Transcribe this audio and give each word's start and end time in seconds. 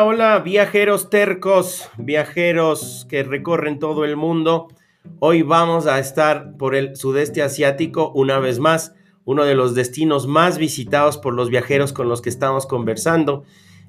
Hola, 0.00 0.38
viajeros 0.38 1.10
tercos, 1.10 1.90
viajeros 1.96 3.04
que 3.10 3.24
recorren 3.24 3.80
todo 3.80 4.04
el 4.04 4.16
mundo. 4.16 4.68
Hoy 5.18 5.42
vamos 5.42 5.88
a 5.88 5.98
estar 5.98 6.56
por 6.56 6.76
el 6.76 6.94
sudeste 6.94 7.42
asiático 7.42 8.12
una 8.14 8.38
vez 8.38 8.60
más, 8.60 8.94
uno 9.24 9.44
de 9.44 9.56
los 9.56 9.74
destinos 9.74 10.28
más 10.28 10.56
visitados 10.56 11.18
por 11.18 11.34
los 11.34 11.50
viajeros 11.50 11.92
con 11.92 12.08
los 12.08 12.22
que 12.22 12.28
estamos 12.28 12.64
conversando. 12.64 13.42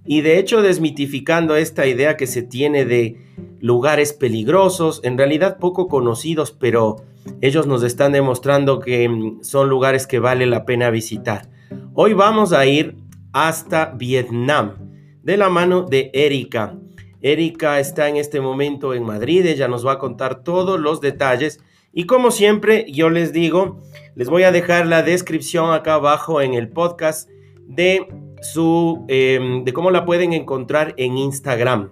Y 0.03 0.21
de 0.21 0.39
hecho 0.39 0.63
desmitificando 0.63 1.55
esta 1.55 1.85
idea 1.85 2.17
que 2.17 2.25
se 2.25 2.41
tiene 2.41 2.85
de 2.85 3.17
lugares 3.59 4.11
peligrosos, 4.13 5.02
en 5.03 5.15
realidad 5.15 5.59
poco 5.59 5.87
conocidos, 5.87 6.52
pero 6.52 7.03
ellos 7.41 7.67
nos 7.67 7.83
están 7.83 8.13
demostrando 8.13 8.80
que 8.80 9.07
mm, 9.07 9.43
son 9.43 9.69
lugares 9.69 10.07
que 10.07 10.17
vale 10.17 10.47
la 10.47 10.65
pena 10.65 10.89
visitar. 10.89 11.49
Hoy 11.93 12.13
vamos 12.13 12.52
a 12.52 12.65
ir 12.65 12.95
hasta 13.31 13.93
Vietnam 13.95 14.89
de 15.23 15.38
la 15.38 15.50
mano 15.50 15.84
de 15.84 16.12
Erika. 16.14 16.78
Erika 17.22 17.80
está 17.80 18.08
en 18.08 18.16
este 18.16 18.39
momento 18.39 18.94
en 18.94 19.03
Madrid, 19.03 19.45
ella 19.45 19.67
nos 19.67 19.86
va 19.86 19.94
a 19.94 20.00
contar 20.00 20.44
todos 20.44 20.80
los 20.80 21.02
detalles 21.02 21.59
y 21.92 22.06
como 22.06 22.31
siempre 22.31 22.86
yo 22.89 23.09
les 23.09 23.34
digo, 23.34 23.81
les 24.16 24.30
voy 24.30 24.44
a 24.44 24.52
dejar 24.52 24.86
la 24.86 25.03
descripción 25.03 25.73
acá 25.73 25.95
abajo 25.95 26.42
en 26.42 26.53
el 26.53 26.70
podcast 26.70 27.30
de 27.67 28.08
su 28.42 29.06
em, 29.08 29.66
de 29.66 29.73
cómo 29.73 29.92
la 29.92 30.06
pueden 30.06 30.34
encontrar 30.34 30.94
en 30.98 31.17
Instagram. 31.17 31.92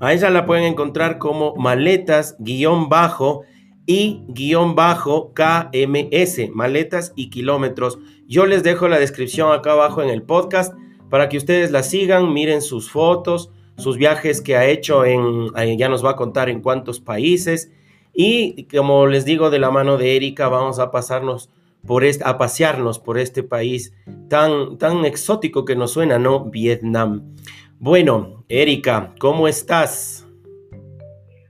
A 0.00 0.12
ella 0.12 0.28
la 0.30 0.44
pueden 0.44 0.64
encontrar 0.64 1.18
como 1.18 1.54
maletas 1.56 2.36
guion 2.38 2.88
bajo 2.88 3.42
y 3.86 4.24
guion 4.28 4.74
bajo 4.74 5.32
KMS, 5.32 6.50
maletas 6.52 7.12
y 7.16 7.30
kilómetros. 7.30 7.98
Yo 8.26 8.44
les 8.44 8.62
dejo 8.62 8.88
la 8.88 8.98
descripción 8.98 9.52
acá 9.52 9.72
abajo 9.72 10.02
en 10.02 10.10
el 10.10 10.22
podcast 10.22 10.74
para 11.10 11.28
que 11.28 11.36
ustedes 11.36 11.70
la 11.70 11.82
sigan, 11.82 12.32
miren 12.32 12.62
sus 12.62 12.90
fotos, 12.90 13.50
sus 13.76 13.96
viajes 13.96 14.40
que 14.40 14.56
ha 14.56 14.64
hecho 14.64 15.04
en, 15.04 15.52
ya 15.76 15.88
nos 15.88 16.04
va 16.04 16.12
a 16.12 16.16
contar 16.16 16.48
en 16.48 16.60
cuántos 16.60 17.00
países. 17.00 17.70
Y 18.12 18.64
como 18.64 19.06
les 19.06 19.24
digo, 19.24 19.50
de 19.50 19.58
la 19.58 19.70
mano 19.70 19.98
de 19.98 20.16
Erika, 20.16 20.48
vamos 20.48 20.78
a 20.78 20.90
pasarnos 20.90 21.50
por 21.86 22.04
este, 22.04 22.24
a 22.26 22.38
pasearnos 22.38 22.98
por 22.98 23.18
este 23.18 23.42
país 23.42 23.92
tan, 24.28 24.78
tan 24.78 25.04
exótico 25.04 25.64
que 25.64 25.76
nos 25.76 25.92
suena, 25.92 26.18
¿no? 26.18 26.46
Vietnam. 26.46 27.34
Bueno, 27.78 28.44
Erika, 28.48 29.14
¿cómo 29.20 29.48
estás? 29.48 30.26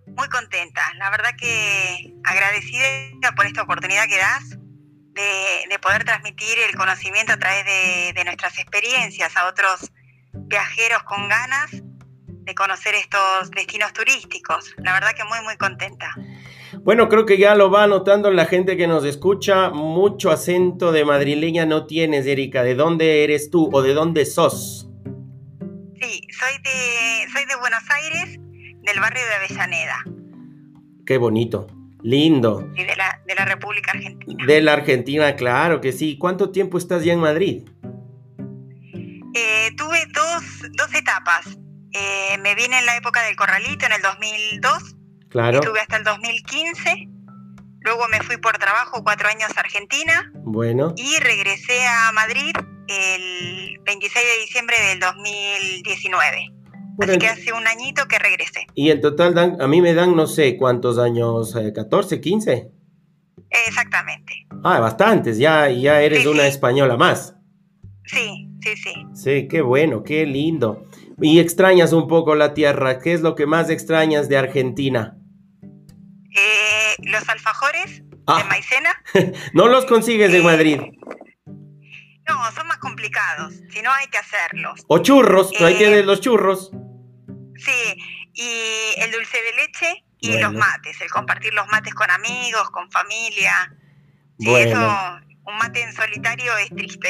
Muy 0.07 0.29
contenta, 0.29 0.81
la 0.99 1.11
verdad 1.11 1.31
que 1.39 2.15
agradecida 2.25 3.35
por 3.37 3.47
esta 3.47 3.63
oportunidad 3.63 4.09
que 4.09 4.17
das 4.17 4.59
de, 5.17 5.79
poder 5.81 6.05
transmitir 6.05 6.59
el 6.69 6.77
conocimiento 6.77 7.33
a 7.33 7.39
través 7.39 7.65
de, 8.15 8.25
nuestras 8.25 8.59
experiencias 8.59 9.37
a 9.37 9.49
otros 9.49 9.91
viajeros 10.33 11.03
con 11.05 11.29
ganas 11.29 11.71
de 11.73 12.55
conocer 12.55 12.95
estos 12.95 13.51
destinos 13.51 13.93
turísticos. 13.93 14.75
La 14.79 14.93
verdad 14.93 15.11
que 15.17 15.25
muy, 15.25 15.43
muy 15.43 15.57
contenta. 15.57 16.15
Bueno, 16.83 17.09
creo 17.09 17.27
que 17.27 17.39
ya 17.39 17.55
lo 17.55 17.71
va 17.71 17.87
notando 17.87 18.31
la 18.31 18.47
gente 18.47 18.77
que 18.77 18.87
nos 18.87 19.05
escucha. 19.05 19.71
Mucho 19.71 20.31
acento 20.31 20.93
de 20.93 21.05
madrileña 21.05 21.67
no 21.67 21.87
tienes, 21.87 22.27
Erika. 22.27 22.63
¿De 22.63 22.75
dónde 22.75 23.25
eres 23.25 23.51
tú 23.51 23.69
o 23.73 23.83
de 23.83 23.95
dónde 23.95 24.25
sos? 24.25 24.89
Sí, 26.01 26.21
soy 26.31 26.59
de, 26.63 27.27
soy 27.33 27.45
de 27.47 27.57
Buenos 27.57 27.83
Aires, 27.91 28.39
del 28.83 29.01
barrio 29.01 29.25
de 29.27 29.35
Avellaneda. 29.35 30.05
Qué 31.05 31.19
bonito. 31.19 31.67
Lindo. 32.03 32.71
Y 32.75 32.85
de 32.85 32.97
la, 32.97 33.21
de 33.27 33.35
la 33.35 33.45
República 33.45 33.93
Argentina. 33.93 34.45
De 34.47 34.61
la 34.61 34.73
Argentina, 34.75 35.37
claro 35.37 35.81
que 35.81 35.93
sí. 35.93 36.19
¿Cuánto 36.19 36.51
tiempo 36.51 36.79
estás 36.79 37.05
ya 37.05 37.13
en 37.13 37.21
Madrid? 37.21 37.63
Eh, 39.35 39.71
tuve 39.77 40.07
dos, 40.15 40.71
dos 40.73 40.95
etapas. 40.95 41.47
Eh, 41.93 42.39
me 42.39 42.55
vine 42.55 42.79
en 42.79 42.87
la 42.87 42.97
época 42.97 43.23
del 43.23 43.37
Corralito, 43.37 43.87
en 43.87 43.93
el 43.93 44.03
2002. 44.03 44.97
Claro. 45.29 45.61
Estuve 45.61 45.81
hasta 45.81 45.97
el 45.97 46.05
2015. 46.05 47.09
Luego 47.81 48.09
me 48.09 48.21
fui 48.21 48.37
por 48.37 48.59
trabajo 48.59 49.03
cuatro 49.05 49.29
años 49.29 49.51
a 49.57 49.61
Argentina. 49.61 50.31
Bueno. 50.35 50.95
Y 50.97 51.19
regresé 51.21 51.87
a 51.87 52.13
Madrid 52.13 52.53
el 52.89 53.79
26 53.85 54.25
de 54.25 54.41
diciembre 54.43 54.77
del 54.89 55.01
2019. 55.01 56.56
Así 56.99 57.19
que 57.19 57.27
hace 57.27 57.53
un 57.53 57.67
añito 57.67 58.07
que 58.09 58.19
regresé. 58.19 58.67
Y 58.75 58.91
en 58.91 59.01
total 59.01 59.35
dan, 59.35 59.61
a 59.61 59.67
mí 59.67 59.83
me 59.83 59.95
dan 59.95 60.17
no 60.17 60.27
sé 60.27 60.57
cuántos 60.57 60.99
años, 60.99 61.55
14, 61.75 62.15
eh, 62.15 62.21
15. 62.21 62.71
Exactamente. 63.67 64.47
Ah, 64.65 64.81
bastantes, 64.81 65.39
ya, 65.39 65.69
ya 65.71 66.01
eres 66.03 66.27
una 66.27 66.47
española 66.47 66.97
más. 66.97 67.35
Sí, 68.05 68.49
sí, 68.63 68.77
sí. 68.77 68.95
Sí, 69.15 69.49
qué 69.49 69.61
bueno, 69.61 70.03
qué 70.03 70.27
lindo. 70.27 70.87
Y 71.21 71.39
extrañas 71.39 71.93
un 71.93 72.09
poco 72.09 72.35
la 72.35 72.55
tierra. 72.55 72.99
¿Qué 72.99 73.13
es 73.13 73.23
lo 73.23 73.35
que 73.35 73.47
más 73.47 73.71
extrañas 73.71 74.29
de 74.29 74.37
Argentina? 74.37 75.17
Eh, 76.31 76.95
los 76.99 77.29
alfajores 77.29 78.03
de 78.11 78.17
ah. 78.27 78.47
maicena. 78.49 78.91
no 79.55 79.69
los 79.69 79.87
consigues 79.87 80.33
en 80.35 80.45
Madrid. 80.45 80.81
No, 82.29 82.53
son 82.55 82.67
más 82.67 82.79
complicados. 82.79 83.55
Si 83.71 83.81
no, 83.83 83.91
hay 83.93 84.09
que 84.09 84.19
hacerlos. 84.19 84.85
O 84.89 84.99
churros, 84.99 85.53
ahí 85.61 85.75
eh, 85.75 85.79
tienes 85.79 86.07
los 86.07 86.21
churros. 86.21 86.71
Sí, 87.59 87.97
y 88.35 89.01
el 89.01 89.11
dulce 89.11 89.39
de 89.43 89.53
leche 89.53 90.05
y 90.21 90.39
los 90.39 90.53
mates, 90.53 91.01
el 91.01 91.11
compartir 91.11 91.55
los 91.55 91.67
mates 91.69 91.95
con 91.95 92.11
amigos, 92.11 92.71
con 92.71 92.91
familia. 92.91 93.73
Sí, 94.39 94.55
eso, 94.55 94.79
un 95.47 95.57
mate 95.57 95.83
en 95.83 95.93
solitario 95.93 96.57
es 96.59 96.69
triste. 96.71 97.09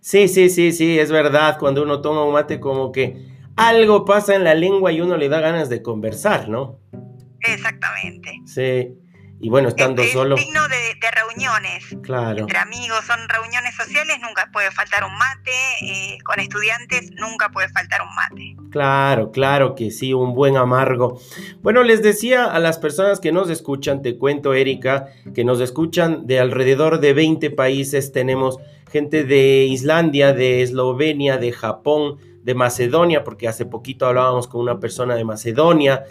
Sí, 0.00 0.28
sí, 0.28 0.50
sí, 0.50 0.72
sí, 0.72 0.98
es 0.98 1.10
verdad. 1.10 1.58
Cuando 1.58 1.82
uno 1.82 2.00
toma 2.00 2.24
un 2.24 2.32
mate, 2.32 2.60
como 2.60 2.92
que 2.92 3.16
algo 3.56 4.04
pasa 4.04 4.34
en 4.34 4.44
la 4.44 4.54
lengua 4.54 4.92
y 4.92 5.00
uno 5.00 5.16
le 5.16 5.28
da 5.28 5.40
ganas 5.40 5.68
de 5.68 5.82
conversar, 5.82 6.48
¿no? 6.48 6.78
Exactamente. 7.40 8.40
Sí. 8.46 8.94
Y 9.40 9.50
bueno, 9.50 9.68
estando 9.68 10.02
solo. 10.04 10.36
Es 10.36 10.44
digno 10.44 10.66
de, 10.68 10.76
reuniones. 11.10 11.84
Claro. 12.02 12.40
Entre 12.40 12.58
amigos, 12.58 13.04
son 13.06 13.18
reuniones 13.28 13.74
sociales, 13.74 14.18
nunca 14.20 14.50
puede 14.52 14.70
faltar 14.70 15.04
un 15.04 15.16
mate. 15.16 15.52
Eh, 15.82 16.18
con 16.24 16.40
estudiantes, 16.40 17.12
nunca 17.12 17.50
puede 17.50 17.68
faltar 17.68 18.02
un 18.02 18.14
mate. 18.14 18.56
Claro, 18.70 19.30
claro 19.30 19.74
que 19.74 19.90
sí, 19.90 20.12
un 20.12 20.34
buen 20.34 20.56
amargo. 20.56 21.20
Bueno, 21.62 21.84
les 21.84 22.02
decía 22.02 22.46
a 22.46 22.58
las 22.58 22.78
personas 22.78 23.20
que 23.20 23.32
nos 23.32 23.48
escuchan, 23.48 24.02
te 24.02 24.18
cuento, 24.18 24.54
Erika, 24.54 25.06
que 25.34 25.44
nos 25.44 25.60
escuchan 25.60 26.26
de 26.26 26.40
alrededor 26.40 27.00
de 27.00 27.12
20 27.12 27.50
países. 27.50 28.12
Tenemos 28.12 28.58
gente 28.90 29.24
de 29.24 29.64
Islandia, 29.66 30.32
de 30.32 30.62
Eslovenia, 30.62 31.36
de 31.36 31.52
Japón, 31.52 32.18
de 32.42 32.54
Macedonia, 32.54 33.24
porque 33.24 33.46
hace 33.46 33.66
poquito 33.66 34.06
hablábamos 34.06 34.48
con 34.48 34.60
una 34.60 34.80
persona 34.80 35.14
de 35.14 35.24
Macedonia 35.24 36.04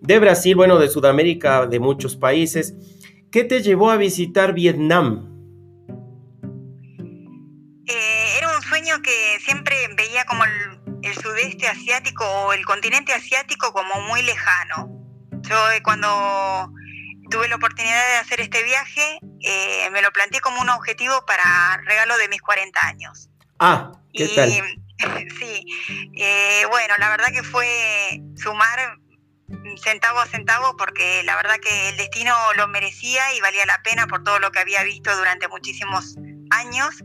de 0.00 0.18
Brasil, 0.18 0.54
bueno, 0.54 0.78
de 0.78 0.88
Sudamérica, 0.88 1.66
de 1.66 1.80
muchos 1.80 2.16
países. 2.16 2.74
¿Qué 3.30 3.44
te 3.44 3.62
llevó 3.62 3.90
a 3.90 3.96
visitar 3.96 4.54
Vietnam? 4.54 5.34
Eh, 7.86 8.36
era 8.38 8.54
un 8.54 8.62
sueño 8.62 9.00
que 9.02 9.38
siempre 9.40 9.76
veía 9.96 10.24
como 10.24 10.44
el, 10.44 10.78
sudeste 11.22 11.66
asiático 11.66 12.24
o 12.24 12.52
el 12.52 12.64
continente 12.64 13.12
asiático 13.12 13.72
como 13.72 14.00
muy 14.02 14.22
lejano. 14.22 14.90
Yo 15.42 15.70
eh, 15.70 15.82
cuando 15.82 16.70
tuve 17.30 17.48
la 17.48 17.56
oportunidad 17.56 18.06
de 18.08 18.16
hacer 18.16 18.40
este 18.40 18.62
viaje, 18.62 19.18
eh, 19.42 19.88
me 19.90 20.02
lo 20.02 20.10
planteé 20.12 20.40
como 20.40 20.60
un 20.60 20.68
objetivo 20.68 21.24
para 21.26 21.80
regalo 21.84 22.16
de 22.18 22.28
mis 22.28 22.42
40 22.42 22.86
años. 22.86 23.28
Ah, 23.58 23.92
¿qué 24.12 24.28
tal? 24.28 24.50
sí, 25.38 25.64
eh, 26.16 26.64
bueno, 26.70 26.94
la 26.98 27.10
verdad 27.10 27.28
que 27.32 27.42
fue 27.42 28.20
sumar 28.36 28.98
centavo 29.78 30.20
a 30.20 30.26
centavo 30.26 30.76
porque 30.76 31.22
la 31.24 31.36
verdad 31.36 31.56
que 31.60 31.90
el 31.90 31.96
destino 31.96 32.34
lo 32.56 32.68
merecía 32.68 33.34
y 33.34 33.40
valía 33.40 33.64
la 33.66 33.82
pena 33.82 34.06
por 34.06 34.24
todo 34.24 34.38
lo 34.38 34.50
que 34.50 34.58
había 34.58 34.82
visto 34.82 35.14
durante 35.16 35.48
muchísimos 35.48 36.16
años. 36.50 37.02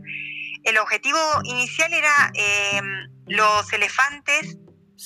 El 0.64 0.78
objetivo 0.78 1.18
inicial 1.44 1.92
era 1.92 2.32
em, 2.34 3.08
los 3.26 3.72
elefantes 3.72 4.56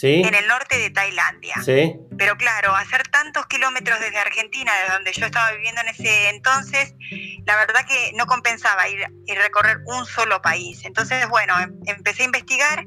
en 0.02 0.34
el 0.34 0.46
norte 0.46 0.78
de 0.78 0.90
Tailandia. 0.90 1.54
Pero 2.16 2.36
claro, 2.36 2.74
hacer 2.74 3.02
tantos 3.08 3.46
kilómetros 3.46 3.98
desde 4.00 4.18
Argentina, 4.18 4.72
de 4.84 4.92
donde 4.92 5.12
yo 5.12 5.26
estaba 5.26 5.52
viviendo 5.52 5.80
en 5.80 5.88
ese 5.88 6.28
entonces, 6.30 6.94
la 7.46 7.56
verdad 7.56 7.86
que 7.86 8.12
no 8.14 8.26
compensaba 8.26 8.88
ir 8.88 9.06
y 9.26 9.34
recorrer 9.34 9.78
un 9.86 10.04
solo 10.06 10.42
país. 10.42 10.84
Entonces, 10.84 11.28
bueno, 11.28 11.58
em, 11.60 11.74
empecé 11.86 12.22
a 12.22 12.26
investigar 12.26 12.86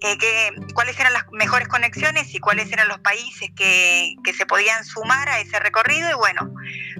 eh, 0.00 0.52
cuáles 0.74 0.98
eran 0.98 1.12
las 1.12 1.24
mejores 1.32 1.68
conexiones 1.68 2.34
y 2.34 2.38
cuáles 2.38 2.72
eran 2.72 2.88
los 2.88 2.98
países 3.00 3.50
que, 3.54 4.14
que, 4.24 4.32
se 4.32 4.46
podían 4.46 4.84
sumar 4.84 5.28
a 5.28 5.40
ese 5.40 5.58
recorrido. 5.60 6.10
Y 6.10 6.14
bueno, 6.14 6.52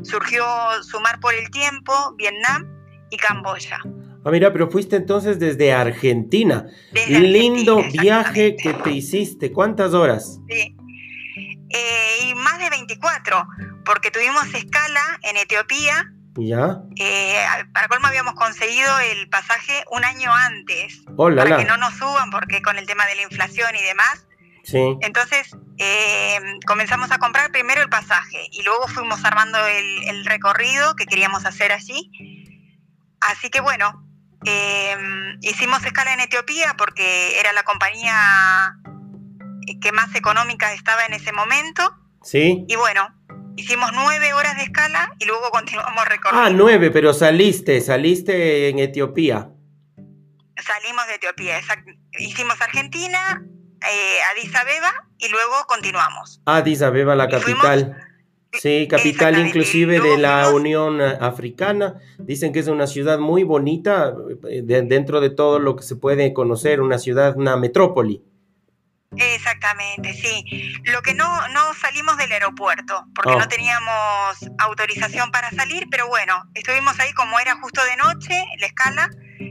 surgió 0.03 0.45
sumar 0.83 1.21
por 1.21 1.35
el 1.35 1.51
tiempo 1.51 2.15
Vietnam 2.17 2.67
y 3.11 3.17
Camboya. 3.17 3.81
Ah, 4.25 4.31
mira, 4.31 4.53
pero 4.53 4.71
fuiste 4.71 4.97
entonces 4.97 5.39
desde 5.39 5.73
Argentina. 5.73 6.67
Lindo 7.09 7.83
viaje 7.91 8.55
que 8.57 8.75
te 8.75 8.91
hiciste. 8.91 9.51
¿Cuántas 9.51 9.95
horas? 9.95 10.41
Sí. 10.49 10.77
Eh, 11.71 12.29
y 12.29 12.35
más 12.35 12.59
de 12.59 12.69
24, 12.69 13.47
porque 13.85 14.11
tuvimos 14.11 14.45
escala 14.55 15.19
en 15.23 15.37
Etiopía. 15.39 16.13
¿Ya? 16.37 16.79
Eh, 16.97 17.45
para 17.73 17.89
colmo 17.89 18.07
habíamos 18.07 18.35
conseguido 18.35 18.99
el 19.01 19.29
pasaje 19.29 19.85
un 19.91 20.05
año 20.05 20.33
antes. 20.33 21.03
para 21.17 21.57
que 21.57 21.65
no 21.65 21.77
nos 21.77 21.95
suban, 21.95 22.31
porque 22.31 22.63
con 22.63 22.79
el 22.79 22.87
tema 22.87 23.07
de 23.07 23.17
la 23.17 23.23
inflación 23.23 23.75
y 23.75 23.83
demás. 23.83 24.27
Sí. 24.63 24.97
Entonces 25.01 25.57
eh, 25.79 26.39
comenzamos 26.67 27.11
a 27.11 27.19
comprar 27.19 27.51
primero 27.51 27.83
el 27.83 27.89
pasaje 27.89 28.49
y 28.53 28.63
luego 28.63 28.87
fuimos 28.89 29.25
armando 29.25 29.59
el, 29.67 30.05
el 30.09 30.25
recorrido 30.27 30.95
que 30.97 31.07
queríamos 31.07 31.45
hacer 31.47 31.73
allí. 31.73 32.11
Así 33.21 33.51
que 33.51 33.61
bueno, 33.61 34.07
Em, 34.45 35.39
hicimos 35.43 35.85
escala 35.85 36.15
en 36.15 36.21
Etiopía 36.21 36.75
porque 36.79 37.39
era 37.39 37.53
la 37.53 37.63
compañía 37.63 38.75
que 39.83 39.93
más 39.93 40.15
económica 40.15 40.73
estaba 40.73 41.05
en 41.05 41.13
ese 41.13 41.33
momento. 41.33 41.95
Sí. 42.23 42.65
Y 42.67 42.77
bueno, 42.77 43.15
hicimos 43.57 43.91
nueve 43.95 44.33
horas 44.33 44.57
de 44.57 44.65
escala 44.65 45.15
y 45.19 45.25
luego 45.25 45.51
continuamos 45.51 46.05
recorriendo. 46.07 46.47
Ah, 46.47 46.51
nueve, 46.51 46.91
pero 46.91 47.13
saliste, 47.13 47.81
saliste 47.81 48.69
en 48.69 48.79
Etiopía. 48.79 49.51
Salimos 50.57 51.07
de 51.07 51.15
Etiopía, 51.15 51.61
hicimos 52.19 52.61
Argentina, 52.61 53.43
eh, 53.83 54.19
Addis 54.33 54.55
Abeba 54.55 54.93
y 55.19 55.29
luego 55.29 55.55
continuamos. 55.67 56.41
Addis 56.47 56.83
Abeba, 56.83 57.15
la 57.15 57.29
capital. 57.29 57.97
Sí, 58.53 58.89
capital 58.89 59.39
inclusive 59.39 60.01
de 60.01 60.19
la 60.19 60.51
Unión 60.51 61.01
Africana. 61.01 62.01
Dicen 62.19 62.53
que 62.53 62.59
es 62.59 62.67
una 62.67 62.89
ciudad 62.89 63.21
muy 63.21 63.45
bonita 63.45 64.13
eh, 64.49 64.63
dentro 64.65 65.21
de 65.21 65.31
todo 65.31 65.61
lo 65.61 65.77
que 65.77 65.85
se 65.85 65.95
puede 65.95 66.33
conocer, 66.33 66.81
una 66.81 66.99
ciudad, 66.99 67.37
una 67.37 67.57
metrópoli. 67.57 68.25
Exactamente, 69.17 70.15
sí. 70.15 70.75
Lo 70.85 71.03
que 71.03 71.15
no, 71.15 71.49
no 71.49 71.75
salimos 71.75 72.17
del 72.17 72.33
aeropuerto, 72.33 73.07
porque 73.15 73.37
no 73.37 73.45
oh. 73.45 73.49
teníamos 73.49 74.39
autorización 74.59 75.31
para 75.33 75.51
salir, 75.51 75.87
pero 75.91 76.07
bueno, 76.07 76.45
estuvimos 76.55 76.99
ahí 77.01 77.13
como 77.15 77.39
era 77.41 77.57
justo 77.57 77.83
de 77.85 77.97
noche, 77.97 78.45
la 78.59 78.67
escala, 78.67 79.11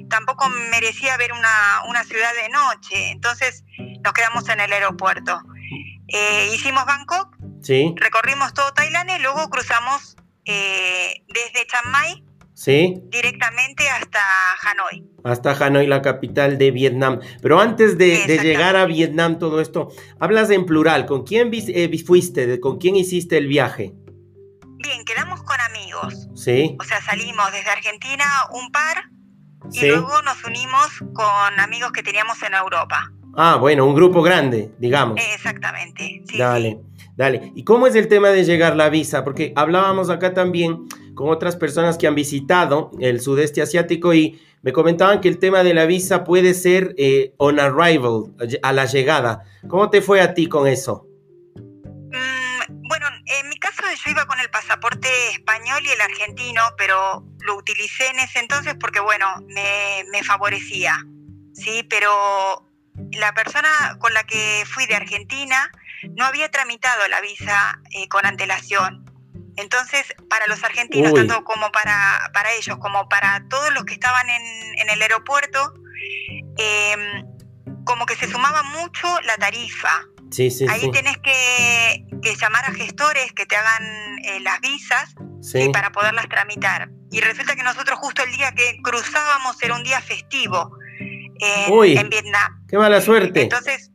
tampoco 0.09 0.47
merecía 0.71 1.17
ver 1.17 1.33
una, 1.33 1.83
una 1.87 2.03
ciudad 2.03 2.31
de 2.41 2.49
noche, 2.49 3.11
entonces 3.11 3.63
nos 4.03 4.13
quedamos 4.13 4.47
en 4.49 4.61
el 4.61 4.71
aeropuerto. 4.71 5.41
Eh, 6.07 6.49
hicimos 6.53 6.85
Bangkok, 6.85 7.39
Sí. 7.61 7.93
Recorrimos 7.97 8.53
todo 8.53 8.73
Tailandia 8.73 9.17
y 9.17 9.21
luego 9.21 9.49
cruzamos 9.49 10.15
eh, 10.45 11.23
desde 11.27 11.67
Chiang 11.67 11.91
Mai 11.91 12.23
¿Sí? 12.59 13.01
directamente 13.07 13.87
hasta 13.87 14.19
Hanoi. 14.65 15.07
Hasta 15.23 15.51
Hanoi, 15.53 15.87
la 15.87 16.01
capital 16.01 16.57
de 16.57 16.71
Vietnam. 16.71 17.21
Pero 17.41 17.61
antes 17.61 17.97
de, 17.97 18.17
llegar 18.43 18.75
a 18.75 18.85
Vietnam, 18.85 19.39
todo 19.39 19.61
esto, 19.61 19.93
hablas 20.19 20.49
en 20.49 20.65
plural. 20.65 21.05
¿Con 21.05 21.23
quién 21.23 21.51
eh, 21.53 22.03
fuiste? 22.05 22.59
¿Con 22.59 22.77
quién 22.77 22.97
hiciste 22.97 23.37
el 23.37 23.47
viaje? 23.47 23.93
Bien, 24.75 25.05
quedamos 25.05 25.41
con 25.43 25.55
amigos. 25.61 26.27
Sí. 26.35 26.75
O 26.77 26.83
sea, 26.83 27.01
salimos 27.01 27.49
desde 27.53 27.69
Argentina 27.69 28.25
un 28.51 28.69
par 28.73 29.05
y 29.71 29.87
luego 29.87 30.21
nos 30.23 30.43
unimos 30.43 31.01
con 31.13 31.59
amigos 31.61 31.93
que 31.93 32.03
teníamos 32.03 32.43
en 32.43 32.55
Europa. 32.55 33.09
Ah, 33.37 33.55
bueno, 33.55 33.85
un 33.85 33.95
grupo 33.95 34.21
grande, 34.21 34.69
digamos. 34.79 35.17
Exactamente. 35.33 36.23
Sí, 36.27 36.37
Dale. 36.37 36.81
Dale, 37.19 37.51
¿y 37.53 37.65
cómo 37.65 37.85
es 37.85 37.95
el 37.95 38.07
tema 38.07 38.29
de 38.29 38.45
llegar 38.45 38.77
la 38.77 38.87
visa? 38.87 39.25
Porque 39.25 39.51
hablábamos 39.57 40.09
acá 40.09 40.33
también 40.33 40.87
con 41.19 41.31
otras 41.31 41.57
personas 41.57 41.97
que 41.97 42.07
han 42.07 42.15
visitado 42.15 42.91
el 43.01 43.19
sudeste 43.19 43.61
asiático 43.61 44.13
y 44.13 44.41
me 44.61 44.71
comentaban 44.71 45.19
que 45.19 45.27
el 45.27 45.37
tema 45.37 45.63
de 45.63 45.73
la 45.73 45.85
visa 45.85 46.23
puede 46.23 46.53
ser 46.53 46.95
eh, 46.97 47.33
on 47.35 47.59
arrival, 47.59 48.33
a 48.63 48.71
la 48.71 48.85
llegada. 48.85 49.43
¿Cómo 49.67 49.89
te 49.89 50.01
fue 50.01 50.21
a 50.21 50.33
ti 50.33 50.47
con 50.47 50.65
eso? 50.65 51.05
Mm, 51.57 52.87
bueno, 52.87 53.07
en 53.25 53.49
mi 53.49 53.57
caso 53.57 53.81
yo 54.01 54.11
iba 54.11 54.25
con 54.27 54.39
el 54.39 54.49
pasaporte 54.49 55.09
español 55.33 55.81
y 55.83 55.89
el 55.89 55.99
argentino, 55.99 56.61
pero 56.77 57.25
lo 57.41 57.57
utilicé 57.57 58.07
en 58.07 58.19
ese 58.19 58.39
entonces 58.39 58.75
porque, 58.79 59.01
bueno, 59.01 59.27
me, 59.49 60.23
favorecía, 60.23 61.05
¿sí? 61.51 61.85
Pero 61.89 62.65
la 63.11 63.33
persona 63.33 63.67
con 63.99 64.13
la 64.13 64.23
que 64.23 64.63
fui 64.65 64.85
de 64.85 64.95
Argentina 64.95 65.69
no 66.15 66.23
había 66.23 66.49
tramitado 66.49 67.05
la 67.09 67.19
visa 67.19 67.81
eh, 67.91 68.07
con 68.07 68.25
antelación. 68.25 69.08
Entonces, 69.59 70.05
para 70.29 70.47
los 70.47 70.63
argentinos, 70.63 71.13
tanto 71.13 71.43
como 71.43 71.69
para, 71.71 72.31
para 72.33 72.53
ellos, 72.53 72.77
como 72.77 73.09
para 73.09 73.43
todos 73.49 73.73
los 73.73 73.83
que 73.83 73.93
estaban 73.93 74.27
en, 74.29 74.89
el 74.89 75.01
aeropuerto, 75.01 75.73
em, 76.57 77.25
como 77.83 78.05
que 78.05 78.15
se 78.15 78.27
sumaba 78.27 78.63
mucho 78.63 79.07
la 79.25 79.35
tarifa. 79.35 80.05
Sí, 80.31 80.49
sí, 80.49 80.65
Ahí 80.69 80.89
tenés 80.91 81.17
que, 81.17 82.05
llamar 82.39 82.65
a 82.65 82.73
gestores 82.73 83.33
que 83.33 83.45
te 83.45 83.55
hagan 83.57 84.19
eh, 84.23 84.39
las 84.39 84.61
visas 84.61 85.15
para 85.73 85.91
poderlas 85.91 86.29
tramitar. 86.29 86.89
Y 87.11 87.19
resulta 87.19 87.55
que 87.55 87.63
nosotros 87.63 87.99
justo 87.99 88.23
el 88.23 88.31
día 88.31 88.53
que 88.53 88.79
cruzábamos 88.81 89.61
era 89.61 89.75
un 89.75 89.83
día 89.83 89.99
festivo 89.99 90.71
en, 91.39 91.97
en 91.97 92.09
Vietnam. 92.09 92.65
¡Qué 92.67 92.77
mala 92.77 93.01
suerte! 93.01 93.41
Entonces, 93.41 93.91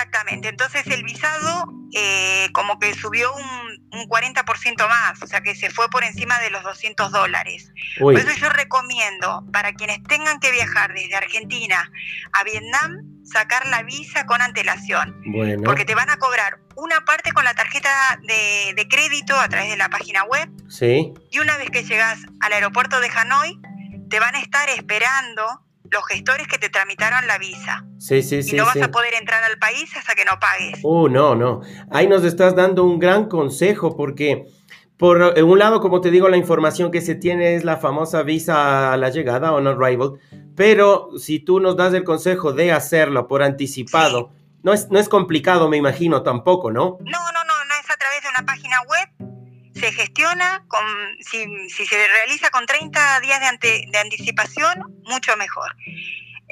Exactamente, 0.00 0.48
entonces 0.48 0.86
el 0.86 1.02
visado 1.02 1.66
eh, 1.92 2.48
como 2.52 2.78
que 2.78 2.94
subió 2.94 3.34
un, 3.34 3.80
un 3.92 4.08
40% 4.08 4.88
más, 4.88 5.22
o 5.22 5.26
sea 5.26 5.42
que 5.42 5.54
se 5.54 5.68
fue 5.68 5.90
por 5.90 6.04
encima 6.04 6.38
de 6.38 6.48
los 6.48 6.62
200 6.62 7.12
dólares. 7.12 7.70
Por 7.98 8.16
eso 8.16 8.30
yo 8.38 8.48
recomiendo 8.48 9.44
para 9.52 9.74
quienes 9.74 10.02
tengan 10.04 10.40
que 10.40 10.52
viajar 10.52 10.94
desde 10.94 11.14
Argentina 11.16 11.92
a 12.32 12.44
Vietnam, 12.44 13.02
sacar 13.24 13.66
la 13.66 13.82
visa 13.82 14.24
con 14.24 14.40
antelación. 14.40 15.20
Bueno. 15.26 15.64
Porque 15.64 15.84
te 15.84 15.94
van 15.94 16.08
a 16.08 16.16
cobrar 16.16 16.60
una 16.76 17.04
parte 17.04 17.32
con 17.32 17.44
la 17.44 17.52
tarjeta 17.52 17.90
de, 18.22 18.72
de 18.74 18.88
crédito 18.88 19.38
a 19.38 19.50
través 19.50 19.68
de 19.68 19.76
la 19.76 19.90
página 19.90 20.24
web. 20.24 20.48
Sí. 20.70 21.12
Y 21.30 21.38
una 21.40 21.58
vez 21.58 21.68
que 21.68 21.84
llegas 21.84 22.20
al 22.40 22.54
aeropuerto 22.54 23.00
de 23.00 23.10
Hanoi, 23.14 23.60
te 24.08 24.18
van 24.18 24.34
a 24.34 24.40
estar 24.40 24.70
esperando 24.70 25.44
los 25.90 26.06
gestores 26.06 26.46
que 26.46 26.58
te 26.58 26.68
tramitaron 26.68 27.26
la 27.26 27.38
visa. 27.38 27.84
Sí, 27.98 28.22
sí, 28.22 28.42
sí. 28.42 28.54
Y 28.54 28.58
no 28.58 28.64
vas 28.64 28.80
a 28.80 28.90
poder 28.90 29.14
entrar 29.14 29.42
al 29.42 29.58
país 29.58 29.94
hasta 29.96 30.14
que 30.14 30.24
no 30.24 30.38
pagues. 30.38 30.78
Uh, 30.82 31.08
no, 31.08 31.34
no. 31.34 31.60
Ahí 31.90 32.06
nos 32.06 32.24
estás 32.24 32.54
dando 32.54 32.84
un 32.84 32.98
gran 32.98 33.26
consejo 33.28 33.96
porque, 33.96 34.44
por 34.96 35.20
un 35.20 35.58
lado, 35.58 35.80
como 35.80 36.00
te 36.00 36.10
digo, 36.10 36.28
la 36.28 36.36
información 36.36 36.90
que 36.90 37.00
se 37.00 37.14
tiene 37.14 37.56
es 37.56 37.64
la 37.64 37.76
famosa 37.76 38.22
visa 38.22 38.92
a 38.92 38.96
la 38.96 39.10
llegada, 39.10 39.52
on 39.52 39.66
arrival, 39.66 40.12
pero 40.56 41.10
si 41.18 41.40
tú 41.40 41.58
nos 41.60 41.76
das 41.76 41.92
el 41.94 42.04
consejo 42.04 42.52
de 42.52 42.72
hacerlo 42.72 43.26
por 43.26 43.42
anticipado, 43.42 44.30
no, 44.62 44.72
es, 44.72 44.90
no 44.90 44.98
es 44.98 45.08
complicado, 45.08 45.68
me 45.68 45.76
imagino, 45.76 46.22
tampoco, 46.22 46.70
¿no? 46.70 46.98
No, 47.00 47.32
no, 47.32 47.44
no, 47.44 47.64
no 47.64 47.74
es 47.82 47.90
a 47.90 47.96
través 47.96 48.22
de 48.22 48.28
una 48.28 48.46
página 48.46 48.76
web 48.82 49.39
se 49.80 49.92
gestiona, 49.92 50.62
con, 50.68 50.84
si, 51.20 51.46
si, 51.68 51.86
se 51.86 52.08
realiza 52.08 52.50
con 52.50 52.66
30 52.66 53.20
días 53.20 53.40
de, 53.40 53.46
ante, 53.46 53.84
de 53.90 53.98
anticipación, 53.98 55.02
mucho 55.04 55.36
mejor 55.36 55.74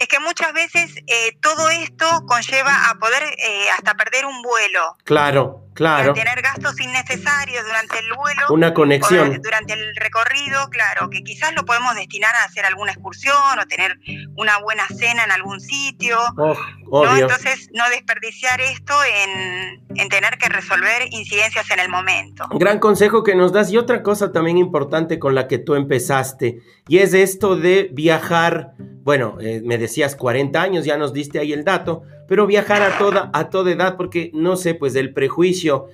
es 0.00 0.08
que 0.08 0.20
muchas 0.20 0.52
veces 0.52 0.94
eh, 1.06 1.36
todo 1.40 1.70
esto 1.70 2.06
conlleva 2.26 2.90
a 2.90 2.94
poder 2.98 3.22
eh, 3.22 3.66
hasta 3.76 3.94
perder 3.94 4.26
un 4.26 4.42
vuelo. 4.42 4.96
Claro, 5.04 5.64
claro. 5.74 6.12
tener 6.14 6.40
gastos 6.40 6.78
innecesarios 6.80 7.64
durante 7.64 7.98
el 7.98 8.12
vuelo. 8.14 8.42
Una 8.50 8.74
conexión. 8.74 9.40
durante 9.42 9.72
el 9.72 9.94
recorrido, 9.96 10.68
claro, 10.70 11.10
que 11.10 11.22
quizás 11.22 11.52
lo 11.54 11.64
podemos 11.64 11.94
destinar 11.96 12.34
a 12.36 12.44
hacer 12.44 12.64
alguna 12.64 12.92
excursión 12.92 13.58
o 13.60 13.66
tener 13.66 13.98
una 14.36 14.58
buena 14.58 14.86
cena 14.88 15.24
en 15.24 15.32
algún 15.32 15.60
sitio. 15.60 16.18
Oh, 16.36 17.06
Entonces, 17.16 17.68
no 17.74 17.88
desperdiciar 17.90 18.60
esto 18.60 18.94
en, 19.04 19.84
en 19.96 20.08
tener 20.08 20.38
que 20.38 20.48
resolver 20.48 21.02
incidencias 21.10 21.70
en 21.70 21.80
el 21.80 21.88
momento. 21.88 22.46
Gran 22.52 22.78
consejo 22.78 23.24
que 23.24 23.34
nos 23.34 23.52
das 23.52 23.70
y 23.70 23.78
otra 23.78 24.02
cosa 24.02 24.32
también 24.32 24.58
importante 24.58 25.18
con 25.18 25.34
la 25.34 25.48
que 25.48 25.58
tú 25.58 25.74
empezaste, 25.74 26.60
y 26.86 26.98
es 26.98 27.12
esto 27.14 27.56
de 27.56 27.90
viajar 27.92 28.74
bueno, 29.08 29.38
eh, 29.40 29.62
me 29.64 29.78
decías 29.78 30.14
40 30.14 30.60
años, 30.60 30.84
ya 30.84 30.98
nos 30.98 31.14
diste 31.14 31.38
ahí 31.38 31.54
el 31.54 31.64
dato, 31.64 32.02
pero 32.28 32.46
viajar 32.46 32.82
a 32.82 32.98
toda, 32.98 33.30
a 33.32 33.48
toda 33.48 33.72
edad, 33.72 33.96
porque 33.96 34.30
no 34.34 34.54
sé, 34.54 34.74
pues 34.74 34.94
el 34.96 35.14
prejuicio 35.14 35.86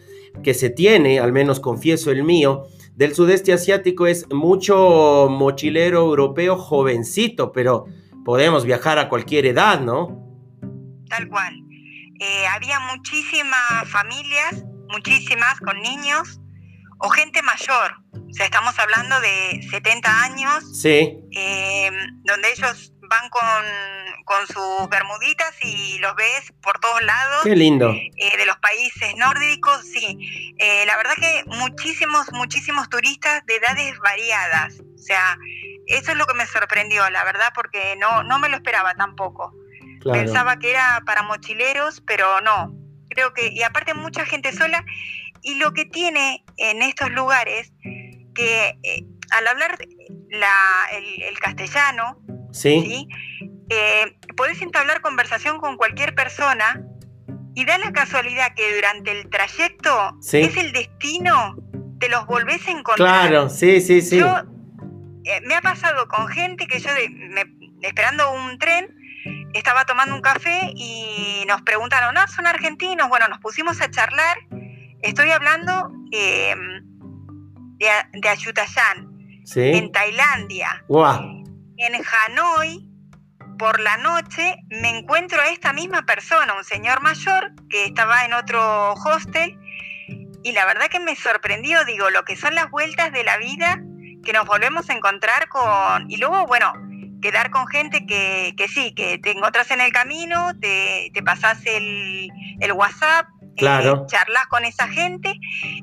que 0.42 0.52
se 0.52 0.68
tiene, 0.68 1.20
al 1.20 1.30
menos 1.30 1.60
confieso 1.60 2.10
el 2.10 2.24
mío, 2.24 2.66
del 2.96 3.14
sudeste 3.14 3.52
asiático 3.52 4.08
es 4.08 4.28
mucho 4.32 5.28
mochilero 5.30 6.00
europeo 6.00 6.56
jovencito, 6.56 7.52
pero 7.52 7.84
podemos 8.24 8.64
viajar 8.64 8.98
a 8.98 9.08
cualquier 9.08 9.46
edad, 9.46 9.78
¿no? 9.78 10.20
Tal 11.08 11.28
cual. 11.28 11.54
Eh, 12.18 12.46
había 12.48 12.80
muchísimas 12.80 13.88
familias, 13.92 14.64
muchísimas 14.88 15.60
con 15.60 15.80
niños 15.80 16.40
o 16.98 17.08
gente 17.10 17.42
mayor. 17.42 17.92
O 18.12 18.32
sea, 18.32 18.46
estamos 18.46 18.76
hablando 18.76 19.20
de 19.20 19.62
70 19.70 20.22
años. 20.24 20.80
Sí. 20.80 21.20
Eh, 21.30 21.90
donde 22.24 22.50
ellos 22.50 22.93
van 23.20 23.30
con, 23.30 24.24
con, 24.24 24.46
sus 24.46 24.88
bermuditas 24.88 25.54
y 25.62 25.98
los 25.98 26.14
ves 26.16 26.52
por 26.62 26.78
todos 26.80 27.02
lados. 27.02 27.42
Qué 27.44 27.56
lindo. 27.56 27.90
Eh, 27.90 28.36
de 28.36 28.46
los 28.46 28.56
países 28.58 29.14
nórdicos, 29.16 29.82
sí. 29.82 30.54
la 30.86 30.96
verdad 30.96 31.14
que 31.16 31.44
muchísimos, 31.46 32.32
muchísimos 32.32 32.88
turistas 32.88 33.44
de 33.46 33.56
edades 33.56 33.98
variadas. 33.98 34.80
O 34.80 34.98
sea, 34.98 35.36
eso 35.86 36.12
es 36.12 36.16
lo 36.16 36.26
que 36.26 36.34
me 36.34 36.46
sorprendió, 36.46 37.08
la 37.10 37.24
verdad, 37.24 37.52
porque 37.54 37.96
no, 37.96 38.22
no 38.22 38.38
me 38.38 38.48
lo 38.48 38.56
esperaba 38.56 38.94
tampoco. 38.94 39.52
Pensaba 40.12 40.58
que 40.58 40.70
era 40.70 41.02
para 41.06 41.22
mochileros, 41.22 42.02
pero 42.06 42.40
no. 42.40 42.74
Creo 43.08 43.32
que, 43.32 43.48
y 43.48 43.62
aparte 43.62 43.94
mucha 43.94 44.24
gente 44.26 44.52
sola, 44.52 44.84
y 45.42 45.54
lo 45.56 45.72
que 45.72 45.84
tiene 45.84 46.44
en 46.56 46.82
estos 46.82 47.10
lugares, 47.10 47.72
que 48.34 48.78
eh, 48.82 49.04
al 49.30 49.46
hablar 49.46 49.78
la, 50.30 50.86
el, 50.92 51.38
castellano, 51.38 52.18
sí, 52.54 53.08
eh, 53.68 54.16
podés 54.36 54.62
entablar 54.62 55.00
conversación 55.00 55.58
con 55.58 55.76
cualquier 55.76 56.14
persona 56.14 56.82
y 57.54 57.64
da 57.64 57.78
la 57.78 57.92
casualidad 57.92 58.54
que 58.54 58.74
durante 58.74 59.10
el 59.12 59.28
trayecto 59.30 60.18
es 60.32 60.56
el 60.56 60.72
destino, 60.72 61.56
te 62.00 62.08
los 62.08 62.26
volvés 62.26 62.66
a 62.68 62.70
encontrar. 62.72 63.28
Claro, 63.28 63.48
sí, 63.48 63.80
sí, 63.80 64.02
sí. 64.02 64.18
Eh, 64.18 65.40
me 65.46 65.54
ha 65.54 65.60
pasado 65.62 66.06
con 66.08 66.28
gente 66.28 66.66
que 66.66 66.80
yo, 66.80 66.90
esperando 67.80 68.32
un 68.32 68.58
tren, 68.58 68.94
estaba 69.54 69.84
tomando 69.84 70.14
un 70.14 70.20
café 70.20 70.72
y 70.74 71.44
nos 71.46 71.62
preguntaron, 71.62 72.14
¿no? 72.14 72.26
¿Son 72.28 72.46
argentinos? 72.46 73.08
Bueno, 73.08 73.28
nos 73.28 73.38
pusimos 73.38 73.80
a 73.80 73.90
charlar. 73.90 74.36
Estoy 75.00 75.30
hablando 75.30 75.90
em, 76.10 76.82
de, 77.78 77.88
de 78.12 78.28
Ayutthaya, 78.28 78.82
en 79.54 79.92
Tailandia. 79.92 80.84
En 81.76 81.94
Hanoi, 81.94 82.88
por 83.58 83.80
la 83.80 83.96
noche, 83.96 84.56
me 84.68 84.98
encuentro 84.98 85.40
a 85.40 85.48
esta 85.48 85.72
misma 85.72 86.02
persona, 86.02 86.54
un 86.54 86.64
señor 86.64 87.00
mayor 87.02 87.52
que 87.68 87.84
estaba 87.86 88.24
en 88.24 88.32
otro 88.32 88.94
hostel. 88.94 89.58
Y 90.42 90.52
la 90.52 90.66
verdad 90.66 90.88
que 90.88 91.00
me 91.00 91.16
sorprendió, 91.16 91.84
digo, 91.84 92.10
lo 92.10 92.24
que 92.24 92.36
son 92.36 92.54
las 92.54 92.70
vueltas 92.70 93.12
de 93.12 93.24
la 93.24 93.38
vida 93.38 93.82
que 94.22 94.32
nos 94.32 94.46
volvemos 94.46 94.88
a 94.90 94.94
encontrar 94.94 95.48
con... 95.48 96.10
Y 96.10 96.16
luego, 96.16 96.46
bueno, 96.46 96.72
quedar 97.22 97.50
con 97.50 97.66
gente 97.66 98.06
que, 98.06 98.54
que 98.56 98.68
sí, 98.68 98.94
que 98.94 99.18
te 99.18 99.30
encontrás 99.30 99.70
en 99.70 99.80
el 99.80 99.92
camino, 99.92 100.52
te, 100.60 101.10
te 101.14 101.22
pasás 101.22 101.64
el, 101.64 102.28
el 102.60 102.72
WhatsApp, 102.72 103.26
eh, 103.40 103.56
claro. 103.56 104.06
charlas 104.08 104.46
con 104.48 104.64
esa 104.64 104.88
gente 104.88 105.38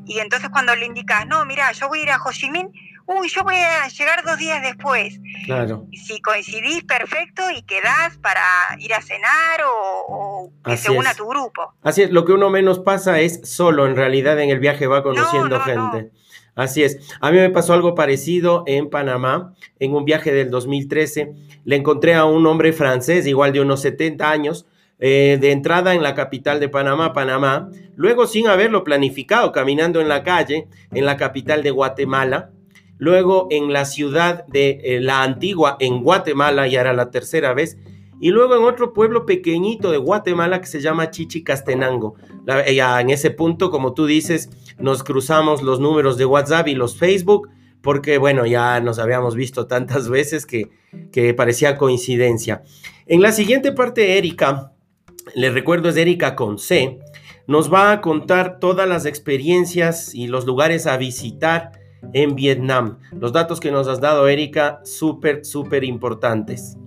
y 0.05 0.19
entonces 0.19 0.49
cuando 0.49 0.75
le 0.75 0.85
indicas, 0.85 1.25
no, 1.25 1.45
mira, 1.45 1.71
yo 1.71 1.87
voy 1.87 2.01
a 2.01 2.03
ir 2.03 2.11
a 2.11 2.21
Ho 2.21 2.31
Chi 2.31 2.49
Minh, 2.49 2.69
uy, 3.05 3.29
yo 3.29 3.43
voy 3.43 3.55
a 3.55 3.87
llegar 3.87 4.23
dos 4.23 4.37
días 4.37 4.61
después. 4.61 5.19
Claro. 5.45 5.87
Si 5.93 6.21
coincidís, 6.21 6.83
perfecto, 6.83 7.43
y 7.51 7.61
quedás 7.63 8.17
para 8.17 8.41
ir 8.79 8.93
a 8.93 9.01
cenar 9.01 9.61
o, 9.67 10.51
que 10.63 10.77
se 10.77 10.91
una 10.91 11.11
a 11.11 11.15
tu 11.15 11.27
grupo. 11.27 11.73
Así 11.83 12.03
es, 12.03 12.11
lo 12.11 12.25
que 12.25 12.33
uno 12.33 12.49
menos 12.49 12.79
pasa 12.79 13.19
es 13.19 13.41
solo, 13.43 13.87
en 13.87 13.95
realidad 13.95 14.39
en 14.39 14.49
el 14.49 14.59
viaje 14.59 14.87
va 14.87 15.03
conociendo 15.03 15.59
gente. 15.61 16.11
Así 16.55 16.83
es. 16.83 16.99
A 17.21 17.31
mí 17.31 17.37
me 17.37 17.49
pasó 17.49 17.73
algo 17.73 17.95
parecido 17.95 18.63
en 18.67 18.89
Panamá, 18.89 19.53
en 19.79 19.93
un 19.93 20.05
viaje 20.05 20.33
del 20.33 20.49
2013. 20.49 21.33
Le 21.63 21.75
encontré 21.75 22.13
a 22.13 22.25
un 22.25 22.45
hombre 22.45 22.73
francés, 22.73 23.25
igual 23.25 23.53
de 23.53 23.61
unos 23.61 23.81
70 23.81 24.29
años, 24.29 24.65
eh, 24.99 25.37
de 25.39 25.51
entrada 25.51 25.95
en 25.95 26.03
la 26.03 26.13
capital 26.13 26.59
de 26.59 26.67
Panamá, 26.67 27.13
Panamá. 27.13 27.69
Luego, 27.95 28.27
sin 28.27 28.47
haberlo 28.47 28.83
planificado, 28.83 29.51
caminando 29.51 30.01
en 30.01 30.09
la 30.09 30.23
calle, 30.23 30.67
en 30.91 31.05
la 31.05 31.17
capital 31.17 31.63
de 31.63 31.71
Guatemala. 31.71 32.51
Luego, 33.01 33.47
en 33.49 33.73
la 33.73 33.85
ciudad 33.85 34.45
de 34.45 34.79
eh, 34.83 34.99
la 35.01 35.23
antigua, 35.23 35.75
en 35.79 36.03
Guatemala, 36.03 36.67
ya 36.67 36.81
era 36.81 36.93
la 36.93 37.09
tercera 37.09 37.51
vez 37.51 37.79
y 38.19 38.29
luego 38.29 38.55
en 38.55 38.63
otro 38.63 38.93
pueblo 38.93 39.25
pequeñito 39.25 39.89
de 39.89 39.97
Guatemala 39.97 40.61
que 40.61 40.67
se 40.67 40.81
llama 40.81 41.09
Chichicastenango. 41.09 42.13
Ya 42.45 43.01
en 43.01 43.09
ese 43.09 43.31
punto, 43.31 43.71
como 43.71 43.95
tú 43.95 44.05
dices, 44.05 44.51
nos 44.77 45.03
cruzamos 45.03 45.63
los 45.63 45.79
números 45.79 46.15
de 46.19 46.25
WhatsApp 46.25 46.67
y 46.67 46.75
los 46.75 46.95
Facebook, 46.95 47.49
porque 47.81 48.19
bueno, 48.19 48.45
ya 48.45 48.79
nos 48.81 48.99
habíamos 48.99 49.33
visto 49.33 49.65
tantas 49.65 50.07
veces 50.07 50.45
que, 50.45 50.69
que 51.11 51.33
parecía 51.33 51.79
coincidencia. 51.79 52.61
En 53.07 53.23
la 53.23 53.31
siguiente 53.31 53.71
parte, 53.71 54.19
Erika, 54.19 54.73
le 55.33 55.49
recuerdo 55.49 55.89
es 55.89 55.97
Erika 55.97 56.35
con 56.35 56.59
C, 56.59 56.99
nos 57.47 57.73
va 57.73 57.93
a 57.93 58.01
contar 58.01 58.59
todas 58.59 58.87
las 58.87 59.07
experiencias 59.07 60.13
y 60.13 60.27
los 60.27 60.45
lugares 60.45 60.85
a 60.85 60.97
visitar 60.97 61.80
en 62.13 62.35
Vietnam. 62.35 62.99
Los 63.11 63.33
datos 63.33 63.59
que 63.59 63.71
nos 63.71 63.87
has 63.87 64.01
dado, 64.01 64.27
Erika, 64.27 64.81
súper, 64.83 65.45
súper 65.45 65.83
importantes. 65.83 66.77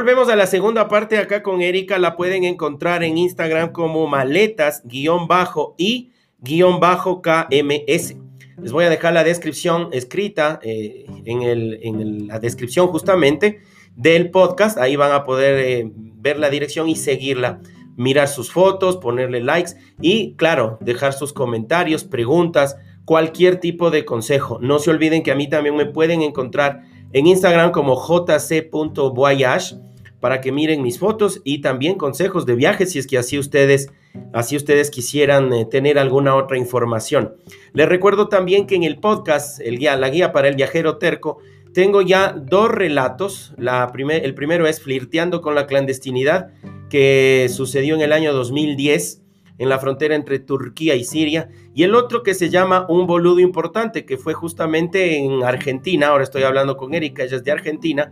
Volvemos 0.00 0.30
a 0.30 0.34
la 0.34 0.46
segunda 0.46 0.88
parte 0.88 1.18
acá 1.18 1.42
con 1.42 1.60
Erika. 1.60 1.98
La 1.98 2.16
pueden 2.16 2.44
encontrar 2.44 3.04
en 3.04 3.18
Instagram 3.18 3.70
como 3.70 4.06
maletas 4.06 4.80
guion 4.86 5.28
bajo 5.28 5.74
y 5.76 6.10
guion 6.38 6.80
bajo 6.80 7.20
KMS. 7.20 8.16
Les 8.62 8.72
voy 8.72 8.86
a 8.86 8.88
dejar 8.88 9.12
la 9.12 9.24
descripción 9.24 9.90
escrita 9.92 10.58
eh, 10.62 11.04
en, 11.26 11.42
el, 11.42 11.80
en 11.82 12.28
la 12.28 12.38
descripción 12.38 12.86
justamente 12.86 13.60
del 13.94 14.30
podcast. 14.30 14.78
Ahí 14.78 14.96
van 14.96 15.12
a 15.12 15.24
poder 15.24 15.58
eh, 15.58 15.90
ver 15.94 16.38
la 16.38 16.48
dirección 16.48 16.88
y 16.88 16.96
seguirla. 16.96 17.60
Mirar 17.98 18.28
sus 18.28 18.50
fotos, 18.50 18.96
ponerle 18.96 19.40
likes 19.40 19.72
y, 20.00 20.32
claro, 20.36 20.78
dejar 20.80 21.12
sus 21.12 21.34
comentarios, 21.34 22.04
preguntas, 22.04 22.78
cualquier 23.04 23.60
tipo 23.60 23.90
de 23.90 24.06
consejo. 24.06 24.60
No 24.62 24.78
se 24.78 24.90
olviden 24.90 25.22
que 25.22 25.30
a 25.30 25.36
mí 25.36 25.46
también 25.46 25.76
me 25.76 25.84
pueden 25.84 26.22
encontrar 26.22 26.84
en 27.12 27.26
Instagram 27.26 27.70
como 27.70 27.96
jc.voyage 27.96 29.89
para 30.20 30.40
que 30.40 30.52
miren 30.52 30.82
mis 30.82 30.98
fotos 30.98 31.40
y 31.44 31.60
también 31.60 31.96
consejos 31.96 32.46
de 32.46 32.54
viajes 32.54 32.92
si 32.92 32.98
es 32.98 33.06
que 33.06 33.18
así 33.18 33.38
ustedes, 33.38 33.90
así 34.32 34.56
ustedes 34.56 34.90
quisieran 34.90 35.52
eh, 35.52 35.64
tener 35.64 35.98
alguna 35.98 36.36
otra 36.36 36.58
información. 36.58 37.34
Les 37.72 37.88
recuerdo 37.88 38.28
también 38.28 38.66
que 38.66 38.76
en 38.76 38.84
el 38.84 38.98
podcast, 38.98 39.60
el 39.60 39.78
guía, 39.78 39.96
la 39.96 40.10
guía 40.10 40.32
para 40.32 40.48
el 40.48 40.56
viajero 40.56 40.98
terco, 40.98 41.38
tengo 41.72 42.02
ya 42.02 42.32
dos 42.32 42.70
relatos. 42.70 43.54
La 43.56 43.90
el 43.94 44.34
primero 44.34 44.66
es 44.66 44.80
Flirteando 44.80 45.40
con 45.40 45.54
la 45.54 45.66
clandestinidad, 45.66 46.52
que 46.88 47.48
sucedió 47.50 47.94
en 47.94 48.00
el 48.00 48.12
año 48.12 48.32
2010 48.32 49.22
en 49.60 49.68
la 49.68 49.78
frontera 49.78 50.14
entre 50.14 50.38
Turquía 50.38 50.94
y 50.94 51.04
Siria, 51.04 51.50
y 51.74 51.82
el 51.82 51.94
otro 51.94 52.22
que 52.22 52.32
se 52.32 52.48
llama 52.48 52.86
Un 52.88 53.06
boludo 53.06 53.40
importante, 53.40 54.06
que 54.06 54.16
fue 54.16 54.32
justamente 54.32 55.18
en 55.18 55.44
Argentina, 55.44 56.08
ahora 56.08 56.24
estoy 56.24 56.44
hablando 56.44 56.78
con 56.78 56.94
Erika, 56.94 57.24
ella 57.24 57.36
es 57.36 57.44
de 57.44 57.52
Argentina, 57.52 58.10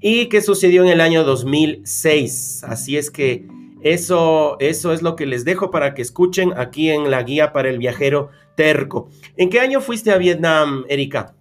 y 0.00 0.28
que 0.28 0.40
sucedió 0.40 0.82
en 0.82 0.88
el 0.88 1.00
año 1.00 1.24
2006. 1.24 2.64
Así 2.64 2.96
es 2.96 3.10
que 3.10 3.46
eso, 3.82 4.56
eso 4.60 4.92
es 4.92 5.02
lo 5.02 5.16
que 5.16 5.26
les 5.26 5.44
dejo 5.44 5.70
para 5.70 5.94
que 5.94 6.02
escuchen 6.02 6.52
aquí 6.56 6.90
en 6.90 7.10
la 7.10 7.22
guía 7.22 7.52
para 7.52 7.68
el 7.68 7.78
viajero 7.78 8.30
terco. 8.56 9.10
¿En 9.36 9.50
qué 9.50 9.60
año 9.60 9.80
fuiste 9.80 10.10
a 10.10 10.18
Vietnam, 10.18 10.84
Erika? 10.88 11.34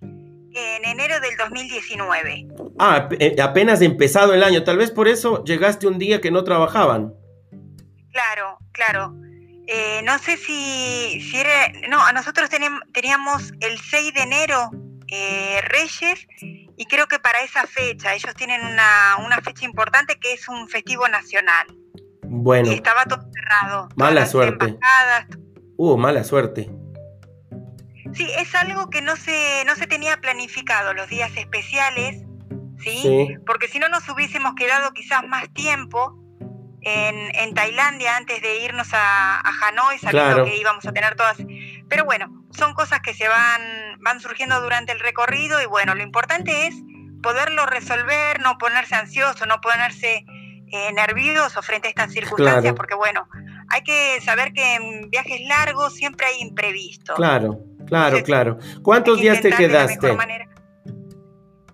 En 0.00 0.84
enero 0.84 1.18
del 1.20 1.36
2019. 1.36 2.48
Ah, 2.78 3.08
eh, 3.18 3.36
apenas 3.40 3.80
empezado 3.80 4.34
el 4.34 4.42
año. 4.42 4.64
Tal 4.64 4.76
vez 4.76 4.90
por 4.90 5.08
eso 5.08 5.42
llegaste 5.44 5.86
un 5.86 5.98
día 5.98 6.20
que 6.20 6.30
no 6.30 6.44
trabajaban. 6.44 7.14
Claro, 8.12 8.58
claro. 8.72 9.14
Eh, 9.66 10.02
no 10.04 10.18
sé 10.18 10.36
si, 10.36 11.20
si 11.22 11.36
era... 11.38 11.72
No, 11.88 12.04
a 12.04 12.12
nosotros 12.12 12.50
teníamos 12.92 13.52
el 13.60 13.78
6 13.78 14.14
de 14.14 14.20
enero 14.20 14.70
eh, 15.14 15.60
Reyes 15.60 16.26
y 16.40 16.86
creo 16.86 17.06
que 17.06 17.18
para 17.18 17.42
esa 17.42 17.66
fecha 17.66 18.14
ellos 18.14 18.34
tienen 18.34 18.62
una, 18.62 19.40
fecha 19.42 19.66
importante 19.66 20.18
que 20.18 20.32
es 20.32 20.48
un 20.48 20.68
festivo 20.68 21.06
nacional. 21.06 21.66
Bueno. 22.22 22.70
Y 22.70 22.74
estaba 22.74 23.04
todo 23.04 23.20
cerrado. 23.30 23.88
Mala 23.94 24.24
suerte. 24.24 24.78
Uh, 25.76 25.98
mala 25.98 26.24
suerte. 26.24 26.70
Sí, 28.14 28.26
es 28.38 28.54
algo 28.54 28.88
que 28.88 29.02
no 29.02 29.16
se, 29.16 29.64
no 29.66 29.74
se 29.76 29.86
tenía 29.86 30.16
planificado, 30.16 30.94
los 30.94 31.08
días 31.08 31.36
especiales, 31.36 32.22
¿sí? 32.78 33.36
Porque 33.46 33.68
si 33.68 33.78
no 33.78 33.90
nos 33.90 34.08
hubiésemos 34.08 34.54
quedado 34.54 34.92
quizás 34.92 35.26
más 35.28 35.52
tiempo 35.52 36.21
en, 36.82 37.54
Tailandia 37.54 38.16
antes 38.16 38.42
de 38.42 38.64
irnos 38.64 38.88
a, 38.92 39.40
Hanoi, 39.40 39.98
sabiendo 39.98 40.44
que 40.44 40.56
íbamos 40.56 40.84
a 40.86 40.92
tener 40.92 41.14
todas. 41.14 41.38
Pero 41.88 42.04
bueno, 42.04 42.44
son 42.50 42.74
cosas 42.74 43.00
que 43.00 43.14
se 43.14 43.28
van, 43.28 43.62
van 44.00 44.20
surgiendo 44.20 44.60
durante 44.60 44.92
el 44.92 45.00
recorrido 45.00 45.60
y 45.62 45.66
bueno, 45.66 45.94
lo 45.94 46.02
importante 46.02 46.66
es 46.66 46.74
poderlo 47.22 47.66
resolver, 47.66 48.40
no 48.40 48.58
ponerse 48.58 48.94
ansioso, 48.94 49.46
no 49.46 49.60
ponerse 49.60 50.24
eh, 50.74 50.92
nervioso 50.92 51.62
frente 51.62 51.88
a 51.88 51.90
estas 51.90 52.12
circunstancias, 52.12 52.74
porque 52.74 52.94
bueno, 52.94 53.28
hay 53.68 53.82
que 53.82 54.20
saber 54.22 54.52
que 54.52 54.74
en 54.74 55.10
viajes 55.10 55.40
largos 55.42 55.94
siempre 55.94 56.26
hay 56.26 56.40
imprevistos. 56.40 57.16
Claro, 57.16 57.60
claro, 57.86 58.22
claro. 58.22 58.58
¿Cuántos 58.82 59.20
días 59.20 59.40
te 59.40 59.50
quedaste? 59.50 60.16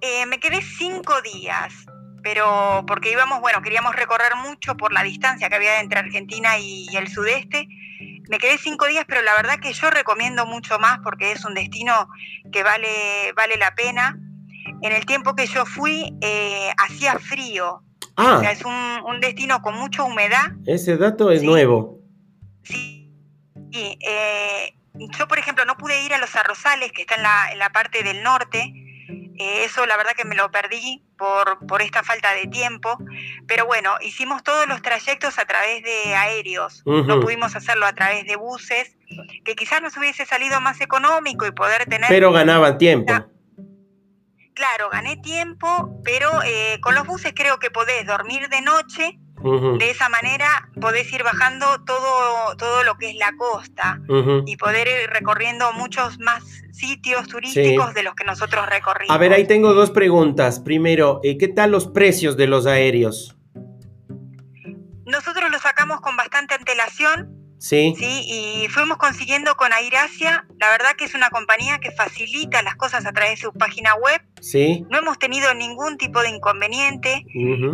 Eh, 0.01 0.27
me 0.27 0.39
quedé 0.39 0.63
cinco 0.63 1.21
días 1.23 1.73
pero 2.31 2.85
porque 2.87 3.11
íbamos, 3.11 3.41
bueno, 3.41 3.63
queríamos 3.63 3.97
recorrer 3.97 4.37
mucho 4.37 4.77
por 4.77 4.93
la 4.93 5.03
distancia 5.03 5.49
que 5.49 5.55
había 5.55 5.81
entre 5.81 6.01
Argentina 6.01 6.59
y, 6.59 6.87
el 6.95 7.09
sudeste. 7.09 7.67
Me 8.29 8.37
quedé 8.37 8.59
cinco 8.59 8.87
días, 8.87 9.07
pero 9.09 9.23
la 9.23 9.35
verdad 9.35 9.59
que 9.61 9.73
yo 9.73 9.89
recomiendo 9.89 10.45
mucho 10.45 10.79
más 10.79 10.99
porque 11.03 11.33
es 11.33 11.47
un 11.47 11.55
destino 11.55 12.07
que 12.53 12.63
vale, 12.63 13.33
vale 13.35 13.57
la 13.57 13.75
pena. 13.75 14.19
En 14.83 14.93
el 14.93 15.07
tiempo 15.07 15.35
que 15.35 15.47
yo 15.47 15.65
fui, 15.65 16.15
eh, 16.21 16.71
hacía 16.77 17.19
frío. 17.19 17.83
Ah. 18.17 18.37
O 18.37 18.41
sea, 18.41 18.53
es 18.53 18.63
un, 18.63 19.21
destino 19.21 19.63
con 19.63 19.77
mucha 19.77 20.03
humedad. 20.03 20.53
Ese 20.67 20.99
dato 20.99 21.31
es 21.31 21.43
nuevo. 21.43 21.99
Sí. 22.63 23.11
Eh, 23.73 24.75
yo, 25.17 25.27
por 25.27 25.39
ejemplo, 25.39 25.65
no 25.65 25.79
pude 25.79 26.05
ir 26.05 26.13
a 26.13 26.19
los 26.19 26.37
arrozales, 26.37 26.93
que 26.93 27.03
está 27.03 27.15
en 27.15 27.23
la, 27.23 27.53
en 27.53 27.59
la 27.59 27.71
parte 27.71 28.03
del 28.03 28.23
norte, 28.23 28.71
eso 29.39 29.87
la 29.87 29.97
verdad 29.97 30.13
que 30.17 30.25
me 30.25 30.35
lo 30.35 30.51
perdí 30.51 31.05
por, 31.17 31.67
por 31.67 31.83
esta 31.83 32.03
falta 32.03 32.33
de 32.35 32.47
tiempo, 32.47 32.99
pero 33.47 33.67
bueno, 33.67 33.93
hicimos 34.01 34.43
todos 34.43 34.67
los 34.69 34.83
trayectos 34.83 35.39
a 35.39 35.45
través 35.45 35.83
de 35.83 36.15
aéreos, 36.15 36.83
no 36.85 37.21
pudimos 37.21 37.55
hacerlo 37.57 37.87
a 37.87 37.93
través 37.93 38.27
de 38.27 38.37
buses, 38.37 38.97
que 39.45 39.55
quizás 39.55 39.83
nos 39.83 39.97
hubiese 39.97 40.27
salido 40.27 40.61
más 40.61 40.81
económico 40.81 41.47
y 41.47 41.53
poder 41.53 41.87
tener... 41.87 42.09
Pero 42.09 42.33
ganaban 42.33 42.79
tiempo. 42.79 43.13
Claro, 44.55 44.91
gané 44.91 45.17
tiempo, 45.19 46.01
pero 46.05 46.43
eh, 46.45 46.81
con 46.81 46.97
los 46.97 47.07
buses 47.07 47.33
creo 47.35 47.59
que 47.59 47.71
podés 47.71 48.05
dormir 48.07 48.49
de 48.49 48.61
noche. 48.61 49.19
De 49.79 49.91
esa 49.91 50.09
manera 50.09 50.69
podés 50.81 51.13
ir 51.13 51.23
bajando 51.23 51.85
todo, 51.85 52.57
todo 52.57 52.83
lo 52.83 52.99
que 52.99 53.11
es 53.11 53.15
la 53.15 53.31
costa 53.37 54.01
y 54.47 54.57
poder 54.57 54.89
ir 54.89 55.11
recorriendo 55.11 55.73
muchos 55.75 56.19
más 56.19 56.43
sitios 56.79 57.27
turísticos 57.29 57.95
de 57.95 58.03
los 58.03 58.15
que 58.15 58.25
nosotros 58.25 58.67
recorrimos. 58.67 59.15
A 59.15 59.19
ver, 59.19 59.33
ahí 59.33 59.47
tengo 59.47 59.75
dos 59.75 59.91
preguntas. 59.91 60.61
Primero, 60.61 61.21
eh, 61.23 61.37
¿qué 61.37 61.49
tal 61.49 61.73
los 61.73 61.87
precios 61.87 62.37
de 62.37 62.47
los 62.47 62.67
aéreos? 62.67 63.37
Nosotros 65.05 65.51
los 65.51 65.63
sacamos 65.63 66.01
con 66.01 66.17
bastante 66.17 66.55
antelación 66.55 67.39
Sí. 67.59 67.95
Sí, 67.99 68.25
y 68.25 68.69
fuimos 68.69 68.99
consiguiendo 68.99 69.57
con 69.57 69.73
Airasia, 69.73 70.47
la 70.59 70.71
verdad 70.71 70.95
que 70.97 71.05
es 71.05 71.15
una 71.15 71.29
compañía 71.31 71.79
que 71.81 71.91
facilita 71.91 72.63
las 72.63 72.77
cosas 72.77 73.05
a 73.05 73.13
través 73.13 73.33
de 73.33 73.47
su 73.47 73.53
página 73.53 73.95
web. 73.97 74.23
Sí. 74.41 74.87
No 74.91 74.99
hemos 74.99 75.19
tenido 75.19 75.53
ningún 75.55 75.99
tipo 75.99 76.23
de 76.23 76.31
inconveniente, 76.31 77.27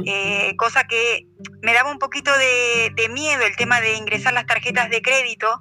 eh, 0.06 0.54
cosa 0.56 0.84
que 0.84 1.26
me 1.62 1.74
daba 1.74 1.90
un 1.90 1.98
poquito 1.98 2.30
de, 2.36 3.08
miedo 3.10 3.44
el 3.44 3.54
tema 3.56 3.80
de 3.80 3.94
ingresar 3.94 4.32
las 4.32 4.46
tarjetas 4.46 4.88
de 4.88 5.02
crédito, 5.02 5.60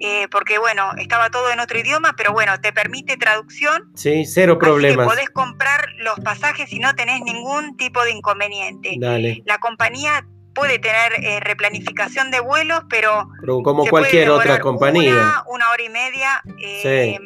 eh, 0.00 0.28
porque 0.30 0.58
bueno, 0.58 0.92
estaba 0.98 1.30
todo 1.30 1.50
en 1.50 1.60
otro 1.60 1.78
idioma, 1.78 2.14
pero 2.16 2.32
bueno, 2.32 2.60
te 2.60 2.72
permite 2.72 3.16
traducción. 3.16 3.90
Sí, 3.94 4.24
cero 4.24 4.58
problemas. 4.58 5.06
podés 5.06 5.30
comprar 5.30 5.86
los 5.98 6.18
pasajes 6.20 6.72
y 6.72 6.78
no 6.78 6.94
tenés 6.94 7.20
ningún 7.22 7.76
tipo 7.76 8.02
de 8.04 8.12
inconveniente. 8.12 8.96
Dale. 8.98 9.42
La 9.46 9.58
compañía 9.58 10.26
puede 10.54 10.78
tener 10.78 11.12
eh, 11.22 11.40
replanificación 11.40 12.30
de 12.30 12.40
vuelos, 12.40 12.82
pero, 12.88 13.28
como 13.62 13.86
cualquier 13.86 14.30
otra 14.30 14.60
compañía. 14.60 15.12
Una, 15.12 15.44
una 15.48 15.70
hora 15.70 15.82
y 15.82 15.88
media, 15.88 16.42
eh, 16.62 17.18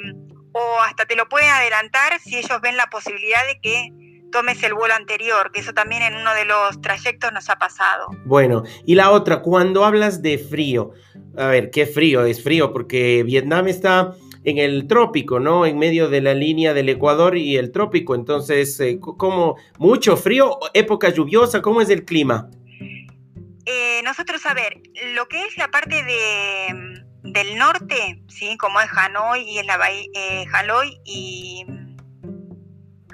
o 0.52 0.81
hasta 0.83 1.07
te 1.07 1.14
lo 1.14 1.28
pueden 1.28 1.50
adelantar 1.50 2.18
si 2.20 2.38
ellos 2.38 2.61
ven 2.61 2.76
la 2.76 2.87
posibilidad 2.87 3.46
de 3.46 3.61
que 3.61 3.90
tomes 4.30 4.62
el 4.62 4.74
vuelo 4.74 4.94
anterior, 4.94 5.50
que 5.52 5.60
eso 5.60 5.72
también 5.72 6.02
en 6.02 6.14
uno 6.14 6.34
de 6.34 6.44
los 6.44 6.80
trayectos 6.80 7.32
nos 7.32 7.48
ha 7.48 7.56
pasado. 7.56 8.08
Bueno, 8.24 8.62
y 8.86 8.94
la 8.94 9.10
otra, 9.10 9.42
cuando 9.42 9.84
hablas 9.84 10.22
de 10.22 10.38
frío, 10.38 10.92
a 11.36 11.46
ver, 11.46 11.70
¿qué 11.70 11.86
frío? 11.86 12.24
Es 12.24 12.42
frío 12.42 12.72
porque 12.72 13.22
Vietnam 13.22 13.68
está 13.68 14.14
en 14.44 14.58
el 14.58 14.86
trópico, 14.86 15.40
¿no? 15.40 15.66
En 15.66 15.78
medio 15.78 16.08
de 16.08 16.20
la 16.20 16.34
línea 16.34 16.74
del 16.74 16.88
Ecuador 16.88 17.36
y 17.36 17.56
el 17.56 17.72
trópico, 17.72 18.14
entonces, 18.14 18.78
eh, 18.80 18.98
¿cómo? 19.00 19.56
¿Mucho 19.78 20.16
frío? 20.16 20.58
¿Época 20.74 21.10
lluviosa? 21.10 21.60
¿Cómo 21.60 21.80
es 21.80 21.90
el 21.90 22.04
clima? 22.04 22.48
Eh, 23.66 24.00
nosotros, 24.04 24.44
a 24.46 24.54
ver, 24.54 24.80
lo 25.14 25.28
que 25.28 25.44
es 25.44 25.58
la 25.58 25.68
parte 25.68 26.02
de, 26.02 27.02
del 27.24 27.58
norte, 27.58 28.22
¿sí? 28.28 28.56
Como 28.56 28.80
es 28.80 28.88
Hanoi 28.90 29.42
y 29.42 29.58
es 29.58 29.66
la 29.66 29.76
bahía, 29.76 30.06
eh, 30.14 30.46
Hanoi 30.52 31.00
y 31.04 31.66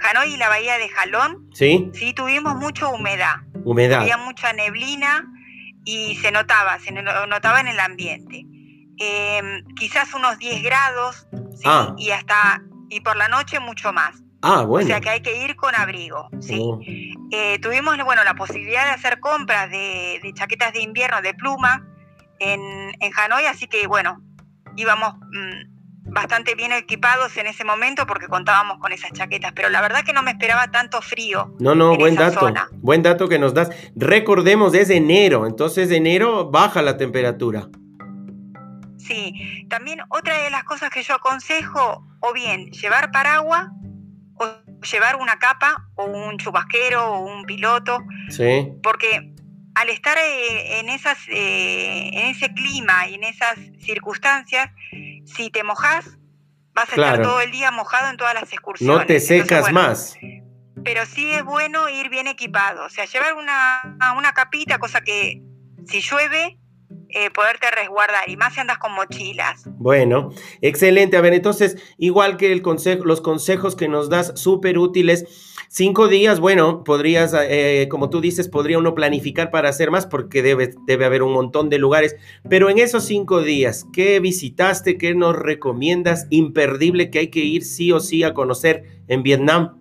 Hanoi 0.05 0.35
y 0.35 0.37
la 0.37 0.49
bahía 0.49 0.77
de 0.79 0.89
Jalón, 0.91 1.49
¿Sí? 1.55 1.91
sí, 1.95 2.13
tuvimos 2.13 2.55
mucha 2.57 2.89
humedad. 2.89 3.37
Humedad. 3.65 4.03
Había 4.03 4.19
mucha 4.19 4.53
neblina 4.53 5.25
y 5.85 6.17
se 6.17 6.31
notaba, 6.31 6.79
se 6.79 6.93
notaba 6.93 7.61
en 7.61 7.69
el 7.69 7.81
ambiente. 7.81 8.45
Em, 8.99 9.65
quizás 9.77 10.13
unos 10.15 10.39
10 10.39 10.63
grados, 10.63 11.27
¿sí? 11.55 11.65
Ah. 11.65 11.95
Y 11.97 12.11
hasta, 12.11 12.63
y 12.91 13.01
por 13.01 13.17
la 13.17 13.29
noche 13.29 13.59
mucho 13.61 13.93
más. 13.93 14.23
Ah, 14.43 14.63
bueno. 14.65 14.85
O 14.85 14.89
sea 14.89 15.01
que 15.01 15.09
hay 15.09 15.21
que 15.23 15.43
ir 15.43 15.57
con 15.57 15.75
abrigo, 15.75 16.29
¿sí? 16.41 16.59
Oh. 16.61 16.79
Eh, 17.31 17.59
tuvimos, 17.61 17.97
bueno, 18.05 18.23
la 18.25 18.35
posibilidad 18.35 18.85
de 18.85 18.91
hacer 18.91 19.21
compras 19.21 19.71
de, 19.71 20.21
chaquetas 20.35 20.75
de 20.75 20.83
invierno 20.83 21.23
de 21.23 21.33
pluma 21.33 21.87
en, 22.39 22.93
Hanoi, 23.17 23.47
así 23.47 23.67
que, 23.69 23.87
bueno, 23.87 24.21
íbamos 24.77 25.15
mm, 25.15 25.74
bastante 26.15 26.55
bien 26.55 26.73
equipados 26.73 27.37
en 27.37 27.47
ese 27.47 27.65
momento 27.65 28.07
porque 28.07 28.29
contábamos 28.29 28.79
con 28.79 28.93
esas 28.93 29.13
chaquetas, 29.13 29.53
pero 29.53 29.69
la 29.69 29.81
verdad 29.83 30.05
que 30.05 30.13
no 30.13 30.23
me 30.23 30.31
esperaba 30.31 30.71
tanto 30.71 31.03
frío. 31.03 31.55
No, 31.59 31.75
no, 31.75 31.97
buen 31.97 32.15
dato. 32.15 32.51
Buen 32.73 33.03
dato 33.03 33.29
que 33.29 33.39
nos 33.39 33.53
das. 33.53 33.71
Recordemos, 33.97 34.73
es 34.75 34.89
enero, 34.91 35.47
entonces 35.47 35.91
enero 35.91 36.51
baja 36.51 36.81
la 36.81 36.97
temperatura. 36.97 37.69
Sí, 38.97 39.67
también 39.69 40.01
otra 40.09 40.39
de 40.39 40.51
las 40.51 40.65
cosas 40.65 40.89
que 40.89 41.03
yo 41.03 41.15
aconsejo, 41.15 42.07
o 42.21 42.33
bien 42.33 42.71
llevar 42.71 43.11
paraguas 43.11 43.69
o 44.37 44.47
llevar 44.91 45.17
una 45.17 45.39
capa 45.39 45.89
o 45.97 46.07
un 46.07 46.39
chubasquero 46.39 47.05
o 47.07 47.21
un 47.21 47.45
piloto. 47.45 47.99
Sí. 48.31 48.73
Porque 48.83 49.34
al 49.75 49.91
estar 49.91 50.17
eh, 50.19 50.79
en, 50.81 50.89
esas, 50.89 51.19
eh, 51.29 52.11
en 52.13 52.27
ese 52.29 52.53
clima 52.53 53.09
y 53.09 53.15
en 53.15 53.25
esas 53.25 53.59
circunstancias, 53.81 54.71
si 55.25 55.51
te 55.51 55.63
mojas, 55.63 56.19
vas 56.73 56.89
a 56.91 56.95
estar 56.95 57.23
todo 57.23 57.41
el 57.41 57.51
día 57.51 57.71
mojado 57.71 58.11
en 58.11 58.17
todas 58.17 58.35
las 58.35 58.53
excursiones. 58.53 59.01
No 59.01 59.07
te 59.07 59.21
secas 59.21 59.73
más. 59.73 60.17
Pero 60.85 61.07
sí 61.07 61.31
es 61.31 61.45
bueno 61.45 61.89
ir 61.89 62.11
bien 62.11 62.27
equipado, 62.27 62.85
o 62.85 62.89
sea, 62.89 63.07
llevar 63.07 63.35
una, 63.35 63.97
una 64.17 64.33
capita, 64.33 64.79
cosa 64.79 65.01
que 65.01 65.41
si 65.87 66.01
llueve 66.01 66.59
eh, 67.15 67.31
poderte 67.31 67.71
resguardar 67.71 68.29
y 68.29 68.37
más 68.37 68.55
si 68.55 68.61
andas 68.61 68.79
con 68.79 68.93
mochilas. 68.93 69.63
Bueno, 69.67 70.31
excelente. 70.61 71.17
A 71.17 71.21
ver, 71.21 71.33
entonces, 71.33 71.77
igual 71.97 72.37
que 72.37 72.51
el 72.51 72.61
consejo, 72.61 73.05
los 73.05 73.21
consejos 73.21 73.77
que 73.77 73.89
nos 73.89 74.11
das, 74.11 74.33
súper 74.35 74.79
útiles. 74.79 75.53
Cinco 75.69 76.09
días, 76.09 76.41
bueno, 76.41 76.85
podrías, 76.85 77.35
eh, 77.35 77.89
como 77.91 78.11
tú 78.11 78.21
dices, 78.21 78.49
podría 78.49 78.79
uno 78.79 78.95
planificar 78.95 79.51
para 79.51 79.69
hacer 79.69 79.91
más 79.91 80.07
porque 80.07 80.43
debe, 80.43 80.75
debe 80.87 81.05
haber 81.05 81.23
un 81.23 81.33
montón 81.33 81.69
de 81.71 81.79
lugares. 81.79 82.17
Pero 82.49 82.69
en 82.69 82.79
esos 82.79 83.05
cinco 83.05 83.43
días, 83.43 83.87
¿qué 83.93 84.21
visitaste? 84.21 84.99
¿Qué 84.99 85.15
nos 85.15 85.37
recomiendas? 85.37 86.27
Imperdible 86.31 87.11
que 87.11 87.21
hay 87.21 87.29
que 87.29 87.41
ir 87.41 87.65
sí 87.65 87.93
o 87.93 88.01
sí 88.01 88.25
a 88.25 88.35
conocer 88.35 89.03
en 89.09 89.23
Vietnam. 89.23 89.81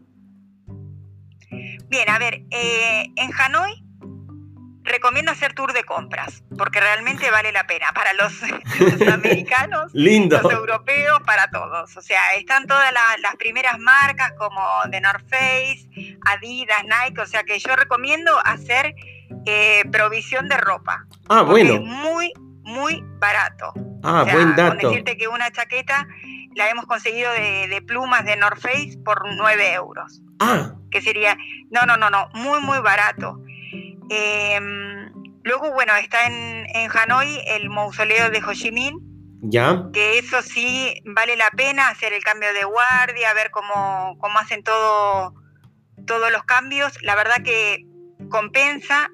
Bien, 1.89 2.09
a 2.09 2.17
ver, 2.17 2.43
eh, 2.51 3.11
en 3.15 3.31
Hanoi 3.37 3.82
recomiendo 4.83 5.31
hacer 5.31 5.53
tour 5.53 5.73
de 5.73 5.83
compras, 5.83 6.43
porque 6.57 6.79
realmente 6.79 7.29
vale 7.31 7.51
la 7.51 7.65
pena 7.65 7.91
para 7.93 8.13
los, 8.13 8.33
americanos, 9.13 9.91
los 9.93 10.51
europeos, 10.51 11.19
para 11.25 11.49
todos. 11.49 11.95
O 11.95 12.01
sea, 12.01 12.21
están 12.37 12.67
todas 12.67 12.93
las 12.93 13.35
primeras 13.37 13.79
marcas 13.79 14.33
como 14.37 14.61
The 14.91 15.01
North 15.01 15.29
Face, 15.29 15.87
Adidas, 16.25 16.83
Nike, 16.83 17.21
o 17.21 17.25
sea 17.25 17.43
que 17.43 17.59
yo 17.59 17.75
recomiendo 17.75 18.37
hacer 18.45 18.93
eh, 19.45 19.83
provisión 19.91 20.47
de 20.47 20.57
ropa. 20.57 21.05
Ah, 21.29 21.41
bueno. 21.41 21.75
Es 21.75 21.81
muy, 21.81 22.33
muy 22.63 23.03
barato. 23.19 23.73
Ah, 24.03 24.25
buen 24.31 24.55
dato. 24.55 24.77
Con 24.79 24.89
decirte 24.89 25.17
que 25.17 25.27
una 25.27 25.51
chaqueta 25.51 26.07
la 26.55 26.69
hemos 26.69 26.85
conseguido 26.85 27.31
de, 27.31 27.81
plumas 27.85 28.25
de 28.25 28.35
North 28.35 28.59
Face 28.59 28.97
por 29.03 29.23
9 29.35 29.73
euros. 29.73 30.21
Ah. 30.39 30.73
Que 30.91 31.01
sería, 31.01 31.37
no, 31.71 31.85
no, 31.85 31.97
no, 31.97 32.09
no, 32.09 32.29
muy, 32.33 32.61
muy 32.61 32.79
barato. 32.79 33.39
Em, 34.13 35.12
luego, 35.43 35.73
bueno, 35.73 35.95
está 35.95 36.28
en, 36.28 36.65
en, 36.76 36.89
Hanoi 36.91 37.41
el 37.47 37.69
mausoleo 37.69 38.30
de 38.30 38.43
Ho 38.43 38.54
Chi 38.54 38.71
Minh. 38.71 38.97
Ya. 39.41 39.89
Que 39.91 40.19
eso 40.19 40.41
sí 40.41 40.93
vale 41.06 41.36
la 41.36 41.49
pena 41.52 41.89
hacer 41.89 42.13
el 42.13 42.23
cambio 42.23 42.54
de 42.54 42.63
guardia, 42.63 43.34
ver 43.34 43.52
cómo, 43.52 44.17
cómo 44.19 44.39
hacen 44.39 44.63
todo, 44.63 45.34
todos 46.06 46.32
los 46.32 46.43
cambios. 46.43 47.02
La 47.02 47.15
verdad 47.15 47.43
que 47.43 47.86
compensa. 48.30 49.10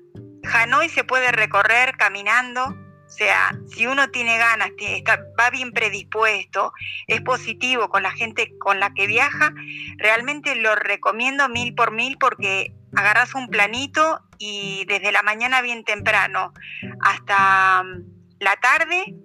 Hanoi 0.53 0.89
se 0.89 1.03
puede 1.03 1.31
recorrer 1.31 1.95
caminando. 1.97 2.75
O 3.09 3.11
sea, 3.11 3.57
si 3.67 3.87
uno 3.87 4.09
tiene 4.11 4.37
ganas, 4.37 4.69
está, 4.77 5.19
va 5.39 5.49
bien 5.49 5.71
predispuesto, 5.71 6.71
es 7.07 7.21
positivo 7.21 7.89
con 7.89 8.03
la 8.03 8.11
gente 8.11 8.53
con 8.59 8.79
la 8.79 8.93
que 8.93 9.07
viaja, 9.07 9.51
realmente 9.97 10.53
lo 10.55 10.75
recomiendo 10.75 11.49
mil 11.49 11.73
por 11.73 11.91
mil 11.91 12.19
porque 12.19 12.71
agarras 12.95 13.35
un 13.35 13.47
planito 13.47 14.21
y 14.37 14.85
desde 14.85 15.11
la 15.11 15.21
mañana 15.21 15.61
bien 15.61 15.83
temprano 15.83 16.53
hasta 17.01 17.83
mm, 17.83 18.19
la 18.39 18.55
tarde, 18.55 19.15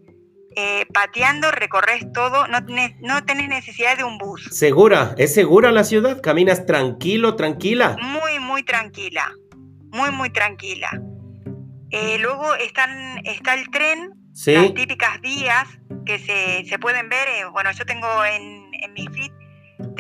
eh, 0.57 0.87
pateando, 0.93 1.51
recorres 1.51 2.13
todo, 2.13 2.47
no 2.49 2.65
tenés, 2.65 2.93
no 3.01 3.25
tenés 3.25 3.49
necesidad 3.49 3.97
de 3.97 4.05
un 4.05 4.19
bus. 4.19 4.49
¿Segura? 4.51 5.15
¿Es 5.19 5.35
segura 5.35 5.73
la 5.73 5.85
ciudad? 5.85 6.21
¿Caminas 6.21 6.67
tranquilo, 6.67 7.37
tranquila? 7.37 7.97
Muy, 8.01 8.39
muy 8.39 8.63
tranquila, 8.63 9.33
muy, 9.91 10.11
muy 10.11 10.31
tranquila. 10.31 11.01
Eh, 11.91 12.19
luego 12.19 12.55
están, 12.57 13.21
está 13.25 13.55
el 13.55 13.71
tren, 13.71 14.13
las 14.47 14.75
típicas 14.75 15.21
vías 15.21 15.69
que 16.05 16.19
se, 16.19 16.65
se 16.69 16.79
pueden 16.79 17.09
ver. 17.09 17.29
Eh, 17.29 17.45
bueno, 17.53 17.71
yo 17.73 17.85
tengo 17.85 18.25
en, 18.25 18.69
en 18.73 18.93
mi 18.93 19.07
feed 19.09 19.33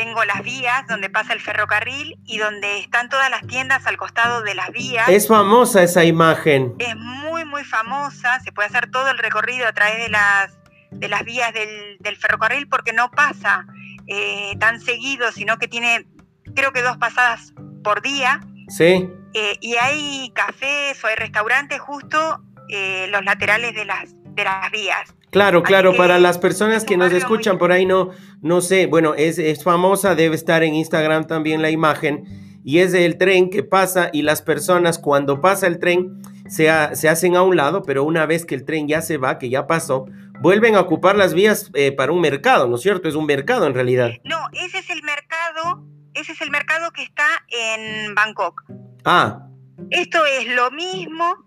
tengo 0.05 0.25
las 0.25 0.43
vías 0.43 0.87
donde 0.87 1.09
pasa 1.09 1.33
el 1.33 1.41
ferrocarril 1.41 2.19
y 2.27 2.37
donde 2.37 2.79
están 2.79 3.09
todas 3.09 3.31
las 3.31 3.47
tiendas 3.47 3.87
al 3.87 3.97
costado 3.97 4.43
de 4.43 4.55
las 4.55 4.71
vías. 4.71 5.09
Es 5.09 5.29
famosa 5.29 5.83
esa 5.83 6.05
imagen. 6.05 6.75
Es 6.79 6.95
muy, 6.95 7.47
muy 7.47 7.65
famosa. 7.65 8.39
Se 8.41 8.53
puede 8.53 8.69
hacer 8.69 8.91
todo 8.91 9.11
el 9.11 9.17
recorrido 9.17 9.67
a 9.67 9.73
través 9.73 9.97
de 9.97 10.11
las, 10.11 10.59
de 10.91 11.09
las 11.09 11.25
vías 11.25 11.53
del, 11.55 12.17
ferrocarril 12.17 12.69
porque 12.69 12.93
no 12.93 13.11
pasa 13.11 13.67
eh, 14.07 14.55
tan 14.61 14.79
seguido, 14.79 15.33
sino 15.33 15.57
que 15.57 15.69
tiene, 15.69 16.07
creo 16.55 16.73
que 16.73 16.83
dos 16.83 16.99
pasadas 16.99 17.55
por 17.83 18.03
día. 18.03 18.41
Sí. 18.69 19.09
Eh, 19.33 19.57
y 19.63 19.77
hay 19.77 20.31
cafés 20.35 21.03
o 21.03 21.07
hay 21.07 21.17
restaurantes 21.17 21.81
justo 21.81 22.43
eh, 22.69 23.07
los 23.09 23.25
laterales 23.25 23.75
de 23.75 23.87
las, 23.87 24.15
de 24.35 24.45
las 24.45 24.71
vías. 24.71 25.15
Claro, 25.35 25.65
claro, 25.65 25.97
para 25.97 26.21
las 26.21 26.39
personas 26.39 26.85
que 26.85 26.97
nos 26.97 27.13
escuchan 27.13 27.59
por 27.59 27.73
ahí, 27.73 27.87
no, 27.87 28.11
no 28.41 28.61
sé, 28.61 28.87
bueno, 28.87 29.17
es, 29.17 29.41
es 29.41 29.65
famosa, 29.65 30.15
debe 30.15 30.37
estar 30.37 30.63
en 30.63 30.77
Instagram 30.77 31.27
también 31.27 31.61
la 31.61 31.71
imagen, 31.71 32.61
y 32.65 32.79
es 32.79 32.95
el 32.95 33.19
tren 33.19 33.51
que 33.51 33.65
pasa 33.65 34.11
y 34.13 34.23
las 34.23 34.43
personas 34.43 35.01
cuando 35.01 35.41
pasa 35.41 35.67
el 35.67 35.81
tren 35.81 36.23
se, 36.49 36.71
se, 36.95 37.09
hacen 37.09 37.35
a 37.35 37.43
un 37.43 37.57
lado, 37.57 37.83
pero 37.83 38.05
una 38.05 38.27
vez 38.27 38.47
que 38.47 38.55
el 38.55 38.65
tren 38.65 38.87
ya 38.87 39.03
se 39.03 39.17
va, 39.17 39.41
que 39.41 39.51
ya 39.51 39.67
pasó, 39.67 40.07
vuelven 40.39 40.77
a 40.77 40.83
ocupar 40.83 41.17
las 41.17 41.35
vías 41.35 41.69
eh, 41.75 41.91
para 41.91 42.13
un 42.13 42.21
mercado, 42.21 42.69
¿no 42.69 42.77
es 42.77 42.83
cierto? 42.83 43.09
Es 43.09 43.17
un 43.17 43.27
mercado 43.27 43.67
en 43.67 43.75
realidad. 43.75 44.13
No, 44.23 44.39
ese 44.53 44.79
es 44.79 44.89
el 44.89 45.03
mercado, 45.03 45.85
ese 46.15 46.31
es 46.31 46.41
el 46.43 46.53
mercado 46.53 46.93
que 46.93 47.03
está 47.03 47.27
en 47.49 48.15
Bangkok. 48.15 48.63
Ah. 49.05 49.49
Esto 49.91 50.25
es 50.27 50.47
lo 50.55 50.71
mismo, 50.71 51.44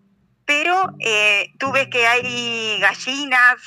pero 0.48 0.94
eh, 1.00 1.52
tú 1.60 1.72
ves 1.74 1.90
que 1.90 2.08
hay 2.08 2.80
gallinas, 2.80 3.58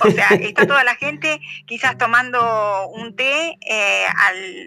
o 0.00 0.10
sea, 0.10 0.28
está 0.40 0.66
toda 0.66 0.84
la 0.84 0.94
gente 0.94 1.40
quizás 1.66 1.98
tomando 1.98 2.88
un 2.94 3.14
té 3.16 3.58
eh, 3.60 4.06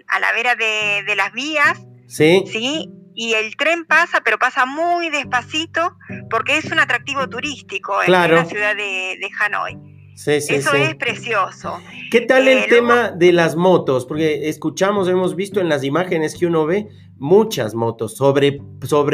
a 0.06 0.20
la 0.20 0.32
vera 0.32 0.54
de, 0.54 1.16
las 1.16 1.32
vías, 1.32 1.80
sí. 2.06 2.44
sí, 2.46 2.90
y 3.14 3.32
el 3.32 3.56
tren 3.56 3.86
pasa, 3.86 4.20
pero 4.22 4.38
pasa 4.38 4.66
muy 4.66 5.08
despacito 5.08 5.96
porque 6.30 6.58
es 6.58 6.66
un 6.66 6.78
atractivo 6.78 7.26
turístico 7.28 8.02
en 8.02 8.12
la 8.12 8.44
ciudad 8.44 8.76
de, 8.76 9.18
Hanoi. 9.40 9.78
Sí, 10.14 10.40
sí, 10.40 10.54
Eso 10.54 10.74
es 10.74 10.94
precioso. 10.94 11.78
¿Qué 12.10 12.22
tal 12.22 12.48
el 12.48 12.58
eh, 12.58 12.66
tema 12.68 13.10
de 13.10 13.32
las 13.32 13.54
motos? 13.54 14.06
Porque 14.06 14.48
escuchamos, 14.48 15.08
hemos 15.08 15.36
visto 15.36 15.60
en 15.60 15.68
las 15.68 15.84
imágenes 15.84 16.34
que 16.38 16.46
uno 16.46 16.64
ve 16.64 16.88
muchas 17.18 17.74
motos, 17.74 18.16
sobre, 18.16 18.60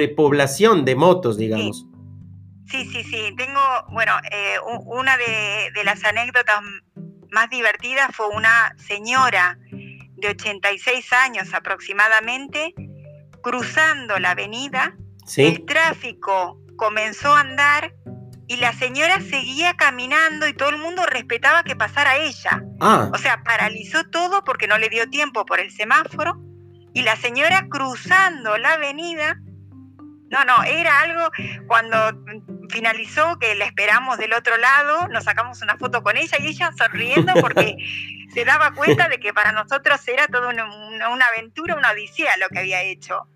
población 0.09 0.85
de 0.85 0.95
motos, 0.95 1.37
digamos. 1.37 1.87
Sí, 2.71 2.85
sí, 2.91 3.05
sí. 3.05 3.35
Tengo, 3.37 3.61
bueno, 3.91 4.13
eh, 4.31 4.57
una 4.87 5.17
de, 5.17 5.85
las 5.85 6.05
anécdotas 6.05 6.61
más 7.31 7.51
divertidas 7.51 8.15
fue 8.15 8.29
una 8.29 8.75
señora 8.79 9.59
de 9.71 10.29
86 10.29 11.13
años 11.13 11.53
aproximadamente 11.55 12.75
cruzando 13.43 14.19
la 14.19 14.31
avenida. 14.31 14.97
El 15.37 15.65
tráfico 15.65 16.59
comenzó 16.77 17.35
a 17.35 17.41
andar 17.41 17.95
y 18.47 18.57
la 18.57 18.73
señora 18.73 19.21
seguía 19.21 19.75
caminando 19.75 20.47
y 20.47 20.53
todo 20.53 20.71
el 20.71 20.79
mundo 20.79 21.07
respetaba 21.07 21.63
que 21.63 21.77
pasara 21.77 22.17
ella. 22.17 22.63
Ah. 22.81 23.11
O 23.13 23.19
sea, 23.19 23.43
paralizó 23.43 24.05
todo 24.11 24.45
porque 24.45 24.67
no 24.67 24.79
le 24.79 24.89
dio 24.89 25.09
tiempo 25.09 25.47
por 25.47 25.61
el 25.61 25.71
semáforo 25.71 26.41
y 26.93 27.03
la 27.03 27.17
señora 27.17 27.67
cruzando 27.69 28.59
la 28.59 28.75
avenida 28.75 29.41
no, 30.33 30.47
no, 30.47 30.65
era 30.65 31.01
algo 31.01 31.31
cuando 31.67 31.97
finalizó 32.71 33.39
que 33.39 33.55
la 33.55 33.67
esperamos 33.67 34.17
del 34.17 34.33
otro 34.33 34.57
lado, 34.57 35.07
nos 35.09 35.25
sacamos 35.25 35.61
una 35.61 35.77
foto 35.77 36.03
con 36.03 36.17
ella 36.17 36.39
y 36.41 36.47
ella 36.47 36.71
sonriendo 36.77 37.35
porque 37.43 37.77
se 38.33 38.45
daba 38.47 38.73
cuenta 38.73 39.11
de 39.11 39.21
que 39.21 39.35
para 39.35 39.53
nosotros 39.53 40.01
era 40.09 40.27
toda 40.29 40.49
una, 40.49 41.27
aventura, 41.27 41.77
una 41.77 41.91
odisea 41.91 42.39
lo 42.39 42.49
que 42.49 42.61
había 42.61 42.83
hecho. 42.83 43.29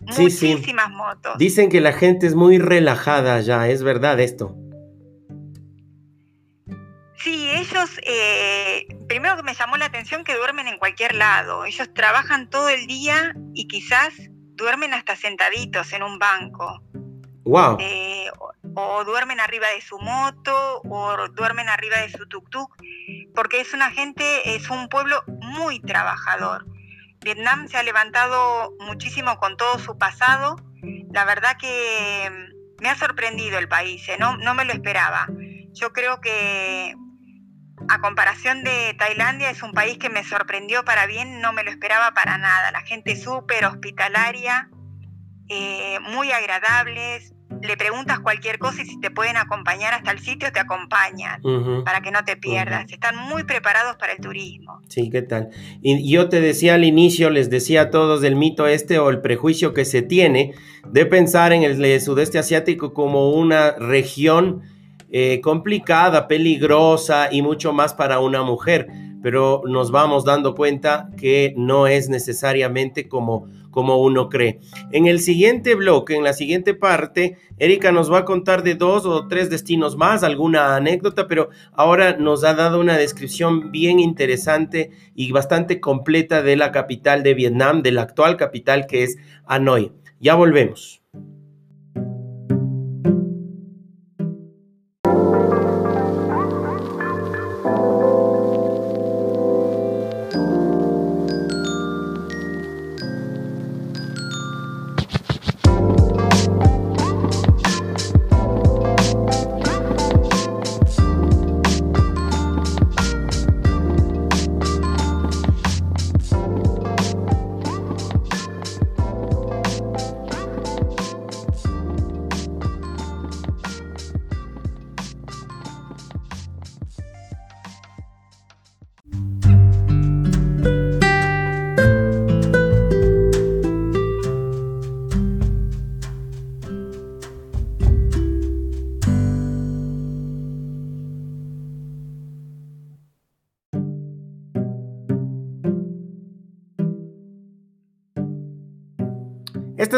Muchísimas 0.00 0.90
motos. 0.90 1.38
Dicen 1.38 1.70
que 1.70 1.80
la 1.80 1.94
gente 1.94 2.26
es 2.26 2.34
muy 2.34 2.58
relajada 2.58 3.40
ya, 3.40 3.66
¿es 3.68 3.82
verdad 3.82 4.20
esto? 4.20 4.54
Sí, 7.16 7.48
ellos, 7.52 7.98
eh, 8.02 8.86
primero 9.08 9.34
que 9.36 9.44
me 9.44 9.54
llamó 9.54 9.78
la 9.78 9.86
atención 9.86 10.24
que 10.24 10.34
duermen 10.34 10.68
en 10.68 10.76
cualquier 10.76 11.14
lado. 11.14 11.64
Ellos 11.64 11.88
trabajan 11.94 12.50
todo 12.50 12.68
el 12.68 12.86
día 12.86 13.34
y 13.54 13.66
quizás 13.66 14.12
duermen 14.54 14.94
hasta 14.94 15.16
sentaditos 15.16 15.92
en 15.92 16.02
un 16.02 16.18
banco. 16.18 16.82
Wow. 17.44 17.76
Eh, 17.78 18.30
o, 18.74 19.04
duermen 19.04 19.38
arriba 19.38 19.68
de 19.68 19.80
su 19.80 19.98
moto 19.98 20.80
o 20.88 21.28
duermen 21.28 21.68
arriba 21.68 21.98
de 21.98 22.08
su 22.08 22.26
tuk-tuk, 22.26 22.68
porque 23.34 23.60
es 23.60 23.74
una 23.74 23.90
gente, 23.90 24.54
es 24.54 24.70
un 24.70 24.88
pueblo 24.88 25.22
muy 25.26 25.80
trabajador. 25.80 26.66
Vietnam 27.20 27.68
se 27.68 27.76
ha 27.76 27.82
levantado 27.82 28.72
muchísimo 28.80 29.38
con 29.38 29.56
todo 29.56 29.78
su 29.78 29.96
pasado. 29.98 30.56
La 31.12 31.24
verdad 31.24 31.56
que 31.58 32.30
me 32.80 32.88
ha 32.88 32.96
sorprendido 32.96 33.58
el 33.58 33.68
país, 33.68 34.08
¿eh? 34.08 34.16
no, 34.18 34.36
no 34.36 34.54
me 34.54 34.64
lo 34.64 34.72
esperaba. 34.72 35.28
Yo 35.72 35.92
creo 35.92 36.20
que 36.20 36.94
a 37.88 38.00
comparación 38.00 38.64
de 38.64 38.94
Tailandia, 38.98 39.50
es 39.50 39.62
un 39.62 39.72
país 39.72 39.98
que 39.98 40.10
me 40.10 40.24
sorprendió 40.24 40.84
para 40.84 41.06
bien, 41.06 41.40
no 41.40 41.52
me 41.52 41.64
lo 41.64 41.70
esperaba 41.70 42.12
para 42.12 42.38
nada. 42.38 42.70
La 42.72 42.80
gente 42.82 43.16
súper 43.16 43.64
hospitalaria, 43.64 44.70
eh, 45.48 45.98
muy 46.00 46.30
agradables. 46.32 47.32
Le 47.62 47.76
preguntas 47.76 48.20
cualquier 48.20 48.58
cosa 48.58 48.82
y 48.82 48.86
si 48.86 49.00
te 49.00 49.10
pueden 49.10 49.36
acompañar 49.36 49.94
hasta 49.94 50.10
el 50.10 50.18
sitio, 50.18 50.50
te 50.52 50.60
acompañan 50.60 51.40
para 51.84 52.00
que 52.00 52.10
no 52.10 52.24
te 52.24 52.36
pierdas. 52.36 52.90
Están 52.90 53.16
muy 53.16 53.44
preparados 53.44 53.96
para 53.96 54.12
el 54.12 54.20
turismo. 54.20 54.80
Sí, 54.88 55.08
¿qué 55.08 55.22
tal? 55.22 55.50
Y 55.80 56.10
yo 56.10 56.28
te 56.28 56.40
decía 56.40 56.74
al 56.74 56.84
inicio, 56.84 57.30
les 57.30 57.50
decía 57.50 57.82
a 57.82 57.90
todos 57.90 58.20
del 58.20 58.34
mito 58.36 58.66
este 58.66 58.98
o 58.98 59.08
el 59.08 59.20
prejuicio 59.20 59.72
que 59.72 59.84
se 59.84 60.02
tiene 60.02 60.54
de 60.86 61.06
pensar 61.06 61.52
en 61.52 61.62
el 61.62 62.00
sudeste 62.00 62.38
asiático 62.38 62.92
como 62.92 63.30
una 63.30 63.72
región 63.72 64.62
eh, 65.16 65.40
complicada, 65.40 66.26
peligrosa 66.26 67.28
y 67.30 67.40
mucho 67.40 67.72
más 67.72 67.94
para 67.94 68.18
una 68.18 68.42
mujer. 68.42 68.88
pero 69.22 69.62
nos 69.64 69.92
vamos 69.92 70.24
dando 70.24 70.56
cuenta 70.56 71.08
que 71.16 71.54
no 71.56 71.86
es 71.86 72.08
necesariamente 72.08 73.08
como, 73.08 73.48
como 73.70 73.96
uno 74.02 74.28
cree. 74.28 74.58
En 74.90 75.06
el 75.06 75.20
siguiente 75.20 75.76
bloque, 75.76 76.16
en 76.16 76.24
la 76.24 76.32
siguiente 76.32 76.74
parte, 76.74 77.38
Erika 77.58 77.92
nos 77.92 78.12
va 78.12 78.18
a 78.18 78.24
contar 78.24 78.64
de 78.64 78.74
dos 78.74 79.06
o 79.06 79.28
tres 79.28 79.50
destinos 79.50 79.96
más, 79.96 80.24
alguna 80.24 80.74
anécdota, 80.74 81.28
pero 81.28 81.48
ahora 81.72 82.16
nos 82.16 82.42
ha 82.42 82.54
dado 82.54 82.80
una 82.80 82.98
descripción 82.98 83.70
bien 83.70 84.00
interesante 84.00 84.90
y 85.14 85.30
bastante 85.30 85.78
completa 85.80 86.42
de 86.42 86.56
la 86.56 86.72
capital 86.72 87.22
de 87.22 87.34
Vietnam, 87.34 87.82
de 87.82 87.92
la 87.92 88.02
actual 88.02 88.36
capital 88.36 88.86
que 88.88 89.04
es 89.04 89.16
Hanoi. 89.46 89.92
Ya 90.18 90.34
volvemos. 90.34 91.03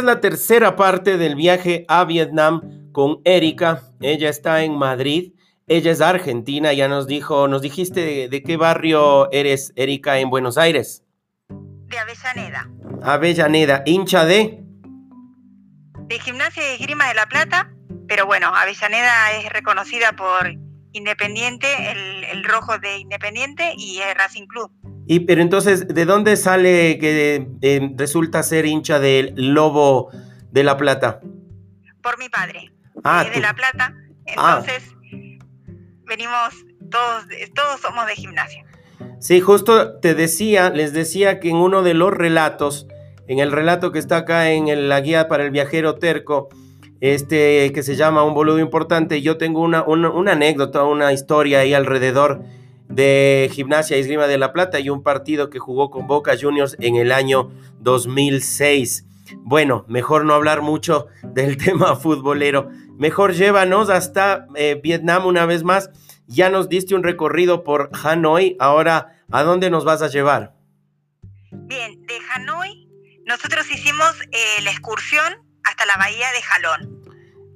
La 0.06 0.20
tercera 0.20 0.76
parte 0.76 1.18
del 1.18 1.34
viaje 1.34 1.84
a 1.88 2.04
Vietnam 2.04 2.90
con 2.92 3.20
Erika. 3.24 3.82
Ella 4.00 4.30
está 4.30 4.62
en 4.62 4.78
Madrid. 4.78 5.32
Ella 5.66 5.90
es 5.90 6.00
argentina. 6.00 6.72
Ya 6.72 6.88
nos 6.88 7.06
dijo, 7.06 7.48
nos 7.48 7.60
dijiste 7.60 8.28
de, 8.28 8.42
qué 8.42 8.56
barrio 8.56 9.30
eres, 9.32 9.72
Erika, 9.76 10.18
en 10.18 10.30
Buenos 10.30 10.56
Aires. 10.56 11.02
De 11.48 11.98
Avellaneda. 11.98 12.70
Avellaneda, 13.02 13.82
hincha 13.84 14.24
de. 14.24 14.62
De 16.06 16.18
Gimnasia 16.20 16.62
y 16.70 16.80
Esgrima 16.80 17.08
de 17.08 17.14
la 17.14 17.26
Plata. 17.26 17.72
Pero 18.08 18.26
bueno, 18.26 18.54
Avellaneda 18.54 19.32
es 19.32 19.52
reconocida 19.52 20.12
por 20.12 20.54
Independiente, 20.92 21.66
el, 21.90 22.24
el 22.24 22.44
rojo 22.44 22.78
de 22.78 22.98
Independiente 22.98 23.74
y 23.76 23.98
el 23.98 24.14
Racing 24.14 24.46
Club. 24.46 24.70
Y 25.06 25.20
pero 25.20 25.40
entonces, 25.40 25.86
¿de 25.86 26.04
dónde 26.04 26.36
sale 26.36 26.98
que 26.98 27.46
eh, 27.62 27.92
resulta 27.96 28.42
ser 28.42 28.66
hincha 28.66 28.98
del 28.98 29.34
Lobo 29.36 30.10
de 30.50 30.64
la 30.64 30.76
Plata? 30.76 31.20
Por 32.02 32.18
mi 32.18 32.28
padre. 32.28 32.72
Ah, 33.04 33.24
de 33.24 33.40
La 33.40 33.54
Plata. 33.54 33.94
Ah. 34.36 34.60
Entonces, 34.60 34.92
venimos 36.04 36.64
todos, 36.90 37.24
todos 37.54 37.80
somos 37.80 38.06
de 38.06 38.14
gimnasia. 38.16 38.64
Sí, 39.20 39.40
justo 39.40 39.98
te 40.00 40.14
decía, 40.14 40.70
les 40.70 40.92
decía 40.92 41.38
que 41.38 41.50
en 41.50 41.56
uno 41.56 41.82
de 41.82 41.94
los 41.94 42.12
relatos, 42.12 42.86
en 43.28 43.38
el 43.38 43.52
relato 43.52 43.92
que 43.92 43.98
está 43.98 44.18
acá 44.18 44.50
en 44.50 44.88
la 44.88 45.00
guía 45.00 45.28
para 45.28 45.44
el 45.44 45.50
viajero 45.50 45.96
terco, 45.96 46.48
este 47.00 47.72
que 47.72 47.82
se 47.82 47.94
llama 47.94 48.24
Un 48.24 48.34
boludo 48.34 48.58
importante, 48.58 49.22
yo 49.22 49.36
tengo 49.36 49.60
una, 49.60 49.84
una, 49.84 50.10
una 50.10 50.32
anécdota, 50.32 50.82
una 50.84 51.12
historia 51.12 51.60
ahí 51.60 51.74
alrededor 51.74 52.42
de 52.88 53.50
Gimnasia 53.52 53.96
Esgrima 53.96 54.26
de 54.26 54.38
la 54.38 54.52
Plata 54.52 54.80
y 54.80 54.90
un 54.90 55.02
partido 55.02 55.50
que 55.50 55.58
jugó 55.58 55.90
con 55.90 56.06
Boca 56.06 56.34
Juniors 56.40 56.76
en 56.80 56.96
el 56.96 57.12
año 57.12 57.50
2006. 57.80 59.06
Bueno, 59.38 59.84
mejor 59.88 60.24
no 60.24 60.34
hablar 60.34 60.62
mucho 60.62 61.06
del 61.22 61.56
tema 61.64 61.96
futbolero. 61.96 62.70
Mejor 62.98 63.34
llévanos 63.34 63.90
hasta 63.90 64.46
eh, 64.54 64.80
Vietnam 64.82 65.26
una 65.26 65.46
vez 65.46 65.62
más. 65.62 65.90
Ya 66.26 66.50
nos 66.50 66.68
diste 66.68 66.94
un 66.94 67.02
recorrido 67.02 67.64
por 67.64 67.90
Hanoi. 68.02 68.56
Ahora, 68.58 69.22
¿a 69.30 69.42
dónde 69.42 69.70
nos 69.70 69.84
vas 69.84 70.02
a 70.02 70.08
llevar? 70.08 70.54
Bien, 71.52 72.04
de 72.06 72.14
Hanoi 72.34 72.86
nosotros 73.26 73.68
hicimos 73.72 74.14
eh, 74.30 74.62
la 74.62 74.70
excursión 74.70 75.34
hasta 75.64 75.84
la 75.84 75.96
bahía 75.96 76.30
de 76.30 76.42
Jalón. 76.42 77.02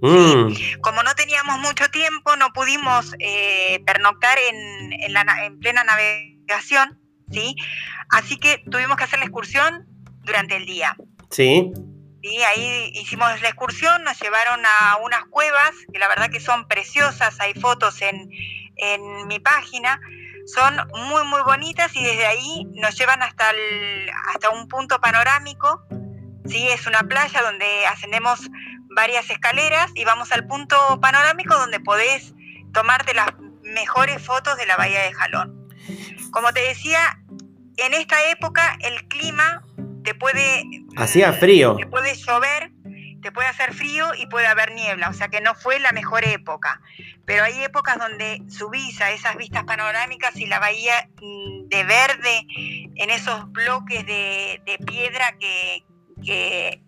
Mm. 0.02 0.80
Como 0.80 1.02
no 1.02 1.14
teníamos 1.14 1.58
mucho 1.58 1.88
tiempo, 1.90 2.34
no 2.36 2.52
pudimos 2.52 3.14
eh, 3.18 3.82
pernoctar 3.86 4.38
en, 4.38 4.92
en, 4.92 5.58
plena 5.60 5.84
navegación, 5.84 6.98
¿sí? 7.30 7.54
Así 8.10 8.38
que 8.38 8.62
tuvimos 8.70 8.96
que 8.96 9.04
hacer 9.04 9.18
la 9.18 9.26
excursión 9.26 9.86
durante 10.24 10.56
el 10.56 10.66
día. 10.66 10.96
Sí. 11.30 11.70
Y 12.22 12.42
ahí 12.42 12.92
hicimos 12.94 13.28
la 13.40 13.48
excursión, 13.48 14.02
nos 14.04 14.18
llevaron 14.20 14.60
a 14.64 14.96
unas 15.02 15.24
cuevas, 15.26 15.72
que 15.92 15.98
la 15.98 16.08
verdad 16.08 16.30
que 16.30 16.40
son 16.40 16.66
preciosas, 16.68 17.38
hay 17.40 17.54
fotos 17.54 18.02
en, 18.02 18.28
en 18.76 19.26
mi 19.26 19.38
página, 19.38 20.00
son 20.46 20.76
muy 21.08 21.24
muy 21.24 21.42
bonitas 21.42 21.94
y 21.94 22.02
desde 22.02 22.26
ahí 22.26 22.66
nos 22.74 22.98
llevan 22.98 23.22
hasta, 23.22 23.50
el, 23.50 24.10
hasta 24.28 24.50
un 24.50 24.68
punto 24.68 25.00
panorámico, 25.00 25.82
¿sí? 26.46 26.68
es 26.68 26.86
una 26.86 27.02
playa 27.04 27.42
donde 27.42 27.86
ascendemos 27.86 28.50
varias 28.90 29.30
escaleras 29.30 29.90
y 29.94 30.04
vamos 30.04 30.32
al 30.32 30.46
punto 30.46 30.76
panorámico 31.00 31.56
donde 31.56 31.80
podés 31.80 32.34
tomarte 32.72 33.14
las 33.14 33.28
mejores 33.62 34.22
fotos 34.22 34.56
de 34.56 34.66
la 34.66 34.76
bahía 34.76 35.02
de 35.02 35.12
Jalón. 35.12 35.68
Como 36.30 36.52
te 36.52 36.60
decía, 36.60 37.20
en 37.76 37.94
esta 37.94 38.30
época 38.30 38.76
el 38.80 39.06
clima 39.08 39.64
te 40.04 40.14
puede... 40.14 40.64
Hacía 40.96 41.32
frío. 41.32 41.76
Te 41.76 41.86
puede 41.86 42.14
llover, 42.14 42.72
te 43.22 43.32
puede 43.32 43.48
hacer 43.48 43.74
frío 43.74 44.12
y 44.14 44.26
puede 44.26 44.46
haber 44.46 44.72
niebla, 44.72 45.08
o 45.08 45.12
sea 45.12 45.28
que 45.28 45.40
no 45.40 45.54
fue 45.54 45.78
la 45.78 45.92
mejor 45.92 46.24
época. 46.24 46.80
Pero 47.26 47.44
hay 47.44 47.62
épocas 47.62 47.98
donde 47.98 48.42
subís 48.48 49.00
a 49.00 49.10
esas 49.12 49.36
vistas 49.36 49.64
panorámicas 49.64 50.36
y 50.36 50.46
la 50.46 50.58
bahía 50.58 51.08
mm, 51.20 51.68
de 51.68 51.84
verde, 51.84 52.46
en 52.96 53.10
esos 53.10 53.50
bloques 53.52 54.04
de, 54.06 54.60
de 54.66 54.78
piedra 54.84 55.36
que, 55.38 55.84
que 56.24 56.82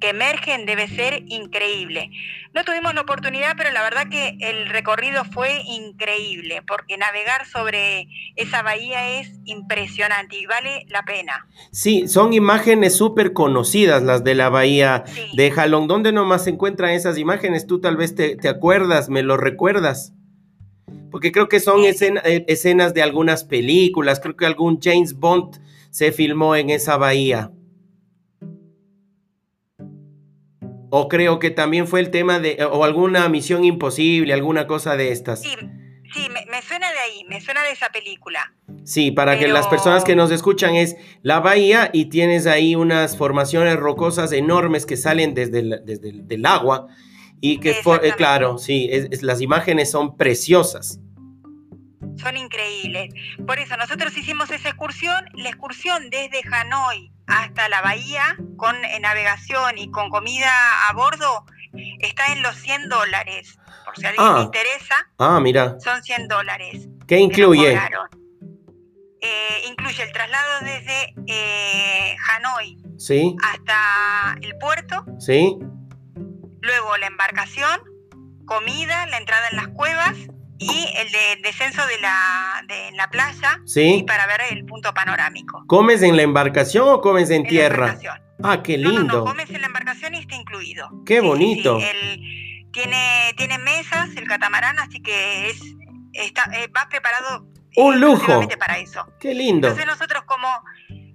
que 0.00 0.10
emergen 0.10 0.66
debe 0.66 0.88
ser 0.88 1.24
increíble. 1.28 2.10
No 2.52 2.64
tuvimos 2.64 2.94
la 2.94 3.02
oportunidad, 3.02 3.54
pero 3.56 3.70
la 3.70 3.82
verdad 3.82 4.08
que 4.10 4.36
el 4.40 4.68
recorrido 4.68 5.24
fue 5.24 5.62
increíble, 5.68 6.62
porque 6.66 6.96
navegar 6.96 7.46
sobre 7.46 8.08
esa 8.34 8.62
bahía 8.62 9.20
es 9.20 9.30
impresionante 9.44 10.36
y 10.36 10.46
vale 10.46 10.84
la 10.88 11.02
pena. 11.02 11.46
Sí, 11.70 12.08
son 12.08 12.32
imágenes 12.32 12.96
súper 12.96 13.32
conocidas 13.32 14.02
las 14.02 14.24
de 14.24 14.34
la 14.34 14.48
bahía 14.48 15.04
de 15.34 15.50
Jalón. 15.52 15.86
¿Dónde 15.86 16.10
nomás 16.10 16.44
se 16.44 16.50
encuentran 16.50 16.90
esas 16.90 17.18
imágenes? 17.18 17.68
Tú 17.68 17.80
tal 17.80 17.96
vez 17.96 18.16
te, 18.16 18.36
acuerdas, 18.48 19.08
me 19.08 19.22
lo 19.22 19.36
recuerdas. 19.36 20.12
Porque 21.12 21.30
creo 21.30 21.48
que 21.48 21.60
son 21.60 21.84
eh, 21.84 22.44
escenas 22.48 22.94
de 22.94 23.02
algunas 23.02 23.44
películas, 23.44 24.18
creo 24.18 24.36
que 24.36 24.46
algún 24.46 24.80
James 24.80 25.14
Bond 25.14 25.60
se 25.90 26.10
filmó 26.10 26.56
en 26.56 26.70
esa 26.70 26.96
bahía. 26.96 27.52
O 30.90 31.08
creo 31.08 31.38
que 31.38 31.50
también 31.50 31.86
fue 31.86 32.00
el 32.00 32.10
tema 32.10 32.40
de, 32.40 32.64
o 32.64 32.84
alguna 32.84 33.28
misión 33.28 33.64
imposible, 33.64 34.32
alguna 34.32 34.66
cosa 34.66 34.96
de 34.96 35.12
estas. 35.12 35.42
Sí, 35.42 35.54
sí, 36.12 36.28
me, 36.28 36.62
suena 36.62 36.90
de 36.90 36.98
ahí, 36.98 37.24
me 37.28 37.40
suena 37.40 37.62
de 37.62 37.70
esa 37.70 37.90
película. 37.90 38.52
Sí, 38.84 39.10
para 39.12 39.38
que 39.38 39.46
las 39.48 39.68
personas 39.68 40.04
que 40.04 40.16
nos 40.16 40.30
escuchan 40.30 40.74
es 40.74 40.96
la 41.22 41.40
bahía 41.40 41.90
y 41.92 42.06
tienes 42.06 42.46
ahí 42.46 42.74
unas 42.74 43.16
formaciones 43.16 43.76
rocosas 43.76 44.32
enormes 44.32 44.84
que 44.84 44.96
salen 44.96 45.34
desde 45.34 45.60
el, 45.60 45.80
desde 45.84 46.34
el 46.34 46.46
agua 46.46 46.88
y 47.40 47.58
que, 47.58 47.70
eh, 47.70 48.12
claro, 48.16 48.58
sí, 48.58 48.90
las 49.22 49.40
imágenes 49.40 49.90
son 49.90 50.16
preciosas 50.16 51.00
son 52.20 52.36
increíbles. 52.36 53.12
Por 53.46 53.58
eso 53.58 53.76
nosotros 53.76 54.16
hicimos 54.16 54.50
esa 54.50 54.68
excursión, 54.68 55.24
la 55.34 55.48
excursión 55.48 56.10
desde 56.10 56.42
Hanoi 56.50 57.10
hasta 57.26 57.68
la 57.68 57.80
bahía 57.80 58.36
con 58.56 58.76
eh, 58.84 59.00
navegación 59.00 59.78
y 59.78 59.90
con 59.90 60.10
comida 60.10 60.50
a 60.88 60.92
bordo 60.92 61.44
está 62.00 62.32
en 62.32 62.42
los 62.42 62.56
100 62.56 62.88
dólares. 62.88 63.58
Por 63.84 63.96
si 63.96 64.06
a 64.06 64.10
alguien 64.10 64.34
le 64.34 64.40
ah. 64.40 64.42
interesa, 64.42 64.94
ah, 65.18 65.40
mira. 65.40 65.78
son 65.80 66.02
100 66.02 66.28
dólares. 66.28 66.88
¿Qué 67.06 67.18
incluye? 67.18 67.78
Eh, 69.22 69.62
incluye 69.68 70.02
el 70.02 70.12
traslado 70.12 70.60
desde 70.64 71.14
eh, 71.26 72.16
Hanoi 72.30 72.78
¿Sí? 72.98 73.36
hasta 73.42 74.36
el 74.40 74.56
puerto. 74.58 75.04
¿Sí? 75.18 75.56
Luego 76.62 76.96
la 76.96 77.06
embarcación, 77.06 77.80
comida, 78.46 79.06
la 79.06 79.18
entrada 79.18 79.48
en 79.50 79.56
las 79.56 79.68
cuevas 79.68 80.16
y 80.60 80.92
el 80.96 81.10
de 81.10 81.36
descenso 81.42 81.84
de 81.86 81.98
la, 82.00 82.62
de 82.68 82.92
la 82.92 83.08
playa 83.08 83.60
Sí. 83.64 83.96
y 83.96 84.02
para 84.04 84.26
ver 84.26 84.40
el 84.50 84.64
punto 84.66 84.92
panorámico. 84.94 85.64
¿Comes 85.66 86.02
en 86.02 86.16
la 86.16 86.22
embarcación 86.22 86.86
o 86.88 87.00
comes 87.00 87.30
en 87.30 87.36
En 87.36 87.42
la 87.44 87.48
tierra? 87.48 87.76
embarcación. 87.92 88.22
Ah, 88.42 88.62
qué 88.62 88.76
No, 88.78 88.90
no, 88.92 88.98
lindo. 88.98 89.18
no, 89.18 89.24
comes 89.24 89.50
en 89.50 89.60
la 89.62 89.66
embarcación 89.66 90.14
y 90.14 90.18
está 90.18 90.34
incluido. 90.34 90.88
Qué 91.06 91.20
Sí, 91.20 91.26
bonito. 91.26 91.80
sí, 91.80 91.86
el- 91.86 92.70
tiene, 92.72 93.32
tiene 93.36 93.58
mesas, 93.58 94.10
el 94.16 94.28
catamarán, 94.28 94.78
así 94.78 95.00
que 95.02 95.48
es 95.50 95.60
está, 96.12 96.44
eh, 96.52 96.68
va 96.76 96.88
preparado 96.88 97.46
Un 97.76 98.00
lujo. 98.00 98.46
para 98.58 98.78
eso. 98.78 99.06
Qué 99.18 99.34
lindo. 99.34 99.68
Entonces 99.68 99.86
nosotros 99.86 100.24
como, 100.24 100.48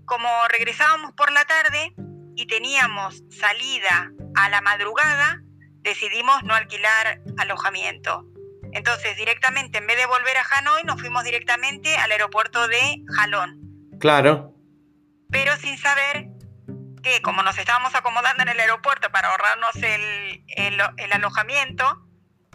como 0.05 0.27
regresábamos 0.49 1.11
por 1.13 1.31
la 1.31 1.45
tarde 1.45 1.93
y 2.35 2.47
teníamos 2.47 3.23
salida 3.29 4.11
a 4.35 4.49
la 4.49 4.61
madrugada, 4.61 5.41
decidimos 5.81 6.43
no 6.43 6.53
alquilar 6.55 7.21
alojamiento. 7.37 8.25
Entonces 8.75 9.15
directamente, 9.15 9.77
en 9.77 9.87
vez 9.87 9.95
de 9.97 10.05
volver 10.05 10.35
a 10.37 10.43
Hanoi, 10.57 10.83
nos 10.83 10.99
fuimos 10.99 11.23
directamente 11.23 11.95
al 11.97 12.11
aeropuerto 12.11 12.67
de 12.67 12.97
Jalón, 13.15 13.61
Claro. 13.99 14.53
pero 15.31 15.55
sin 15.57 15.77
saber 15.77 16.27
que 17.01 17.21
como 17.21 17.41
nos 17.41 17.57
estábamos 17.57 17.95
acomodando 17.95 18.43
en 18.43 18.49
el 18.49 18.59
aeropuerto 18.59 19.09
para 19.11 19.29
ahorrarnos 19.29 19.75
el, 19.77 20.43
el- 20.57 20.81
el 20.97 21.13
alojamiento, 21.13 22.01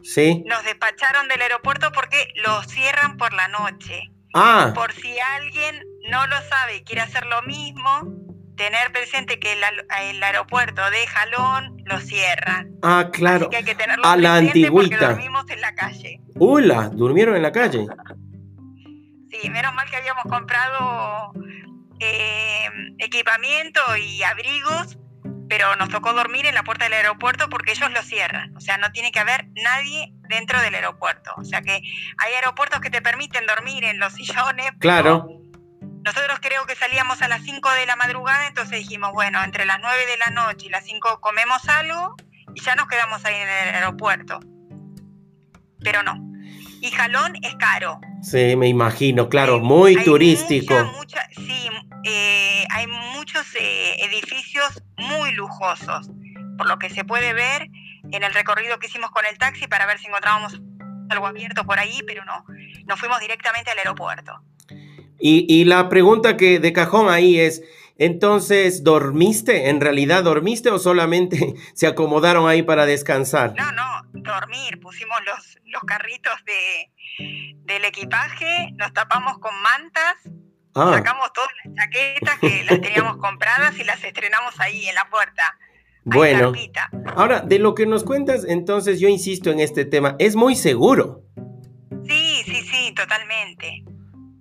Sí. 0.03 0.43
nos 0.47 0.63
despacharon 0.65 1.27
del 1.29 1.41
aeropuerto 1.41 1.91
porque 1.93 2.33
lo 2.37 2.63
cierran 2.65 3.17
por 3.17 3.33
la 3.33 3.49
noche. 3.49 4.03
Ah, 4.35 4.73
Por 4.75 4.93
si 4.93 5.19
alguien 5.19 5.83
no 6.11 6.27
lo 6.27 6.41
sabe 6.43 6.77
y 6.77 6.85
quiere 6.85 7.01
hacer 7.01 7.25
lo 7.27 7.41
mismo, 7.43 8.03
tener 8.61 8.93
presente 8.93 9.41
que 9.41 9.55
el, 9.55 10.23
aeropuerto 10.23 10.83
de 10.91 11.07
Jalón 11.07 11.79
lo 11.87 11.99
cierran. 11.99 12.69
ah, 12.83 13.01
Así 13.01 13.11
claro. 13.13 13.49
que 13.49 13.57
hay 13.57 13.65
que 13.65 13.75
tenerlo 13.75 14.05
A 14.05 14.19
la 14.19 14.35
presente 14.37 14.71
porque 14.71 14.85
antigüita. 14.85 15.09
dormimos 15.15 15.45
en 15.49 15.61
la 15.63 15.75
calle. 15.75 16.21
Hola, 16.39 16.91
¿durmieron 16.93 17.37
en 17.37 17.43
la 17.43 17.53
calle? 17.53 17.87
Sí, 19.31 19.49
menos 19.49 19.73
mal 19.73 19.89
que 19.89 19.97
habíamos 19.97 20.25
comprado 20.25 21.33
eh, 22.01 22.69
equipamiento 22.99 23.81
y 23.97 24.23
abrigos, 24.25 24.99
pero 25.49 25.75
nos 25.77 25.89
tocó 25.89 26.13
dormir 26.13 26.45
en 26.45 26.55
la 26.55 26.63
puerta 26.63 26.85
del 26.85 26.93
aeropuerto 26.93 27.49
porque 27.49 27.73
ellos 27.73 27.91
lo 27.91 28.03
cierran. 28.03 28.55
O 28.57 28.61
sea, 28.61 28.77
no 28.77 28.93
tiene 28.93 29.11
que 29.11 29.21
haber 29.21 29.47
nadie 29.55 30.13
dentro 30.29 30.61
del 30.61 30.75
aeropuerto. 30.75 31.33
O 31.39 31.45
sea 31.45 31.63
que 31.63 31.81
hay 32.19 32.35
aeropuertos 32.35 32.81
que 32.81 32.91
te 32.91 33.01
permiten 33.01 33.47
dormir 33.47 33.85
en 33.85 33.99
los 33.99 34.13
sillones. 34.13 34.67
pero 34.67 34.81
Claro. 34.81 35.40
Nosotros 36.05 36.39
creo 36.41 36.65
que 36.67 36.75
salíamos 36.77 37.21
a 37.23 37.29
las 37.29 37.43
5 37.43 37.71
de 37.73 37.87
la 37.87 37.97
madrugada, 37.97 38.47
entonces 38.47 38.79
dijimos, 38.79 39.13
bueno, 39.13 39.43
entre 39.45 39.65
las 39.67 39.79
9 39.81 40.07
de 40.07 40.17
la 40.19 40.31
noche 40.31 40.67
y 40.67 40.71
las 40.71 40.85
5 40.85 41.21
comemos 41.21 41.69
algo 41.69 42.17
y 42.55 42.61
ya 42.63 42.75
nos 42.75 42.89
quedamos 42.89 43.25
ahí 43.25 43.35
en 43.35 43.49
el 43.49 43.75
aeropuerto. 43.75 44.41
Pero 45.83 46.03
no. 46.03 46.15
Y 46.83 46.91
Jalón 46.91 47.35
es 47.43 47.55
caro. 47.57 48.01
Sí, 48.23 48.57
me 48.57 48.67
imagino, 48.69 49.29
claro, 49.29 49.55
Hay- 49.57 49.61
muy 49.61 49.97
hay 49.99 50.05
turístico. 50.05 50.75
mucha, 50.75 50.93
mucha- 50.97 51.29
sí, 51.37 51.69
eh, 52.05 52.67
hay 52.71 52.87
muchos 52.87 53.47
eh, 53.59 53.97
edificios 54.05 54.83
muy 54.97 55.33
lujosos, 55.33 56.09
por 56.57 56.67
lo 56.67 56.79
que 56.79 56.89
se 56.91 57.05
puede 57.05 57.33
ver 57.35 57.69
en 58.11 58.23
el 58.23 58.33
recorrido 58.33 58.79
que 58.79 58.87
hicimos 58.87 59.11
con 59.11 59.25
el 59.27 59.37
taxi 59.39 59.67
para 59.69 59.85
ver 59.87 59.99
si 59.99 60.07
encontrábamos 60.07 60.59
algo 61.11 61.27
abierto 61.27 61.65
por 61.65 61.79
ahí, 61.79 62.01
pero 62.07 62.25
no, 62.25 62.45
nos 62.87 62.99
fuimos 62.99 63.21
directamente 63.21 63.71
al 63.71 63.79
aeropuerto. 63.79 64.43
Y, 65.21 65.47
y 65.49 65.65
la 65.65 65.89
pregunta 65.89 66.37
que 66.37 66.59
de 66.59 66.73
cajón 66.73 67.11
ahí 67.11 67.39
es, 67.39 67.63
entonces, 67.99 68.83
¿dormiste? 68.83 69.69
¿En 69.69 69.81
realidad 69.81 70.25
dormiste 70.25 70.71
o 70.71 70.79
solamente 70.79 71.55
se 71.75 71.87
acomodaron 71.87 72.49
ahí 72.49 72.63
para 72.63 72.87
descansar? 72.87 73.55
No, 73.57 73.73
no, 73.73 73.85
dormir, 74.13 74.81
pusimos 74.81 75.19
los, 75.27 75.59
los 75.67 75.83
carritos 75.83 76.35
de, 76.47 77.55
del 77.65 77.85
equipaje, 77.85 78.73
nos 78.77 78.93
tapamos 78.93 79.39
con 79.39 79.53
mantas, 79.63 80.17
Ah, 80.75 80.93
sacamos 80.95 81.33
todas 81.33 81.51
las 81.65 81.75
chaquetas 81.75 82.39
que 82.39 82.65
las 82.65 82.81
teníamos 82.81 83.17
compradas 83.17 83.77
y 83.79 83.85
las 83.85 84.03
estrenamos 84.05 84.59
ahí 84.61 84.87
en 84.87 84.95
la 84.95 85.09
puerta. 85.11 85.43
Bueno. 86.05 86.53
Ahora, 87.17 87.41
de 87.41 87.59
lo 87.59 87.75
que 87.75 87.87
nos 87.87 88.05
cuentas, 88.05 88.45
entonces 88.49 89.01
yo 89.01 89.09
insisto 89.09 89.51
en 89.51 89.61
este 89.61 89.85
tema, 89.85 90.17
es 90.19 90.37
muy 90.37 90.55
seguro. 90.55 91.25
Sí, 92.09 92.43
sí, 92.45 92.63
sí, 92.63 92.95
totalmente. 92.95 93.85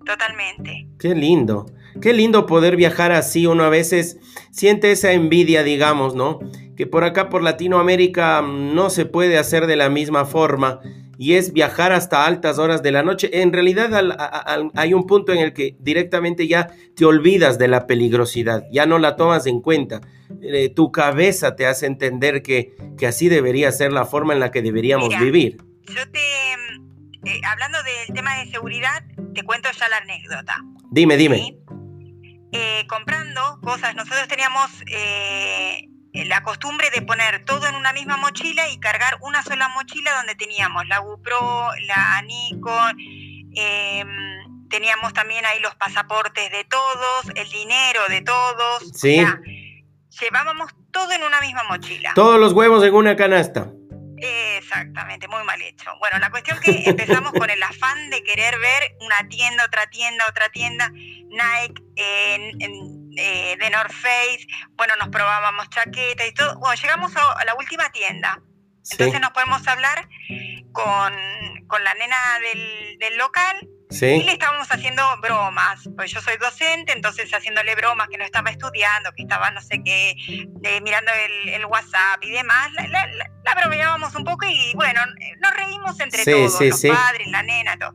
Totalmente. 0.04 0.86
Qué 0.98 1.14
lindo. 1.14 1.66
Qué 2.00 2.12
lindo 2.12 2.46
poder 2.46 2.76
viajar 2.76 3.12
así. 3.12 3.46
Uno 3.46 3.64
a 3.64 3.68
veces 3.68 4.18
siente 4.50 4.92
esa 4.92 5.12
envidia, 5.12 5.62
digamos, 5.62 6.14
¿no? 6.14 6.38
Que 6.76 6.86
por 6.86 7.04
acá, 7.04 7.28
por 7.28 7.42
Latinoamérica, 7.42 8.42
no 8.42 8.90
se 8.90 9.04
puede 9.06 9.38
hacer 9.38 9.66
de 9.66 9.76
la 9.76 9.90
misma 9.90 10.24
forma. 10.24 10.80
Y 11.18 11.34
es 11.34 11.52
viajar 11.52 11.92
hasta 11.92 12.24
altas 12.24 12.58
horas 12.58 12.82
de 12.82 12.92
la 12.92 13.02
noche. 13.02 13.42
En 13.42 13.52
realidad 13.52 13.94
al- 13.94 14.70
hay 14.74 14.94
un 14.94 15.06
punto 15.06 15.32
en 15.32 15.40
el 15.40 15.52
que 15.52 15.76
directamente 15.78 16.48
ya 16.48 16.70
te 16.96 17.04
olvidas 17.04 17.58
de 17.58 17.68
la 17.68 17.86
peligrosidad. 17.86 18.64
Ya 18.72 18.86
no 18.86 18.98
la 18.98 19.16
tomas 19.16 19.46
en 19.46 19.60
cuenta. 19.60 20.00
Eh, 20.40 20.70
tu 20.70 20.90
cabeza 20.92 21.56
te 21.56 21.66
hace 21.66 21.84
entender 21.84 22.40
que, 22.42 22.74
que 22.96 23.06
así 23.06 23.28
debería 23.28 23.70
ser 23.72 23.92
la 23.92 24.06
forma 24.06 24.32
en 24.32 24.40
la 24.40 24.50
que 24.50 24.62
deberíamos 24.62 25.08
Mira. 25.08 25.20
vivir. 25.20 25.58
Yo 25.88 26.08
te, 26.10 26.20
eh, 27.24 27.40
hablando 27.46 27.78
del 27.82 28.14
tema 28.14 28.36
de 28.38 28.50
seguridad, 28.50 29.02
te 29.34 29.42
cuento 29.42 29.70
ya 29.72 29.88
la 29.88 29.98
anécdota. 29.98 30.56
Dime, 30.90 31.16
dime. 31.16 31.36
¿sí? 31.36 31.56
Eh, 32.52 32.86
comprando 32.88 33.60
cosas, 33.62 33.94
nosotros 33.94 34.26
teníamos 34.28 34.70
eh, 34.88 35.86
la 36.12 36.42
costumbre 36.42 36.90
de 36.90 37.02
poner 37.02 37.44
todo 37.44 37.68
en 37.68 37.76
una 37.76 37.92
misma 37.92 38.16
mochila 38.16 38.68
y 38.70 38.78
cargar 38.80 39.18
una 39.20 39.42
sola 39.44 39.68
mochila 39.68 40.12
donde 40.16 40.34
teníamos 40.34 40.86
la 40.88 40.98
GoPro, 40.98 41.68
la 41.86 42.22
Nikon, 42.22 42.96
eh, 43.56 44.04
teníamos 44.68 45.12
también 45.12 45.44
ahí 45.46 45.60
los 45.60 45.74
pasaportes 45.76 46.50
de 46.50 46.64
todos, 46.64 47.32
el 47.36 47.48
dinero 47.50 48.00
de 48.08 48.22
todos. 48.22 48.82
o 48.82 48.94
Sí. 48.94 49.16
sea, 49.16 49.40
llevábamos 50.20 50.72
todo 50.90 51.12
en 51.12 51.22
una 51.22 51.40
misma 51.40 51.62
mochila. 51.64 52.12
Todos 52.14 52.40
los 52.40 52.52
huevos 52.52 52.82
en 52.84 52.94
una 52.94 53.14
canasta. 53.14 53.68
Exactamente, 54.16 55.28
muy 55.28 55.42
mal 55.44 55.59
hecho. 55.80 55.90
Bueno, 55.98 56.18
la 56.18 56.30
cuestión 56.30 56.58
que 56.60 56.82
empezamos 56.86 57.32
con 57.32 57.48
el 57.50 57.62
afán 57.62 58.10
de 58.10 58.22
querer 58.22 58.58
ver 58.58 58.96
una 59.00 59.28
tienda, 59.28 59.64
otra 59.64 59.86
tienda, 59.88 60.24
otra 60.28 60.48
tienda, 60.50 60.90
Nike, 60.90 61.82
en- 61.96 63.00
eh, 63.16 63.56
de 63.58 63.70
North 63.70 63.92
Face, 63.92 64.46
bueno, 64.76 64.94
nos 64.96 65.08
probábamos 65.08 65.68
chaquetas 65.70 66.26
y 66.28 66.32
todo. 66.32 66.58
Bueno, 66.58 66.80
llegamos 66.80 67.12
a, 67.16 67.44
la 67.44 67.54
última 67.54 67.90
tienda. 67.90 68.40
Sí, 68.82 68.92
Entonces 68.98 69.20
nos 69.20 69.30
podemos 69.32 69.66
hablar 69.68 70.08
con, 70.72 71.12
con 71.66 71.84
la 71.84 71.94
nena 71.94 72.16
del, 72.40 72.98
del 72.98 73.18
local 73.18 73.68
y 73.90 73.94
sí. 73.94 74.22
le 74.22 74.32
estábamos 74.32 74.68
haciendo 74.70 75.02
bromas, 75.20 75.88
pues 75.96 76.10
yo 76.12 76.20
soy 76.20 76.36
docente, 76.38 76.92
entonces 76.92 77.30
haciéndole 77.32 77.74
bromas 77.74 78.08
que 78.08 78.18
no 78.18 78.24
estaba 78.24 78.50
estudiando, 78.50 79.10
que 79.16 79.22
estaba 79.22 79.50
no 79.50 79.60
sé 79.60 79.80
qué, 79.84 80.14
eh, 80.62 80.80
mirando 80.82 81.10
el, 81.12 81.48
el 81.50 81.64
WhatsApp 81.66 82.22
y 82.22 82.30
demás, 82.30 82.72
la, 82.74 82.86
la, 82.88 83.06
la- 83.06 83.30
la 83.44 83.54
bromeábamos 83.54 84.14
un 84.14 84.24
poco 84.24 84.46
y 84.46 84.72
bueno, 84.74 85.00
nos 85.40 85.54
reímos 85.54 85.98
entre 86.00 86.22
Sí, 86.24 86.30
todos, 86.30 86.58
sí, 86.58 86.68
los 86.88 86.96
padres, 86.96 87.26
la 87.28 87.42
nena, 87.42 87.76
todo. 87.78 87.94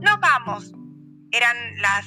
Nos 0.00 0.20
vamos, 0.20 0.72
eran 1.32 1.56
las 1.80 2.04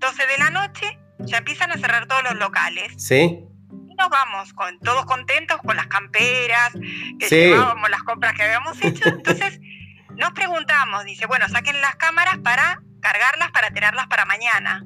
12 0.00 0.26
de 0.26 0.38
la 0.38 0.50
noche, 0.50 0.98
ya 1.20 1.38
empiezan 1.38 1.70
a 1.70 1.74
cerrar 1.76 2.06
todos 2.06 2.22
los 2.24 2.34
locales 2.36 2.92
Sí. 2.96 3.40
y 3.70 3.94
nos 3.94 4.08
vamos 4.08 4.52
con 4.54 4.78
todos 4.80 5.04
contentos 5.06 5.58
con 5.58 5.76
las 5.76 5.86
camperas, 5.88 6.72
que 7.20 7.28
Sí. 7.28 7.36
llevábamos 7.36 7.88
las 7.90 8.02
compras 8.02 8.34
que 8.34 8.42
habíamos 8.42 8.82
hecho. 8.82 9.08
Entonces 9.08 9.60
nos 10.18 10.32
preguntamos, 10.32 11.04
dice, 11.04 11.26
bueno, 11.26 11.48
saquen 11.48 11.80
las 11.80 11.96
cámaras 11.96 12.38
para 12.38 12.80
cargarlas, 13.00 13.50
para 13.52 13.70
tenerlas 13.70 14.06
para 14.08 14.24
mañana. 14.26 14.84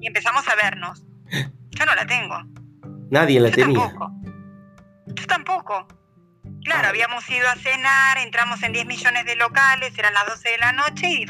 Y 0.00 0.06
empezamos 0.06 0.46
a 0.48 0.54
vernos. 0.54 1.02
Yo 1.70 1.86
no 1.86 1.94
la 1.94 2.06
tengo. 2.06 2.36
Nadie 3.10 3.40
la 3.40 3.48
Yo 3.48 3.54
tenía. 3.56 3.78
tampoco. 3.80 4.12
Yo 5.06 5.26
tampoco. 5.26 5.88
Claro, 6.64 6.88
habíamos 6.88 7.28
ido 7.30 7.48
a 7.48 7.56
cenar, 7.56 8.18
entramos 8.18 8.62
en 8.62 8.72
10 8.72 8.86
millones 8.86 9.24
de 9.24 9.36
locales, 9.36 9.96
eran 9.98 10.14
las 10.14 10.26
12 10.26 10.48
de 10.50 10.58
la 10.58 10.72
noche 10.72 11.08
y 11.10 11.26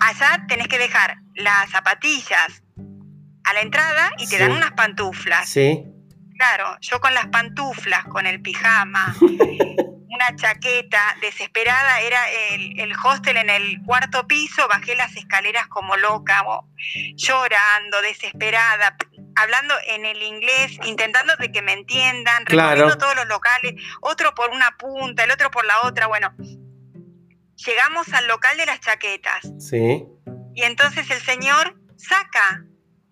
allá 0.00 0.44
tenés 0.48 0.68
que 0.68 0.78
dejar 0.78 1.16
las 1.34 1.70
zapatillas 1.70 2.62
a 3.44 3.52
la 3.54 3.60
entrada 3.60 4.10
y 4.18 4.26
te 4.26 4.36
Sí. 4.36 4.38
dan 4.38 4.52
unas 4.52 4.72
pantuflas. 4.72 5.48
Sí. 5.48 5.84
Claro, 6.36 6.76
yo 6.80 7.00
con 7.00 7.14
las 7.14 7.26
pantuflas, 7.28 8.04
con 8.04 8.26
el 8.26 8.40
pijama, 8.42 9.14
una 10.18 10.34
chaqueta, 10.34 11.16
desesperada, 11.20 12.00
era 12.00 12.18
el, 12.50 12.80
el 12.80 12.92
hostel 13.04 13.36
en 13.36 13.50
el 13.50 13.80
cuarto 13.86 14.26
piso, 14.26 14.66
bajé 14.66 14.96
las 14.96 15.14
escaleras 15.16 15.68
como 15.68 15.96
loca, 15.96 16.44
llorando, 17.14 18.02
desesperada, 18.02 18.96
hablando 19.36 19.74
en 19.86 20.04
el 20.04 20.20
inglés, 20.20 20.76
intentando 20.84 21.36
de 21.36 21.52
que 21.52 21.62
me 21.62 21.72
entiendan, 21.72 22.44
Claro. 22.46 22.70
recorriendo 22.70 22.98
todos 22.98 23.14
los 23.14 23.26
locales, 23.28 23.74
otro 24.00 24.34
por 24.34 24.50
una 24.50 24.76
punta, 24.76 25.22
el 25.22 25.30
otro 25.30 25.50
por 25.52 25.64
la 25.64 25.82
otra, 25.82 26.08
bueno. 26.08 26.34
Llegamos 27.64 28.12
al 28.12 28.26
local 28.26 28.56
de 28.56 28.66
las 28.66 28.80
chaquetas 28.80 29.40
Sí. 29.60 30.04
y 30.54 30.62
entonces 30.62 31.08
el 31.12 31.20
señor 31.20 31.76
saca 31.96 32.64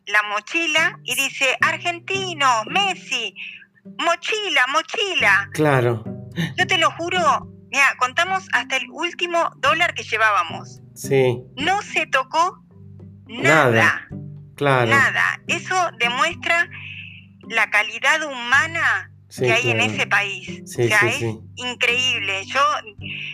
la 0.06 0.22
mochila 0.24 0.98
y 1.04 1.14
dice, 1.14 1.56
argentino, 1.60 2.64
Messi, 2.66 3.32
mochila, 3.98 4.66
mochila. 4.72 5.48
Claro. 5.52 6.02
Yo 6.56 6.66
te 6.66 6.78
lo 6.78 6.90
juro, 6.92 7.48
Mira, 7.70 7.94
contamos 7.98 8.46
hasta 8.52 8.76
el 8.76 8.90
último 8.90 9.50
dólar 9.58 9.94
que 9.94 10.02
llevábamos. 10.04 10.80
Sí. 10.94 11.42
No 11.56 11.82
se 11.82 12.06
tocó 12.06 12.62
nada. 13.26 13.70
Nada. 13.70 14.08
Claro. 14.54 14.90
Nada. 14.90 15.40
Eso 15.46 15.74
demuestra 15.98 16.68
la 17.48 17.68
calidad 17.70 18.22
humana 18.22 19.10
Sí, 19.28 19.44
que 19.44 19.52
hay 19.52 19.70
en 19.70 19.80
ese 19.80 20.06
país. 20.06 20.62
Sí, 20.64 20.84
o 20.84 20.88
sea, 20.88 21.00
sí, 21.00 21.08
es 21.08 21.36
increíble. 21.56 22.44
Yo 22.46 22.60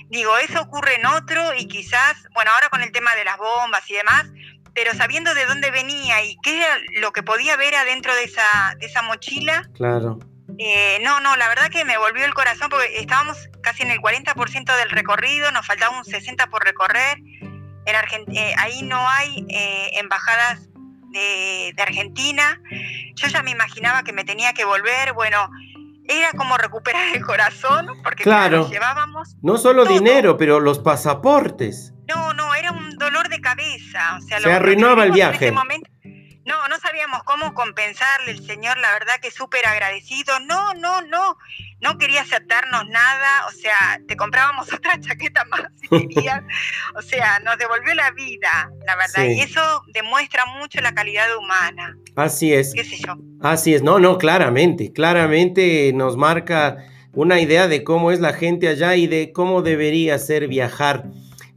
digo, 0.09 0.37
eso 0.39 0.63
ocurre 0.63 0.97
en 0.97 1.07
otro 1.07 1.55
y 1.55 1.69
quizás, 1.69 2.17
bueno, 2.35 2.51
ahora 2.55 2.71
con 2.71 2.83
el 2.83 2.91
tema 2.91 3.15
de 3.15 3.25
las 3.25 3.37
bombas 3.37 3.89
y 3.89 3.95
demás, 3.95 4.27
pero 4.75 4.95
sabiendo 4.95 5.35
de 5.35 5.45
dónde 5.45 5.71
venía 5.71 6.25
y 6.25 6.37
qué 6.43 6.57
era 6.57 6.79
lo 7.01 7.13
que 7.13 7.23
podía 7.23 7.57
ver 7.57 7.75
adentro 7.75 8.15
de 8.15 8.25
esa, 8.25 8.75
de 8.81 8.87
esa 8.87 9.03
mochila, 9.03 9.69
Claro. 9.75 10.19
Eh, 10.65 10.99
no, 11.03 11.21
no, 11.21 11.37
la 11.37 11.49
verdad 11.49 11.69
que 11.71 11.85
me 11.85 11.97
volvió 11.99 12.25
el 12.25 12.35
corazón 12.35 12.69
porque 12.71 12.99
estábamos 12.99 13.37
casi 13.63 13.83
en 13.83 13.91
el 13.91 13.99
40% 14.01 14.77
del 14.77 14.91
recorrido, 14.91 15.51
nos 15.53 15.67
faltaba 15.67 15.97
un 15.97 16.05
60% 16.05 16.49
por 16.51 16.65
recorrer. 16.65 17.19
En 17.85 17.97
Argen- 17.97 18.33
eh, 18.37 18.55
ahí 18.59 18.83
no 18.83 19.09
hay 19.09 19.45
eh, 19.49 19.91
embajadas 19.95 20.69
de, 21.11 21.73
de 21.75 21.83
Argentina. 21.83 22.61
Yo 23.17 23.29
ya 23.29 23.43
me 23.43 23.51
imaginaba 23.51 24.03
que 24.05 24.13
me 24.13 24.25
tenía 24.25 24.53
que 24.55 24.65
volver. 24.65 25.13
Bueno, 25.15 25.49
era 26.09 26.31
como 26.33 26.57
recuperar 26.59 27.09
el 27.15 27.23
corazón 27.25 27.89
porque 28.05 28.23
Claro. 28.25 28.69
llevábamos. 28.71 29.37
No 29.43 29.59
solo 29.59 29.85
Todo. 29.85 29.95
dinero, 29.95 30.37
pero 30.37 30.61
los 30.61 30.79
pasaportes. 30.79 31.93
No, 32.09 32.35
no, 32.35 32.55
era 32.55 32.73
un 32.73 32.97
dolor 32.99 33.29
de 33.29 33.41
cabeza. 33.41 34.17
O 34.17 34.21
sea, 34.23 34.39
Se 34.41 34.47
lo- 34.49 34.55
arruinaba 34.55 35.05
el 35.05 35.11
vivimos 35.11 35.27
en 35.27 35.31
viaje. 35.33 35.45
ese 35.47 35.53
momento- 35.53 35.91
no, 36.45 36.69
no 36.69 36.79
sabíamos 36.79 37.23
cómo 37.25 37.55
compensarle. 37.55 38.33
El 38.33 38.45
señor, 38.45 38.79
la 38.79 38.93
verdad 38.93 39.21
que 39.21 39.31
súper 39.31 39.67
agradecido. 39.67 40.39
No, 40.41 40.75
no, 40.75 41.03
no. 41.03 41.37
No 41.81 41.99
quería 41.99 42.23
aceptarnos 42.23 42.89
nada. 42.89 43.47
O 43.49 43.51
sea, 43.53 44.01
te 44.09 44.17
comprábamos 44.17 44.73
otra 44.73 45.01
chaqueta 45.01 45.45
más 45.47 45.63
si 45.81 45.89
querías. 45.89 46.43
O 46.97 47.03
sea, 47.03 47.39
nos 47.41 47.59
devolvió 47.59 47.95
la 47.95 48.11
vida, 48.13 48.71
la 48.87 48.97
verdad. 48.97 49.27
Sí. 49.27 49.39
Y 49.39 49.41
eso 49.41 49.83
demuestra 49.89 50.45
mucho 50.47 50.81
la 50.81 50.95
calidad 50.95 51.37
humana. 51.37 51.97
Así 52.17 52.53
es. 52.53 52.73
¿Qué 52.75 52.85
sé 52.85 52.99
yo? 52.99 53.17
Así 53.41 53.75
es, 53.75 53.83
no, 53.83 53.99
no, 53.99 54.19
claramente, 54.19 54.93
claramente 54.93 55.93
nos 55.93 56.17
marca 56.17 56.77
una 57.13 57.41
idea 57.41 57.67
de 57.67 57.83
cómo 57.83 58.13
es 58.13 58.21
la 58.21 58.33
gente 58.33 58.69
allá 58.69 58.95
y 58.95 59.07
de 59.07 59.33
cómo 59.33 59.63
debería 59.63 60.19
ser 60.19 60.47
viajar. 60.49 61.05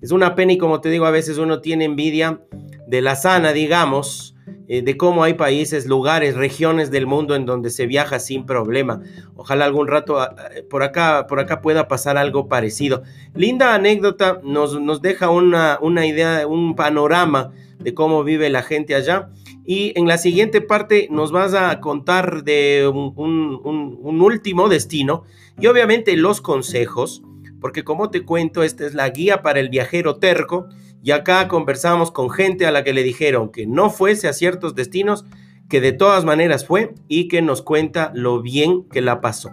Es 0.01 0.11
una 0.11 0.35
pena 0.35 0.53
y 0.53 0.57
como 0.57 0.81
te 0.81 0.89
digo, 0.89 1.05
a 1.05 1.11
veces 1.11 1.37
uno 1.37 1.61
tiene 1.61 1.85
envidia 1.85 2.41
de 2.87 3.01
la 3.01 3.15
sana, 3.15 3.53
digamos, 3.53 4.34
eh, 4.67 4.81
de 4.81 4.97
cómo 4.97 5.23
hay 5.23 5.33
países, 5.35 5.85
lugares, 5.85 6.35
regiones 6.35 6.91
del 6.91 7.07
mundo 7.07 7.35
en 7.35 7.45
donde 7.45 7.69
se 7.69 7.85
viaja 7.87 8.19
sin 8.19 8.45
problema. 8.45 9.01
Ojalá 9.35 9.65
algún 9.65 9.87
rato 9.87 10.19
ah, 10.19 10.35
eh, 10.55 10.63
por 10.63 10.83
acá, 10.83 11.25
por 11.27 11.39
acá 11.39 11.61
pueda 11.61 11.87
pasar 11.87 12.17
algo 12.17 12.47
parecido. 12.47 13.03
Linda 13.33 13.73
anécdota, 13.73 14.39
nos, 14.43 14.79
nos 14.81 15.01
deja 15.01 15.29
una, 15.29 15.77
una 15.81 16.05
idea, 16.05 16.45
un 16.47 16.75
panorama 16.75 17.51
de 17.79 17.93
cómo 17.93 18.23
vive 18.23 18.49
la 18.49 18.61
gente 18.63 18.95
allá. 18.95 19.29
Y 19.67 19.93
en 19.99 20.07
la 20.07 20.19
siguiente 20.19 20.61
parte 20.61 21.07
nos 21.09 21.31
vas 21.31 21.55
a 21.55 21.79
contar 21.79 22.43
de 22.43 22.87
un, 22.87 23.13
un- 23.15 24.21
último 24.21 24.69
destino 24.69 25.23
y 25.59 25.65
obviamente 25.65 26.15
los 26.17 26.39
consejos, 26.39 27.23
porque 27.59 27.83
como 27.83 28.11
te 28.11 28.21
cuento, 28.23 28.61
esta 28.61 28.85
es 28.85 28.93
la 28.93 29.09
guía 29.09 29.41
para 29.41 29.59
el 29.59 29.69
viajero 29.69 30.17
terco 30.17 30.67
y 31.05 31.11
acá 31.11 31.47
conversamos 31.47 32.09
con 32.09 32.31
gente 32.31 32.65
a 32.65 32.71
la 32.71 32.83
que 32.83 32.91
le 32.91 33.03
dijeron 33.03 33.51
que 33.51 33.67
no 33.67 33.91
fuese 33.91 34.27
a 34.27 34.33
ciertos 34.33 34.73
destinos, 34.73 35.23
que 35.69 35.79
de 35.79 35.91
todas 35.91 36.25
maneras 36.25 36.65
fue 36.65 36.95
y 37.07 37.27
que 37.27 37.43
nos 37.43 37.61
cuenta 37.61 38.11
lo 38.15 38.41
bien 38.41 38.89
que 38.89 39.01
la 39.01 39.21
pasó. 39.21 39.51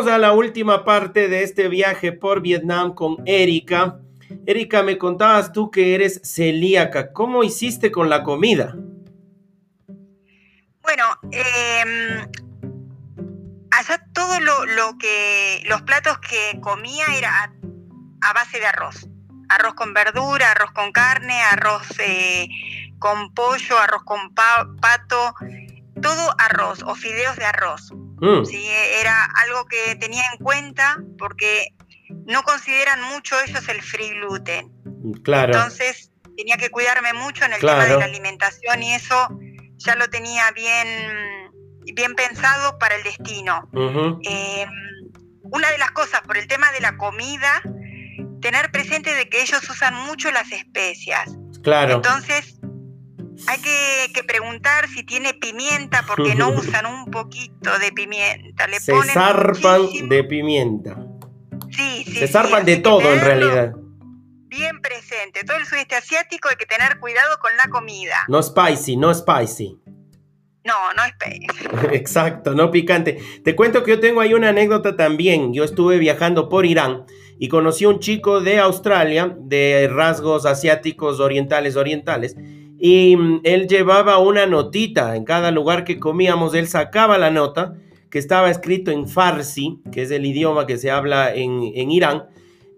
Volvemos 0.00 0.16
a 0.16 0.18
la 0.18 0.32
última 0.32 0.82
parte 0.82 1.28
de 1.28 1.42
este 1.42 1.68
viaje 1.68 2.10
por 2.12 2.40
Vietnam 2.40 2.94
con 2.94 3.18
Erika. 3.26 3.98
Erika, 4.46 4.82
me 4.82 4.96
contabas 4.96 5.52
tú 5.52 5.70
que 5.70 5.94
eres 5.94 6.22
celíaca. 6.24 7.12
¿Cómo 7.12 7.44
hiciste 7.44 7.92
con 7.92 8.08
la 8.08 8.22
comida? 8.22 8.74
Bueno, 10.80 11.04
eh, 11.32 12.26
allá 13.72 14.06
todo 14.14 14.40
lo, 14.40 14.96
que, 14.98 15.62
los 15.68 15.82
platos 15.82 16.18
que 16.20 16.58
comía 16.62 17.04
era 17.14 17.52
a, 18.22 18.32
base 18.32 18.58
de 18.58 18.64
arroz. 18.68 19.06
Arroz 19.50 19.74
con 19.74 19.92
verdura, 19.92 20.52
arroz 20.52 20.70
con 20.70 20.92
carne, 20.92 21.38
arroz 21.52 21.82
eh, 21.98 22.48
con 22.98 23.34
pollo, 23.34 23.76
arroz 23.78 24.04
con 24.04 24.32
pa- 24.34 24.66
pato, 24.80 25.34
todo 26.00 26.34
arroz 26.38 26.82
o 26.84 26.94
fideos 26.94 27.36
de 27.36 27.44
arroz. 27.44 27.92
Mm, 28.20 28.44
¿sí? 28.44 28.66
Era 29.00 29.24
algo 29.44 29.66
que 29.66 29.96
tenía 29.96 30.22
en 30.32 30.38
cuenta 30.44 30.98
porque 31.18 31.68
no 32.26 32.42
consideran 32.42 33.02
mucho 33.02 33.36
ellos 33.40 33.68
el 33.68 33.80
free 33.82 34.10
gluten. 34.10 34.70
claro. 35.24 35.54
Entonces 35.54 36.10
tenía 36.36 36.56
que 36.56 36.70
cuidarme 36.70 37.12
mucho 37.14 37.44
en 37.44 37.52
el 37.52 37.58
Claro. 37.60 37.82
tema 37.82 37.92
de 37.94 37.98
la 37.98 38.04
alimentación 38.06 38.82
y 38.82 38.94
eso 38.94 39.28
ya 39.76 39.94
lo 39.94 40.08
tenía 40.08 40.50
bien, 40.52 40.88
bien 41.94 42.14
pensado 42.14 42.78
para 42.78 42.96
el 42.96 43.02
destino. 43.02 43.68
Eh, 44.24 44.66
una 45.42 45.70
de 45.70 45.78
las 45.78 45.90
cosas 45.92 46.20
por 46.22 46.36
el 46.36 46.46
tema 46.46 46.70
de 46.72 46.80
la 46.80 46.96
comida, 46.96 47.62
tener 48.40 48.70
presente 48.70 49.14
de 49.14 49.28
que 49.28 49.42
ellos 49.42 49.68
usan 49.68 49.94
mucho 49.94 50.30
las 50.30 50.50
especias. 50.52 51.30
claro. 51.62 51.94
Entonces 51.96 52.59
hay 53.46 53.58
que, 53.60 54.12
que 54.14 54.24
preguntar 54.24 54.88
si 54.88 55.02
tiene 55.04 55.34
pimienta 55.34 56.04
porque 56.06 56.34
no 56.34 56.50
usan 56.58 56.86
un 56.86 57.10
poquito 57.10 57.78
de 57.78 57.92
pimienta. 57.92 58.66
Le 58.66 58.80
Se 58.80 58.92
ponen 58.92 59.14
zarpan 59.14 59.82
muchísimo. 59.82 60.08
de 60.08 60.24
pimienta. 60.24 60.96
Sí, 61.70 62.04
sí, 62.04 62.14
Se 62.14 62.26
sí, 62.26 62.32
zarpan 62.32 62.64
de 62.64 62.76
todo 62.78 63.12
en 63.12 63.20
realidad. 63.20 63.72
Bien 64.48 64.80
presente. 64.80 65.44
Todo 65.44 65.58
el 65.58 65.66
sudeste 65.66 65.94
asiático 65.94 66.48
hay 66.48 66.56
que 66.56 66.66
tener 66.66 66.98
cuidado 66.98 67.38
con 67.40 67.52
la 67.56 67.70
comida. 67.70 68.16
No 68.28 68.42
spicy, 68.42 68.96
no 68.96 69.14
spicy. 69.14 69.78
No, 70.64 70.92
no 70.94 71.04
esperes. 71.04 71.48
Exacto, 71.92 72.54
no 72.54 72.70
picante. 72.70 73.18
Te 73.44 73.56
cuento 73.56 73.82
que 73.82 73.92
yo 73.92 74.00
tengo 74.00 74.20
ahí 74.20 74.34
una 74.34 74.50
anécdota 74.50 74.96
también. 74.96 75.54
Yo 75.54 75.64
estuve 75.64 75.98
viajando 75.98 76.48
por 76.48 76.66
Irán 76.66 77.04
y 77.38 77.48
conocí 77.48 77.84
a 77.84 77.88
un 77.88 78.00
chico 78.00 78.40
de 78.40 78.58
Australia, 78.58 79.34
de 79.38 79.88
rasgos 79.90 80.44
asiáticos, 80.44 81.20
orientales, 81.20 81.76
orientales. 81.76 82.36
Y 82.80 83.16
mm, 83.16 83.40
él 83.44 83.68
llevaba 83.68 84.18
una 84.18 84.46
notita 84.46 85.14
en 85.16 85.24
cada 85.24 85.50
lugar 85.50 85.84
que 85.84 85.98
comíamos. 85.98 86.54
Él 86.54 86.66
sacaba 86.66 87.18
la 87.18 87.30
nota 87.30 87.76
que 88.10 88.18
estaba 88.18 88.50
escrito 88.50 88.90
en 88.90 89.06
Farsi, 89.06 89.80
que 89.92 90.02
es 90.02 90.10
el 90.10 90.26
idioma 90.26 90.66
que 90.66 90.78
se 90.78 90.90
habla 90.90 91.34
en, 91.34 91.70
en 91.74 91.90
Irán. 91.90 92.24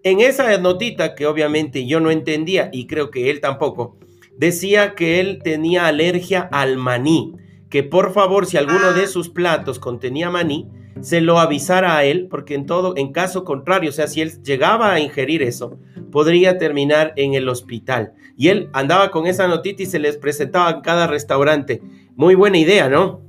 En 0.03 0.20
esa 0.20 0.59
notita, 0.59 1.14
que 1.14 1.26
obviamente 1.26 1.86
yo 1.86 2.00
no 2.00 2.11
entendía 2.11 2.68
y 2.72 2.86
creo 2.86 3.11
que 3.11 3.30
él 3.30 3.40
tampoco, 3.40 3.96
decía 4.36 4.94
que 4.94 5.20
él 5.20 5.40
tenía 5.42 5.86
alergia 5.86 6.40
al 6.50 6.76
maní 6.76 7.34
que 7.72 7.82
por 7.82 8.12
favor, 8.12 8.44
si 8.44 8.59
alguno 8.59 8.92
de 8.92 9.07
sus 9.07 9.30
platos 9.30 9.78
contenía 9.78 10.28
maní, 10.28 10.68
se 11.03 11.20
lo 11.20 11.38
avisara 11.38 11.96
a 11.96 12.05
él, 12.05 12.28
porque 12.30 12.55
en 12.55 12.66
todo, 12.66 12.94
en 12.96 13.12
caso 13.12 13.44
contrario, 13.44 13.90
o 13.90 13.92
sea, 13.92 14.07
si 14.07 14.20
él 14.22 14.42
llegaba 14.42 14.92
a 14.92 15.00
ingerir 15.00 15.42
eso, 15.42 15.78
podría 16.11 16.59
terminar 16.59 17.12
en 17.16 17.34
el 17.34 17.48
hospital. 17.48 18.14
Y 18.36 18.48
él 18.48 18.70
andaba 18.72 19.11
con 19.11 19.26
esa 19.26 19.46
notita 19.46 19.82
y 19.82 19.86
se 19.86 19.98
les 19.98 20.16
presentaba 20.16 20.70
en 20.70 20.80
cada 20.80 21.07
restaurante. 21.07 21.82
Muy 22.14 22.34
buena 22.34 22.59
idea, 22.59 22.88
¿no? 22.88 23.20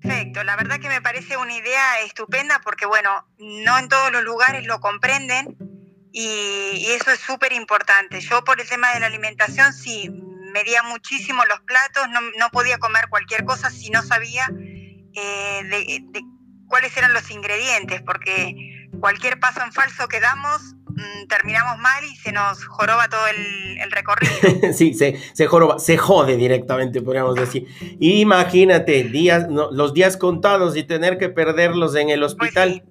Perfecto, 0.00 0.42
la 0.44 0.56
verdad 0.56 0.78
que 0.80 0.88
me 0.88 1.02
parece 1.02 1.36
una 1.36 1.54
idea 1.54 2.00
estupenda 2.04 2.60
porque, 2.64 2.86
bueno, 2.86 3.10
no 3.38 3.78
en 3.78 3.88
todos 3.88 4.12
los 4.12 4.22
lugares 4.22 4.66
lo 4.66 4.80
comprenden 4.80 5.56
y, 6.12 6.22
y 6.76 6.86
eso 6.92 7.10
es 7.10 7.18
súper 7.18 7.52
importante. 7.52 8.20
Yo 8.20 8.42
por 8.44 8.60
el 8.60 8.68
tema 8.68 8.94
de 8.94 9.00
la 9.00 9.06
alimentación 9.06 9.72
sí 9.72 10.10
medía 10.52 10.82
muchísimo 10.82 11.44
los 11.44 11.60
platos, 11.60 12.08
no, 12.38 12.48
podía 12.50 12.78
comer 12.78 13.08
cualquier 13.08 13.44
cosa 13.44 13.70
si 13.70 13.90
no 13.90 14.02
sabía 14.02 14.46
eh, 15.14 15.62
de, 15.64 16.22
cuáles 16.68 16.96
eran 16.96 17.12
los 17.12 17.30
ingredientes, 17.30 18.02
porque 18.02 18.88
cualquier 19.00 19.40
paso 19.40 19.60
en 19.64 19.72
falso 19.72 20.08
que 20.08 20.20
damos 20.20 20.74
mm, 20.86 21.26
terminamos 21.28 21.78
mal 21.78 22.04
y 22.04 22.16
se 22.16 22.32
nos 22.32 22.64
joroba 22.64 23.08
todo 23.08 23.26
el, 23.26 23.90
recorrido. 23.90 24.32
sí, 24.72 24.94
se, 24.94 25.18
se 25.32 25.46
joroba, 25.46 25.78
se 25.78 25.96
jode 25.96 26.36
directamente, 26.36 27.00
podríamos 27.00 27.34
decir. 27.34 27.66
Imagínate, 27.98 29.04
días, 29.04 29.46
los 29.48 29.94
días 29.94 30.16
contados 30.16 30.76
y 30.76 30.84
tener 30.84 31.18
que 31.18 31.28
perderlos 31.28 31.96
en 31.96 32.10
el 32.10 32.20
pues 32.20 32.32
hospital. 32.32 32.84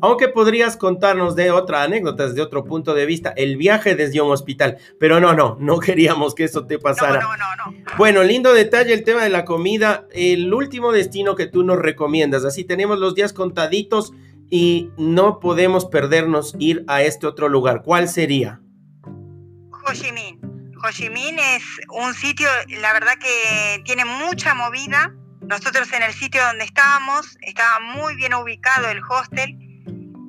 Aunque 0.00 0.28
podrías 0.28 0.76
contarnos 0.76 1.34
de 1.34 1.50
otra 1.50 1.82
anécdota, 1.82 2.28
desde 2.28 2.42
otro 2.42 2.64
punto 2.64 2.94
de 2.94 3.06
vista, 3.06 3.32
el 3.36 3.56
viaje 3.56 3.94
desde 3.94 4.20
un 4.20 4.30
hospital. 4.30 4.78
Pero 5.00 5.20
no, 5.20 5.34
no, 5.34 5.56
no 5.60 5.78
queríamos 5.78 6.34
que 6.34 6.44
eso 6.44 6.66
te 6.66 6.78
pasara. 6.78 7.20
No, 7.20 7.36
no, 7.36 7.56
no, 7.56 7.74
Bueno, 7.96 8.22
lindo 8.22 8.52
detalle 8.52 8.92
el 8.92 9.04
tema 9.04 9.22
de 9.22 9.30
la 9.30 9.44
comida. 9.44 10.06
El 10.12 10.52
último 10.52 10.92
destino 10.92 11.34
que 11.36 11.46
tú 11.46 11.62
nos 11.62 11.78
recomiendas. 11.78 12.44
Así 12.44 12.64
tenemos 12.64 12.98
los 12.98 13.14
días 13.14 13.32
contaditos 13.32 14.12
y 14.50 14.90
no 14.96 15.40
podemos 15.40 15.86
perdernos 15.86 16.54
ir 16.58 16.84
a 16.86 17.02
este 17.02 17.26
otro 17.26 17.48
lugar. 17.48 17.82
¿Cuál 17.82 18.08
sería? 18.08 18.60
Ho 19.04 19.92
Chi 19.92 20.12
Minh. 20.12 20.38
Ho 20.84 20.90
Chi 20.90 21.08
Minh 21.10 21.38
es 21.38 21.62
un 21.90 22.14
sitio, 22.14 22.48
la 22.80 22.92
verdad 22.92 23.14
que 23.20 23.82
tiene 23.84 24.04
mucha 24.04 24.54
movida. 24.54 25.14
Nosotros 25.40 25.90
en 25.94 26.02
el 26.02 26.12
sitio 26.12 26.44
donde 26.44 26.64
estábamos, 26.64 27.38
estaba 27.40 27.80
muy 27.80 28.16
bien 28.16 28.34
ubicado 28.34 28.88
el 28.90 29.00
hostel 29.08 29.67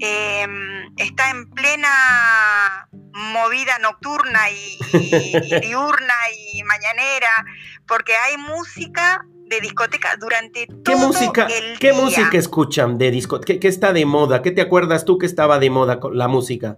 Em, 0.01 0.93
está 0.97 1.29
en 1.29 1.49
plena 1.49 2.87
movida 3.33 3.77
nocturna 3.79 4.49
y, 4.49 4.79
diurna 5.61 6.13
y 6.53 6.63
mañanera, 6.63 7.45
porque 7.87 8.15
hay 8.15 8.37
música 8.37 9.25
de 9.47 9.59
discoteca 9.59 10.15
durante 10.19 10.67
todo 10.67 10.83
¿Qué 10.83 10.95
música, 10.95 11.47
el 11.47 11.79
¿Qué 11.79 11.91
música 11.91 12.37
escuchan 12.37 12.97
de 12.97 13.11
discoteca? 13.11 13.59
¿Qué, 13.59 13.67
está 13.67 13.91
de 13.91 14.05
moda? 14.05 14.41
¿Qué 14.41 14.51
te 14.51 14.61
acuerdas 14.61 15.05
tú 15.05 15.17
que 15.17 15.25
estaba 15.25 15.59
de 15.59 15.69
moda 15.69 15.99
con 15.99 16.17
la 16.17 16.27
música? 16.27 16.77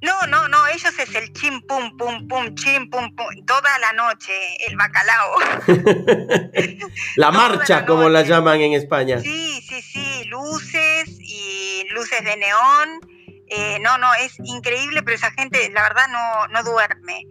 No, 0.00 0.26
no, 0.28 0.46
no, 0.48 0.66
ellos 0.68 0.96
es 0.96 1.14
el 1.14 1.32
chim 1.32 1.60
pum 1.62 1.96
pum 1.96 2.28
pum 2.28 2.54
chim 2.54 2.88
pum 2.88 3.14
pum 3.16 3.26
toda 3.46 3.78
la 3.80 3.92
noche, 3.92 4.32
el 4.68 4.76
bacalao. 4.76 5.36
la 7.16 7.30
marcha, 7.32 7.84
como 7.84 8.08
la 8.08 8.22
llaman 8.22 8.60
en 8.60 8.74
España. 8.74 9.20
Sí, 9.20 9.60
sí, 9.68 9.82
sí, 9.82 10.24
luces 10.26 11.08
y 11.18 11.84
luces 11.90 12.22
de 12.24 12.36
neón. 12.36 13.00
Eh, 13.48 13.78
no, 13.80 13.98
no, 13.98 14.14
es 14.14 14.38
increíble, 14.44 15.02
pero 15.02 15.16
esa 15.16 15.32
gente, 15.32 15.68
la 15.72 15.82
verdad, 15.82 16.06
no, 16.08 16.46
no 16.48 16.62
duerme. 16.62 17.24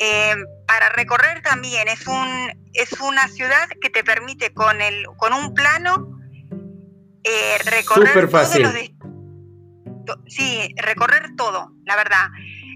Eh, 0.00 0.34
para 0.66 0.88
recorrer 0.90 1.42
también 1.42 1.86
es 1.86 2.06
un 2.06 2.70
es 2.72 2.92
una 3.00 3.28
ciudad 3.28 3.68
que 3.82 3.90
te 3.90 4.02
permite 4.02 4.54
con 4.54 4.80
el 4.80 5.04
con 5.18 5.34
un 5.34 5.52
plano 5.52 6.18
eh, 7.22 7.58
recorrer 7.66 8.28
fácil. 8.30 8.62
todos 8.62 8.74
los 8.74 8.90
sí, 10.26 10.74
recorrer 10.76 11.34
todo, 11.36 11.72
la 11.84 11.96
verdad. 11.96 12.28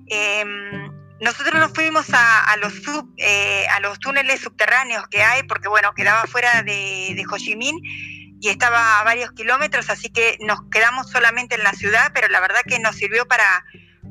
Em, 0.06 0.90
nosotros 1.20 1.54
nos 1.54 1.72
fuimos 1.72 2.06
a, 2.12 2.56
los 2.60 2.74
eh, 3.16 3.66
a 3.68 3.80
los 3.80 3.98
túneles 3.98 4.40
subterráneos 4.40 5.06
que 5.08 5.22
hay, 5.22 5.42
porque 5.44 5.68
bueno, 5.68 5.94
quedaba 5.94 6.24
fuera 6.24 6.62
de, 6.62 7.14
de 7.16 7.24
Ho 7.30 7.38
Chi 7.38 7.56
Minh 7.56 7.78
y 8.40 8.48
estaba 8.50 9.00
a 9.00 9.04
varios 9.04 9.32
kilómetros, 9.32 9.88
así 9.88 10.10
que 10.10 10.36
nos 10.40 10.60
quedamos 10.70 11.10
solamente 11.10 11.54
en 11.54 11.62
la 11.62 11.72
ciudad, 11.72 12.10
pero 12.12 12.28
la 12.28 12.40
verdad 12.40 12.60
que 12.66 12.78
nos 12.78 12.96
sirvió 12.96 13.26
para, 13.26 13.64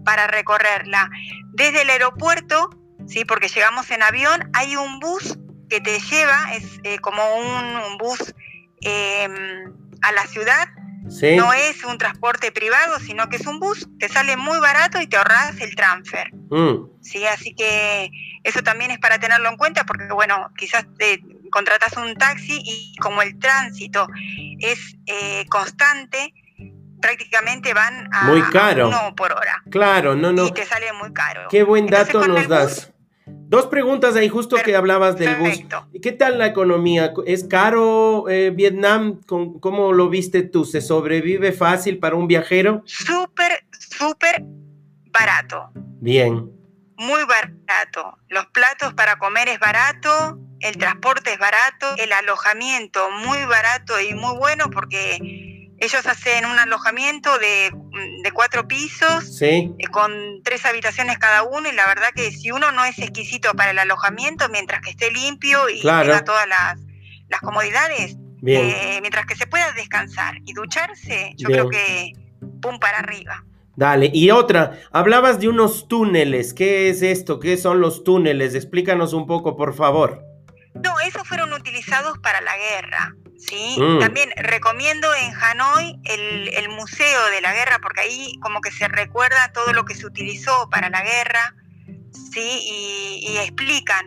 para 0.03 0.26
recorrerla. 0.26 1.09
Desde 1.53 1.84
el 1.84 1.89
aeropuerto, 1.91 2.69
sí, 3.07 3.26
porque 3.26 3.47
llegamos 3.47 3.91
en 3.91 4.01
avión, 4.01 4.49
hay 4.53 4.76
un 4.76 4.99
bus 4.99 5.38
que 5.69 5.82
te 5.82 5.99
lleva, 5.99 6.53
es 6.53 6.80
eh, 6.84 6.97
como 6.99 7.21
un, 7.36 7.97
bus 7.99 8.34
em, 8.82 9.71
a 10.01 10.11
la 10.11 10.26
ciudad 10.26 10.67
no 11.04 11.54
es 11.54 11.84
un 11.84 11.97
transporte 11.97 12.51
privado, 12.51 12.99
sino 12.99 13.28
que 13.30 13.36
es 13.36 13.45
un 13.45 13.60
bus, 13.60 13.88
te 13.99 14.08
sale 14.08 14.38
muy 14.38 14.60
barato 14.60 15.01
y 15.01 15.08
te 15.08 15.18
ahorras 15.18 15.60
el 15.60 15.76
transfer. 15.76 16.34
Mm. 16.49 16.88
Sí, 17.01 17.26
así 17.26 17.54
que 17.54 18.10
eso 18.43 18.62
también 18.64 18.91
es 18.91 18.99
para 18.99 19.20
tenerlo 19.20 19.49
en 19.49 19.58
cuenta 19.58 19.86
porque, 19.86 20.08
bueno, 20.14 20.49
quizás 20.58 20.86
te 20.97 21.22
contratas 21.51 21.97
un 21.97 22.16
taxi 22.16 22.62
y 22.64 22.95
como 22.97 23.22
el 23.22 23.38
tránsito 23.38 24.08
es 24.60 24.95
eh, 25.08 25.45
constante, 25.49 26.34
prácticamente 27.01 27.74
van 27.74 28.10
a, 28.14 28.24
muy 28.24 28.41
caro. 28.43 28.88
uno 28.88 29.14
por 29.16 29.34
hora. 29.34 29.62
Claro, 29.70 30.16
no, 30.16 30.32
no. 30.32 30.47
Y 30.47 30.51
te 30.54 30.66
sale 30.66 30.93
muy 30.93 31.12
caro. 31.12 31.47
Qué 31.49 31.64
buen 31.64 31.88
dato 31.88 32.26
nos 32.26 32.47
das. 32.47 32.93
Dos 33.54 33.68
preguntas 33.68 34.16
ahí, 34.16 34.30
justo 34.30 34.56
que 34.66 34.76
hablabas 34.76 35.16
del 35.16 35.36
bus. 35.36 35.62
¿Qué 36.01 36.12
tal 36.12 36.39
la 36.39 36.47
economía? 36.47 37.14
¿Es 37.28 37.43
caro 37.43 38.28
eh, 38.28 38.49
Vietnam? 38.49 39.22
¿Cómo 39.28 39.93
lo 39.93 40.10
viste 40.10 40.41
tú? 40.41 40.66
¿Se 40.66 40.82
sobrevive 40.82 41.51
fácil 41.51 41.99
para 41.99 42.16
un 42.16 42.26
viajero? 42.26 42.82
Súper, 42.86 43.64
súper 43.78 44.43
barato. 45.12 45.70
Bien. 46.01 46.49
Muy 46.97 47.22
barato. 47.26 48.18
Los 48.28 48.47
platos 48.47 48.95
para 48.95 49.18
comer 49.18 49.47
es 49.49 49.60
barato, 49.60 50.39
el 50.60 50.76
transporte 50.78 51.34
es 51.34 51.38
barato, 51.38 51.93
el 51.99 52.12
alojamiento 52.12 53.08
muy 53.12 53.45
barato 53.45 54.01
y 54.01 54.16
muy 54.16 54.36
bueno 54.36 54.72
porque 54.72 55.62
ellos 55.84 56.05
hacen 56.05 56.45
un 56.45 56.57
alojamiento 56.57 57.38
de, 57.38 57.71
cuatro 58.34 58.67
pisos, 58.67 59.41
eh, 59.41 59.69
con 59.91 60.41
tres 60.43 60.65
habitaciones 60.65 61.17
cada 61.17 61.43
uno, 61.43 61.69
y 61.69 61.73
la 61.73 61.86
verdad 61.88 62.09
que 62.15 62.31
si 62.31 62.51
uno 62.51 62.71
no 62.71 62.86
es 62.86 62.97
exquisito 62.99 63.53
para 63.53 63.71
el 63.71 63.79
alojamiento, 63.79 64.47
mientras 64.49 64.81
que 64.81 64.91
esté 64.91 65.11
limpio 65.11 65.69
y 65.69 65.81
tenga 65.81 66.23
todas 66.23 66.47
las, 66.47 66.79
comodidades, 67.41 68.15
eh, 68.45 68.99
mientras 69.01 69.25
que 69.25 69.36
se 69.36 69.47
pueda 69.47 69.71
descansar 69.73 70.36
y 70.45 70.53
ducharse, 70.53 71.34
yo 71.36 71.49
creo 71.49 71.69
que 71.69 72.13
pum 72.61 72.79
para 72.79 72.99
arriba. 72.99 73.43
Dale, 73.75 74.11
y 74.13 74.29
otra, 74.29 74.79
hablabas 74.91 75.39
de 75.39 75.47
unos 75.47 75.88
túneles, 75.88 76.53
¿qué 76.53 76.89
es 76.89 77.01
esto? 77.01 77.39
¿Qué 77.39 77.57
son 77.57 77.81
los 77.81 78.03
túneles? 78.03 78.53
Explícanos 78.53 79.13
un 79.13 79.25
poco, 79.25 79.57
por 79.57 79.73
favor. 79.73 80.23
No, 80.75 80.99
esos 80.99 81.27
fueron 81.27 81.53
utilizados 81.53 82.19
para 82.19 82.39
la 82.41 82.55
guerra. 82.55 83.15
¿Sí? 83.48 83.78
Mm. 83.80 84.00
También 84.00 84.30
recomiendo 84.38 85.14
en 85.16 85.34
Hanoi 85.34 86.00
el, 86.04 86.70
Museo 86.70 87.26
de 87.30 87.41
la 87.41 87.54
Guerra, 87.54 87.80
porque 87.82 88.02
ahí 88.02 88.39
como 88.41 88.62
que 88.62 88.72
se 88.72 88.88
recuerda 88.88 89.52
todo 89.54 89.74
lo 89.74 89.86
que 89.86 89.96
se 89.96 90.06
utilizó 90.06 90.70
para 90.70 90.89
la 90.89 91.02
guerra, 91.02 91.56
¿sí? 92.12 92.60
Y, 93.22 93.38
explican 93.38 94.06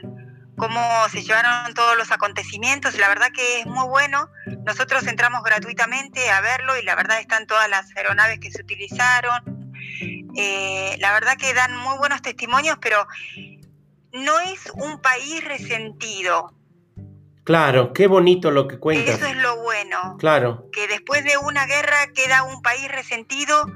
cómo 0.56 0.80
se 1.10 1.22
llevaron 1.22 1.74
todos 1.74 1.96
los 1.96 2.10
acontecimientos. 2.10 2.96
La 2.98 3.08
verdad 3.08 3.30
que 3.34 3.60
es 3.60 3.66
muy 3.66 3.86
bueno. 3.88 4.30
Nosotros 4.64 5.06
entramos 5.06 5.42
gratuitamente 5.42 6.30
a 6.30 6.40
verlo 6.40 6.76
y 6.78 6.82
la 6.82 6.94
verdad 6.94 7.20
están 7.20 7.46
todas 7.46 7.68
las 7.68 7.94
aeronaves 7.96 8.40
que 8.40 8.50
se 8.50 8.62
utilizaron. 8.62 9.72
Eh, 10.36 10.96
la 10.98 11.12
verdad 11.12 11.36
que 11.36 11.54
dan 11.54 11.76
muy 11.76 11.96
buenos 11.98 12.22
testimonios, 12.22 12.78
pero 12.80 13.06
no 14.12 14.40
es 14.40 14.70
un 14.74 15.00
país 15.00 15.44
resentido. 15.44 16.54
Claro, 17.46 17.92
qué 17.92 18.08
bonito 18.08 18.50
lo 18.50 18.66
que 18.66 18.80
cuentas. 18.80 19.14
Eso 19.14 19.26
es 19.26 19.36
lo 19.36 19.62
bueno. 19.62 20.16
Claro. 20.18 20.68
Que 20.72 20.88
después 20.88 21.22
de 21.22 21.38
una 21.38 21.64
guerra 21.64 22.08
queda 22.12 22.42
un 22.42 22.60
país 22.60 22.90
resentido 22.90 23.66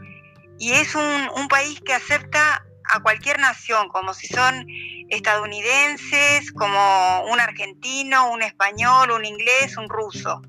y 0.59 0.73
es 0.73 0.97
un, 0.97 1.47
país 1.49 1.81
que 1.81 1.95
acepta 1.95 2.67
a 2.93 3.01
cualquier 3.01 3.39
nación, 3.39 3.89
como 3.89 4.13
si 4.13 4.27
son 4.27 4.67
estadounidenses, 5.09 6.51
como 6.51 7.23
un 7.31 7.39
argentino, 7.39 8.33
un 8.33 8.43
español, 8.43 9.13
un 9.13 9.25
inglés, 9.25 9.77
un 9.77 9.89
ruso. 9.89 10.43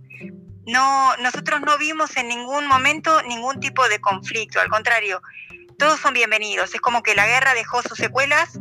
No, 0.65 1.15
nosotros 1.17 1.61
no 1.61 1.77
vimos 1.77 2.17
en 2.17 2.27
ningún 2.27 2.65
momento 2.65 3.21
ningún 3.21 3.59
tipo 3.59 3.87
de 3.87 4.01
conflicto, 4.01 4.59
al 4.59 4.69
contrario, 4.69 5.21
todos 5.77 5.99
son 5.99 6.15
bienvenidos. 6.15 6.73
Es 6.73 6.81
como 6.81 7.03
que 7.03 7.13
la 7.13 7.27
guerra 7.27 7.53
dejó 7.53 7.83
sus 7.83 7.99
secuelas 7.99 8.59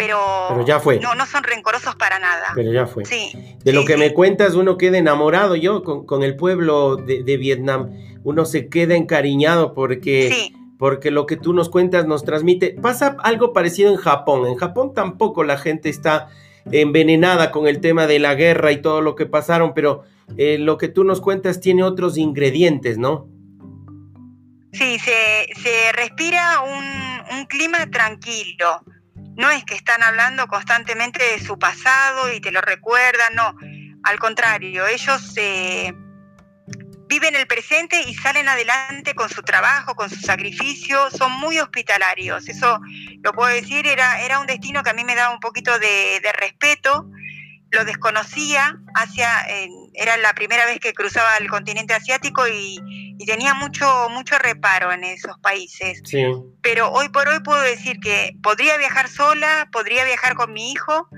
pero, 0.00 0.64
ya 0.64 0.80
fue. 0.80 0.98
No, 1.00 1.14
no 1.14 1.26
son 1.26 1.44
rencorosos 1.44 1.94
para 1.96 2.18
nada. 2.18 2.52
Pero 2.54 2.72
ya 2.72 2.86
fue. 2.86 3.04
Sí. 3.04 3.32
De 3.62 3.72
lo 3.72 3.84
que 3.84 3.96
me 3.96 4.14
cuentas, 4.14 4.54
uno 4.54 4.76
queda 4.78 4.98
enamorado. 4.98 5.56
Yo 5.56 5.82
con, 5.82 6.22
el 6.22 6.36
pueblo 6.36 6.96
de, 6.96 7.36
Vietnam, 7.36 7.90
uno 8.24 8.44
se 8.44 8.68
queda 8.68 8.96
encariñado 8.96 9.74
porque, 9.74 10.52
porque 10.78 11.10
lo 11.10 11.26
que 11.26 11.36
tú 11.36 11.52
nos 11.52 11.68
cuentas 11.68 12.06
nos 12.06 12.24
transmite. 12.24 12.76
Pasa 12.80 13.16
algo 13.22 13.52
parecido 13.52 13.90
en 13.90 13.96
Japón. 13.96 14.46
En 14.46 14.56
Japón 14.56 14.94
tampoco 14.94 15.44
la 15.44 15.58
gente 15.58 15.88
está 15.88 16.28
envenenada 16.72 17.50
con 17.50 17.66
el 17.66 17.80
tema 17.80 18.06
de 18.06 18.18
la 18.18 18.34
guerra 18.34 18.72
y 18.72 18.82
todo 18.82 19.00
lo 19.00 19.14
que 19.14 19.26
pasaron, 19.26 19.72
pero 19.74 20.04
eh, 20.36 20.58
lo 20.58 20.78
que 20.78 20.88
tú 20.88 21.04
nos 21.04 21.20
cuentas 21.20 21.60
tiene 21.60 21.82
otros 21.82 22.16
ingredientes, 22.16 22.98
¿no? 22.98 23.28
Sí, 24.72 24.98
se, 24.98 25.92
respira 25.92 26.60
un, 26.60 27.38
un 27.38 27.46
clima 27.46 27.90
tranquilo 27.90 28.84
no 29.40 29.50
es 29.50 29.64
que 29.64 29.74
están 29.74 30.02
hablando 30.02 30.46
constantemente 30.46 31.24
de 31.24 31.40
su 31.40 31.58
pasado 31.58 32.30
y 32.30 32.40
te 32.40 32.52
lo 32.52 32.60
recuerdan, 32.60 33.34
no. 33.34 33.56
Al 34.04 34.18
contrario, 34.18 34.86
ellos 34.86 35.34
viven 37.08 37.34
el 37.34 37.46
presente 37.46 38.02
y 38.02 38.14
salen 38.14 38.48
adelante 38.48 39.14
con 39.14 39.30
su 39.30 39.42
trabajo, 39.42 39.94
con 39.94 40.10
su 40.10 40.20
sacrificio, 40.20 41.10
son 41.10 41.32
muy 41.32 41.58
hospitalarios. 41.58 42.48
Eso 42.50 42.80
lo 43.24 43.32
puedo 43.32 43.48
decir, 43.48 43.86
era, 43.86 44.20
era 44.20 44.38
un 44.40 44.46
destino 44.46 44.82
que 44.82 44.90
a 44.90 44.94
mí 44.94 45.04
me 45.04 45.14
daba 45.14 45.32
un 45.32 45.40
poquito 45.40 45.78
de, 45.78 46.20
respeto, 46.38 47.10
lo 47.70 47.84
desconocía, 47.84 48.78
era 49.94 50.16
la 50.16 50.32
primera 50.34 50.66
vez 50.66 50.80
que 50.80 50.92
cruzaba 50.92 51.36
el 51.38 51.48
continente 51.48 51.94
asiático 51.94 52.42
y, 52.48 52.80
tenía 53.26 53.54
mucho, 53.54 54.08
mucho 54.10 54.36
reparo 54.38 54.92
en 54.92 55.04
esos 55.04 55.38
países. 55.38 56.02
Pero 56.62 56.90
hoy 56.90 57.08
por 57.10 57.28
hoy 57.28 57.40
puedo 57.40 57.60
decir 57.62 58.00
que 58.00 58.34
podría 58.42 58.76
viajar 58.76 59.08
sola, 59.08 59.68
podría 59.70 60.04
viajar 60.04 60.34
con 60.34 60.52
mi 60.52 60.72
hijo, 60.72 61.08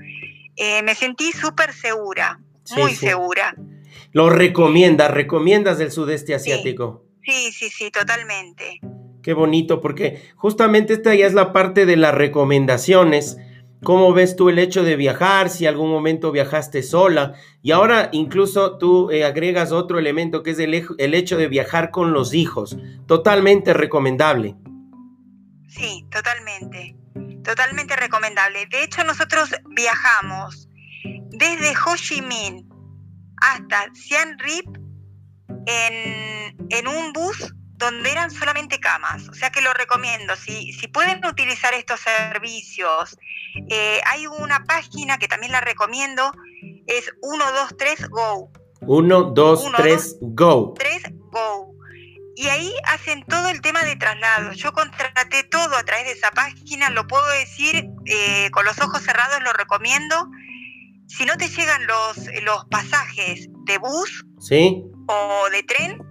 eh, 0.55 0.83
me 0.83 0.93
sentí 0.95 1.31
súper 1.31 1.73
segura, 1.73 2.39
muy 2.75 2.93
segura. 2.93 3.55
Lo 4.11 4.29
recomiendas, 4.29 5.09
recomiendas 5.09 5.79
del 5.79 5.91
sudeste 5.91 6.35
asiático. 6.35 7.03
Sí, 7.23 7.51
sí, 7.51 7.69
sí, 7.69 7.89
totalmente. 7.89 8.79
Qué 9.23 9.33
bonito, 9.33 9.81
porque 9.81 10.21
justamente 10.35 10.93
esta 10.93 11.15
ya 11.15 11.25
es 11.25 11.33
la 11.33 11.53
parte 11.53 11.85
de 11.85 11.95
las 11.95 12.13
recomendaciones. 12.13 13.37
¿Cómo 13.83 14.13
ves 14.13 14.35
tú 14.35 14.49
el 14.49 14.59
hecho 14.59 14.83
de 14.83 14.95
viajar? 14.95 15.49
Si 15.49 15.65
algún 15.65 15.89
momento 15.89 16.31
viajaste 16.31 16.83
sola. 16.83 17.33
Y 17.61 17.71
ahora 17.71 18.09
incluso 18.11 18.77
tú 18.77 19.11
eh, 19.11 19.25
agregas 19.25 19.71
otro 19.71 19.99
elemento 19.99 20.41
que 20.43 20.51
es 20.51 20.59
el, 20.59 20.87
el 20.97 21.13
hecho 21.13 21.37
de 21.37 21.47
viajar 21.47 21.91
con 21.91 22.13
los 22.13 22.33
hijos. 22.33 22.77
Totalmente 23.07 23.73
recomendable. 23.73 24.55
Sí, 25.67 26.05
totalmente. 26.11 26.95
Totalmente 27.43 27.95
recomendable. 27.95 28.65
De 28.67 28.83
hecho, 28.83 29.03
nosotros 29.03 29.49
viajamos 29.75 30.69
desde 31.29 31.73
Ho 31.85 31.95
Chi 31.95 32.21
Minh 32.21 32.67
hasta 33.37 33.85
Siem 33.93 34.37
Reap 34.37 34.83
en, 35.65 36.87
un 36.87 37.13
bus 37.13 37.53
donde 37.77 38.11
eran 38.11 38.31
solamente 38.31 38.79
camas. 38.79 39.27
O 39.29 39.33
sea 39.33 39.51
que 39.51 39.61
lo 39.61 39.73
recomiendo. 39.73 40.35
Si, 40.35 40.73
si 40.73 40.87
pueden 40.87 41.25
utilizar 41.25 41.73
estos 41.73 41.99
servicios, 41.99 43.17
eh, 43.69 44.01
hay 44.05 44.27
una 44.27 44.63
página 44.63 45.17
que 45.17 45.27
también 45.27 45.51
la 45.51 45.61
recomiendo, 45.61 46.31
es 46.87 47.11
123 47.21 48.09
Go. 48.09 48.51
123 48.79 50.17
Go. 50.21 50.73
3 50.77 51.03
Go. 51.31 51.73
Y 52.35 52.47
ahí 52.47 52.73
hacen 52.85 53.23
todo 53.25 53.49
el 53.49 53.61
tema 53.61 53.83
de 53.83 53.95
traslado. 53.95 54.53
Yo 54.53 54.73
contraté 54.73 55.43
todo 55.43 55.75
a 55.75 55.83
través 55.83 56.05
de 56.05 56.11
esa 56.13 56.31
página, 56.31 56.89
lo 56.89 57.05
puedo 57.05 57.27
decir 57.39 57.87
eh, 58.05 58.49
con 58.51 58.65
los 58.65 58.79
ojos 58.81 59.03
cerrados, 59.03 59.41
lo 59.43 59.53
recomiendo 59.53 60.29
si 61.07 61.25
no 61.25 61.37
te 61.37 61.47
llegan 61.47 61.85
los, 61.85 62.17
los 62.43 62.65
pasajes 62.65 63.47
de 63.65 63.77
bus 63.77 64.25
o 65.07 65.49
de 65.51 65.63
tren, 65.63 66.01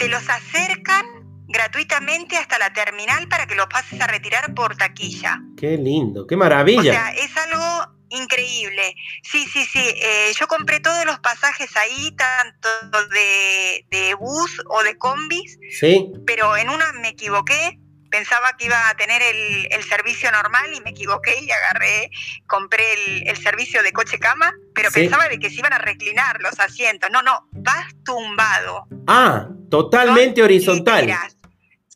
te 0.00 0.08
los 0.08 0.26
acercan 0.30 1.04
gratuitamente 1.46 2.38
hasta 2.38 2.58
la 2.58 2.72
terminal 2.72 3.28
para 3.28 3.46
que 3.46 3.54
los 3.54 3.66
pases 3.66 4.00
a 4.00 4.06
retirar 4.06 4.54
por 4.54 4.74
taquilla. 4.74 5.38
Qué 5.58 5.76
lindo, 5.76 6.26
qué 6.26 6.36
maravilla. 6.38 6.80
O 6.80 6.94
sea, 6.94 7.10
es 7.10 7.36
algo 7.36 7.92
increíble. 8.08 8.94
Sí, 9.22 9.46
sí, 9.46 9.66
sí. 9.66 9.78
Eh, 9.78 10.32
yo 10.38 10.46
compré 10.48 10.80
todos 10.80 11.04
los 11.04 11.18
pasajes 11.20 11.76
ahí, 11.76 12.16
tanto 12.16 12.68
de, 13.08 13.84
de 13.90 14.14
bus 14.14 14.62
o 14.70 14.82
de 14.82 14.96
combis. 14.96 15.58
Sí. 15.78 16.10
Pero 16.26 16.56
en 16.56 16.70
una 16.70 16.92
me 16.94 17.08
equivoqué 17.08 17.78
pensaba 18.10 18.56
que 18.56 18.66
iba 18.66 18.88
a 18.88 18.94
tener 18.94 19.22
el, 19.22 19.82
servicio 19.84 20.30
normal 20.30 20.72
y 20.74 20.80
me 20.82 20.90
equivoqué 20.90 21.34
y 21.40 21.50
agarré, 21.50 22.10
compré 22.46 22.84
el, 23.26 23.36
servicio 23.36 23.82
de 23.82 23.92
coche 23.92 24.18
cama, 24.18 24.52
pero 24.74 24.90
pensaba 24.90 25.28
de 25.28 25.38
que 25.38 25.48
se 25.48 25.56
iban 25.56 25.72
a 25.72 25.78
reclinar 25.78 26.40
los 26.40 26.60
asientos. 26.60 27.10
No, 27.10 27.22
no, 27.22 27.48
vas 27.52 27.86
tumbado. 28.04 28.86
Ah, 29.06 29.48
totalmente 29.70 30.42
horizontal. 30.42 31.12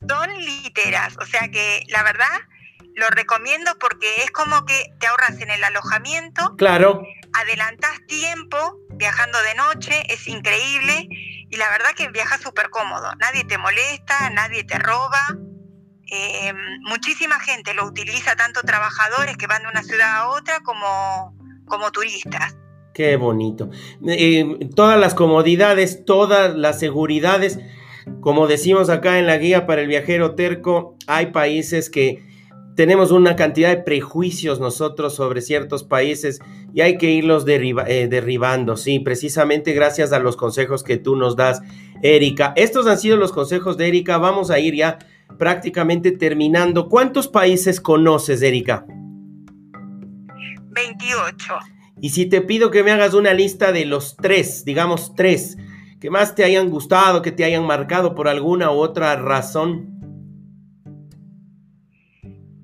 Son 0.08 0.44
literas, 0.44 1.16
o 1.18 1.26
sea 1.26 1.48
que 1.48 1.82
la 1.88 2.02
verdad 2.02 2.40
lo 2.94 3.08
recomiendo 3.08 3.72
porque 3.78 4.22
es 4.22 4.30
como 4.30 4.64
que 4.64 4.92
te 5.00 5.06
ahorras 5.06 5.40
en 5.40 5.50
el 5.50 5.62
alojamiento. 5.64 6.56
Claro. 6.56 7.02
Adelantas 7.32 7.98
tiempo 8.06 8.78
viajando 8.90 9.40
de 9.42 9.54
noche, 9.54 10.02
es 10.12 10.26
increíble. 10.28 11.08
Y 11.10 11.56
la 11.56 11.68
verdad 11.70 11.90
que 11.96 12.08
viajas 12.08 12.40
súper 12.40 12.70
cómodo. 12.70 13.14
Nadie 13.16 13.44
te 13.44 13.58
molesta, 13.58 14.30
nadie 14.30 14.64
te 14.64 14.78
roba. 14.78 15.36
Eh, 16.16 16.52
muchísima 16.82 17.40
gente 17.40 17.74
lo 17.74 17.84
utiliza, 17.86 18.36
tanto 18.36 18.60
trabajadores 18.62 19.36
que 19.36 19.48
van 19.48 19.62
de 19.62 19.68
una 19.68 19.82
ciudad 19.82 20.16
a 20.16 20.28
otra 20.28 20.60
como, 20.60 21.34
como 21.66 21.90
turistas. 21.90 22.56
Qué 22.92 23.16
bonito. 23.16 23.68
Eh, 24.06 24.68
todas 24.76 25.00
las 25.00 25.14
comodidades, 25.14 26.04
todas 26.04 26.54
las 26.54 26.78
seguridades, 26.78 27.58
como 28.20 28.46
decimos 28.46 28.90
acá 28.90 29.18
en 29.18 29.26
la 29.26 29.38
guía 29.38 29.66
para 29.66 29.82
el 29.82 29.88
viajero 29.88 30.36
terco, 30.36 30.96
hay 31.08 31.26
países 31.26 31.90
que 31.90 32.22
tenemos 32.76 33.10
una 33.10 33.34
cantidad 33.34 33.70
de 33.70 33.82
prejuicios 33.82 34.60
nosotros 34.60 35.16
sobre 35.16 35.40
ciertos 35.40 35.82
países 35.82 36.40
y 36.72 36.82
hay 36.82 36.96
que 36.96 37.10
irlos 37.10 37.44
eh, 37.48 38.06
derribando, 38.08 38.76
sí, 38.76 39.00
precisamente 39.00 39.72
gracias 39.72 40.12
a 40.12 40.20
los 40.20 40.36
consejos 40.36 40.84
que 40.84 40.96
tú 40.96 41.16
nos 41.16 41.34
das, 41.34 41.60
Erika. 42.02 42.52
Estos 42.54 42.86
han 42.86 42.98
sido 42.98 43.16
los 43.16 43.32
consejos 43.32 43.76
de 43.76 43.88
Erika, 43.88 44.18
vamos 44.18 44.52
a 44.52 44.60
ir 44.60 44.74
ya 44.76 44.98
prácticamente 45.38 46.12
terminando. 46.12 46.88
¿Cuántos 46.88 47.28
países 47.28 47.80
conoces, 47.80 48.42
Erika? 48.42 48.86
28. 50.74 51.54
Y 52.00 52.10
si 52.10 52.26
te 52.26 52.40
pido 52.40 52.70
que 52.70 52.82
me 52.82 52.90
hagas 52.90 53.14
una 53.14 53.32
lista 53.32 53.72
de 53.72 53.86
los 53.86 54.16
tres, 54.16 54.64
digamos 54.64 55.14
tres, 55.14 55.56
que 56.00 56.10
más 56.10 56.34
te 56.34 56.44
hayan 56.44 56.68
gustado, 56.68 57.22
que 57.22 57.32
te 57.32 57.44
hayan 57.44 57.64
marcado 57.64 58.14
por 58.14 58.28
alguna 58.28 58.70
u 58.70 58.74
otra 58.74 59.16
razón. 59.16 59.88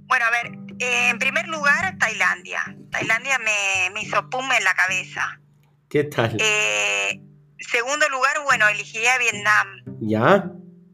Bueno, 0.07 0.25
a 0.27 0.31
ver, 0.31 0.59
en 0.79 1.19
primer 1.19 1.49
lugar, 1.49 1.97
Tailandia. 1.99 2.77
Tailandia 2.91 3.39
me, 3.39 4.01
hizo 4.03 4.29
pum 4.29 4.45
en 4.53 4.65
la 4.65 4.75
cabeza. 4.75 5.41
¿Qué 5.89 6.05
tal? 6.05 6.37
Eh, 6.41 7.21
segundo 7.59 8.09
lugar, 8.09 8.33
bueno, 8.45 8.69
elegiría 8.69 9.17
Vietnam. 9.19 9.69
¿Ya? 10.01 10.53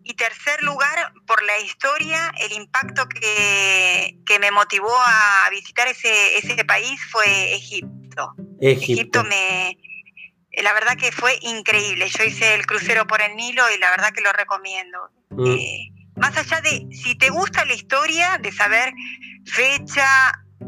Y 0.09 0.14
tercer 0.14 0.62
lugar, 0.62 1.12
por 1.26 1.42
la 1.42 1.59
historia, 1.59 2.32
el 2.38 2.52
impacto 2.52 3.09
que, 3.09 4.16
me 4.38 4.50
motivó 4.52 4.94
a 5.04 5.50
visitar 5.50 5.88
ese, 5.88 6.38
ese 6.38 6.64
país 6.64 7.00
fue 7.11 7.54
Egipto. 7.54 8.32
Egipto. 8.61 9.24
me... 9.24 9.76
La 10.62 10.72
verdad 10.74 10.96
que 10.96 11.11
fue 11.11 11.36
increíble. 11.42 12.09
Yo 12.09 12.22
hice 12.22 12.54
el 12.54 12.66
crucero 12.66 13.04
por 13.09 13.20
el 13.20 13.34
Nilo 13.34 13.64
y 13.74 13.78
la 13.80 13.90
verdad 13.90 14.12
que 14.12 14.20
lo 14.20 14.32
recomiendo. 14.32 15.11
Mm. 15.30 15.46
Eh, 15.48 15.88
más 16.14 16.36
allá 16.36 16.61
de, 16.61 16.86
si 16.92 17.16
te 17.16 17.28
gusta 17.30 17.64
la 17.64 17.74
historia, 17.74 18.38
de 18.40 18.52
saber 18.52 18.92
fecha, 19.44 20.07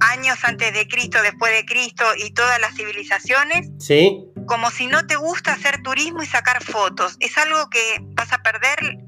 años 0.00 0.38
antes 0.42 0.74
de 0.74 0.88
Cristo, 0.88 1.22
después 1.22 1.52
de 1.52 1.64
Cristo 1.64 2.04
y 2.16 2.32
todas 2.32 2.60
las 2.60 2.74
civilizaciones, 2.74 3.70
¿Sí? 3.78 4.18
como 4.46 4.70
si 4.72 4.88
no 4.88 5.06
te 5.06 5.14
gusta 5.14 5.52
hacer 5.52 5.80
turismo 5.82 6.22
y 6.24 6.26
sacar 6.26 6.62
fotos. 6.62 7.16
Es 7.20 7.38
algo 7.38 7.70
que 7.70 8.00
vas 8.14 8.32
a 8.32 8.38
perder 8.38 8.98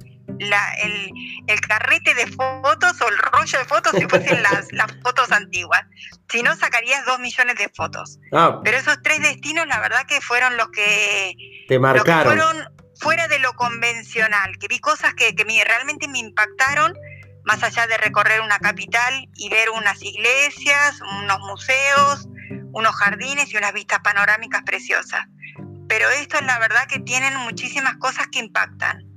el, 0.41 1.61
carrete 1.69 2.15
de 2.15 2.27
fotos 2.27 3.01
o 3.01 3.09
el 3.09 3.19
rollo 3.19 3.59
de 3.59 3.65
fotos 3.65 3.93
si 3.97 4.07
fuesen 4.07 4.43
las, 4.43 4.73
las 4.73 4.93
fotos 5.03 5.31
antiguas. 5.33 5.83
Si 6.31 6.43
no, 6.43 6.55
sacarías 6.57 7.05
dos 7.07 7.19
millones 7.19 7.57
de 7.57 7.69
fotos. 7.69 8.19
Ah. 8.33 8.61
Pero 8.65 8.79
esos 8.79 9.01
tres 9.03 9.21
destinos, 9.21 9.67
la 9.67 9.81
verdad 9.81 10.07
que 10.07 10.21
fueron 10.21 10.57
los 10.57 10.71
que... 10.71 11.35
Te 11.69 11.79
marcaron. 11.79 12.25
fueron 12.25 12.81
fuera 13.01 13.29
de 13.29 13.39
lo 13.39 13.53
convencional, 13.55 14.59
que 14.59 14.69
vi 14.69 14.79
cosas 14.79 15.15
que, 15.15 15.35
que 15.35 15.45
realmente 15.65 16.07
me 16.07 16.19
impactaron, 16.19 16.95
más 17.45 17.63
allá 17.63 17.87
de 17.87 17.97
recorrer 17.97 18.43
una 18.43 18.59
capital 18.59 19.29
y 19.35 19.49
ver 19.49 19.71
unas 19.71 20.03
iglesias, 20.03 21.01
unos 21.23 21.39
museos, 21.41 22.29
unos 22.73 22.95
jardines 22.95 23.53
y 23.53 23.57
unas 23.57 23.73
vistas 23.73 24.01
panorámicas 24.01 24.63
preciosas. 24.65 25.27
Pero 25.89 26.09
esto 26.11 26.37
es 26.37 26.45
la 26.45 26.59
verdad 26.59 26.87
que 26.89 27.01
tienen 27.01 27.35
muchísimas 27.39 27.97
cosas 27.97 28.29
que 28.31 28.39
impactan. 28.39 29.10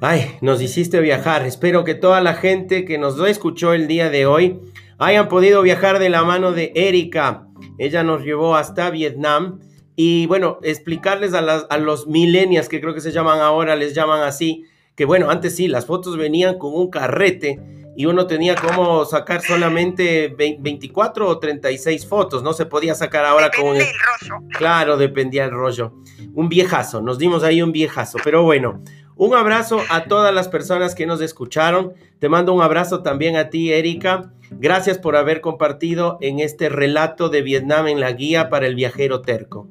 Ay, 0.00 0.36
nos 0.42 0.62
hiciste 0.62 1.00
viajar. 1.00 1.44
Espero 1.44 1.82
que 1.82 1.96
toda 1.96 2.20
la 2.20 2.34
gente 2.34 2.84
que 2.84 2.98
nos 2.98 3.18
escuchó 3.18 3.72
el 3.72 3.88
día 3.88 4.10
de 4.10 4.26
hoy 4.26 4.60
hayan 4.98 5.28
podido 5.28 5.60
viajar 5.62 5.98
de 5.98 6.08
la 6.08 6.22
mano 6.22 6.52
de 6.52 6.70
Erika. 6.76 7.48
Ella 7.78 8.04
nos 8.04 8.22
llevó 8.22 8.54
hasta 8.54 8.90
Vietnam. 8.90 9.58
Y 9.96 10.26
bueno, 10.26 10.60
explicarles 10.62 11.34
a, 11.34 11.40
a 11.40 11.78
los 11.78 12.06
millennials, 12.06 12.68
que 12.68 12.80
creo 12.80 12.94
que 12.94 13.00
se 13.00 13.10
llaman 13.10 13.40
ahora, 13.40 13.74
les 13.74 13.92
llaman 13.92 14.22
así, 14.22 14.64
que 14.94 15.04
bueno, 15.04 15.30
antes 15.30 15.56
sí, 15.56 15.66
las 15.66 15.86
fotos 15.86 16.16
venían 16.16 16.58
con 16.58 16.72
un 16.74 16.90
carrete 16.90 17.58
y 17.96 18.06
uno 18.06 18.28
tenía 18.28 18.54
como 18.54 19.04
sacar 19.04 19.42
solamente 19.42 20.28
24 20.28 21.26
o 21.28 21.38
36 21.40 22.06
fotos, 22.06 22.44
no 22.44 22.52
se 22.52 22.66
podía 22.66 22.94
sacar 22.94 23.24
ahora 23.24 23.50
con 23.50 23.74
el 23.74 23.82
rollo. 23.82 24.46
Claro, 24.56 24.96
dependía 24.96 25.46
el 25.46 25.50
rollo. 25.50 25.94
Un 26.32 26.48
viejazo, 26.48 27.02
nos 27.02 27.18
dimos 27.18 27.42
ahí 27.42 27.60
un 27.60 27.72
viejazo, 27.72 28.18
pero 28.22 28.44
bueno, 28.44 28.84
un 29.18 29.34
abrazo 29.34 29.80
a 29.90 30.04
todas 30.04 30.32
las 30.32 30.48
personas 30.48 30.94
que 30.94 31.04
nos 31.04 31.20
escucharon. 31.20 31.92
Te 32.20 32.28
mando 32.28 32.54
un 32.54 32.62
abrazo 32.62 33.02
también 33.02 33.36
a 33.36 33.50
ti, 33.50 33.72
Erika. 33.72 34.32
Gracias 34.52 34.96
por 34.96 35.16
haber 35.16 35.40
compartido 35.40 36.18
en 36.20 36.38
este 36.38 36.68
relato 36.68 37.28
de 37.28 37.42
Vietnam 37.42 37.88
en 37.88 38.00
la 38.00 38.12
guía 38.12 38.48
para 38.48 38.66
el 38.66 38.76
viajero 38.76 39.20
terco. 39.20 39.68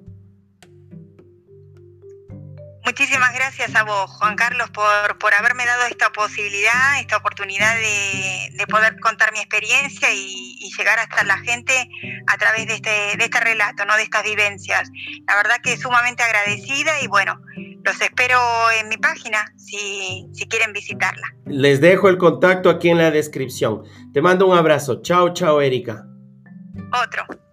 Muchísimas 2.87 3.33
gracias 3.33 3.75
a 3.75 3.83
vos, 3.83 4.09
Juan 4.11 4.37
Carlos, 4.37 4.69
por, 4.69 5.17
por 5.19 5.33
haberme 5.33 5.65
dado 5.65 5.87
esta 5.87 6.09
posibilidad, 6.09 6.97
esta 7.01 7.17
oportunidad 7.17 7.75
de, 7.75 8.65
poder 8.67 8.97
contar 9.01 9.33
mi 9.33 9.39
experiencia 9.39 10.07
y, 10.13 10.71
llegar 10.77 10.97
hasta 10.99 11.25
la 11.25 11.37
gente 11.39 11.89
a 12.27 12.37
través 12.37 12.65
de 12.67 12.75
este, 12.75 13.17
de 13.17 13.23
este 13.25 13.41
relato, 13.41 13.83
¿no? 13.83 13.97
de 13.97 14.03
estas 14.03 14.23
vivencias. 14.23 14.89
La 15.27 15.35
verdad 15.35 15.57
que 15.61 15.75
sumamente 15.75 16.23
agradecida 16.23 17.01
y 17.01 17.07
bueno, 17.07 17.41
los 17.83 17.99
espero 17.99 18.39
en 18.79 18.87
mi 18.87 18.95
página 18.95 19.51
si, 19.57 20.25
si 20.33 20.47
quieren 20.47 20.71
visitarla. 20.71 21.27
Les 21.45 21.81
dejo 21.81 22.07
el 22.07 22.17
contacto 22.17 22.69
aquí 22.69 22.89
en 22.89 22.99
la 22.99 23.11
descripción. 23.11 23.83
Te 24.13 24.21
mando 24.21 24.47
un 24.47 24.57
abrazo. 24.57 25.01
Chao, 25.01 25.33
chao, 25.33 25.59
Erika. 25.59 26.05
Otro. 27.03 27.46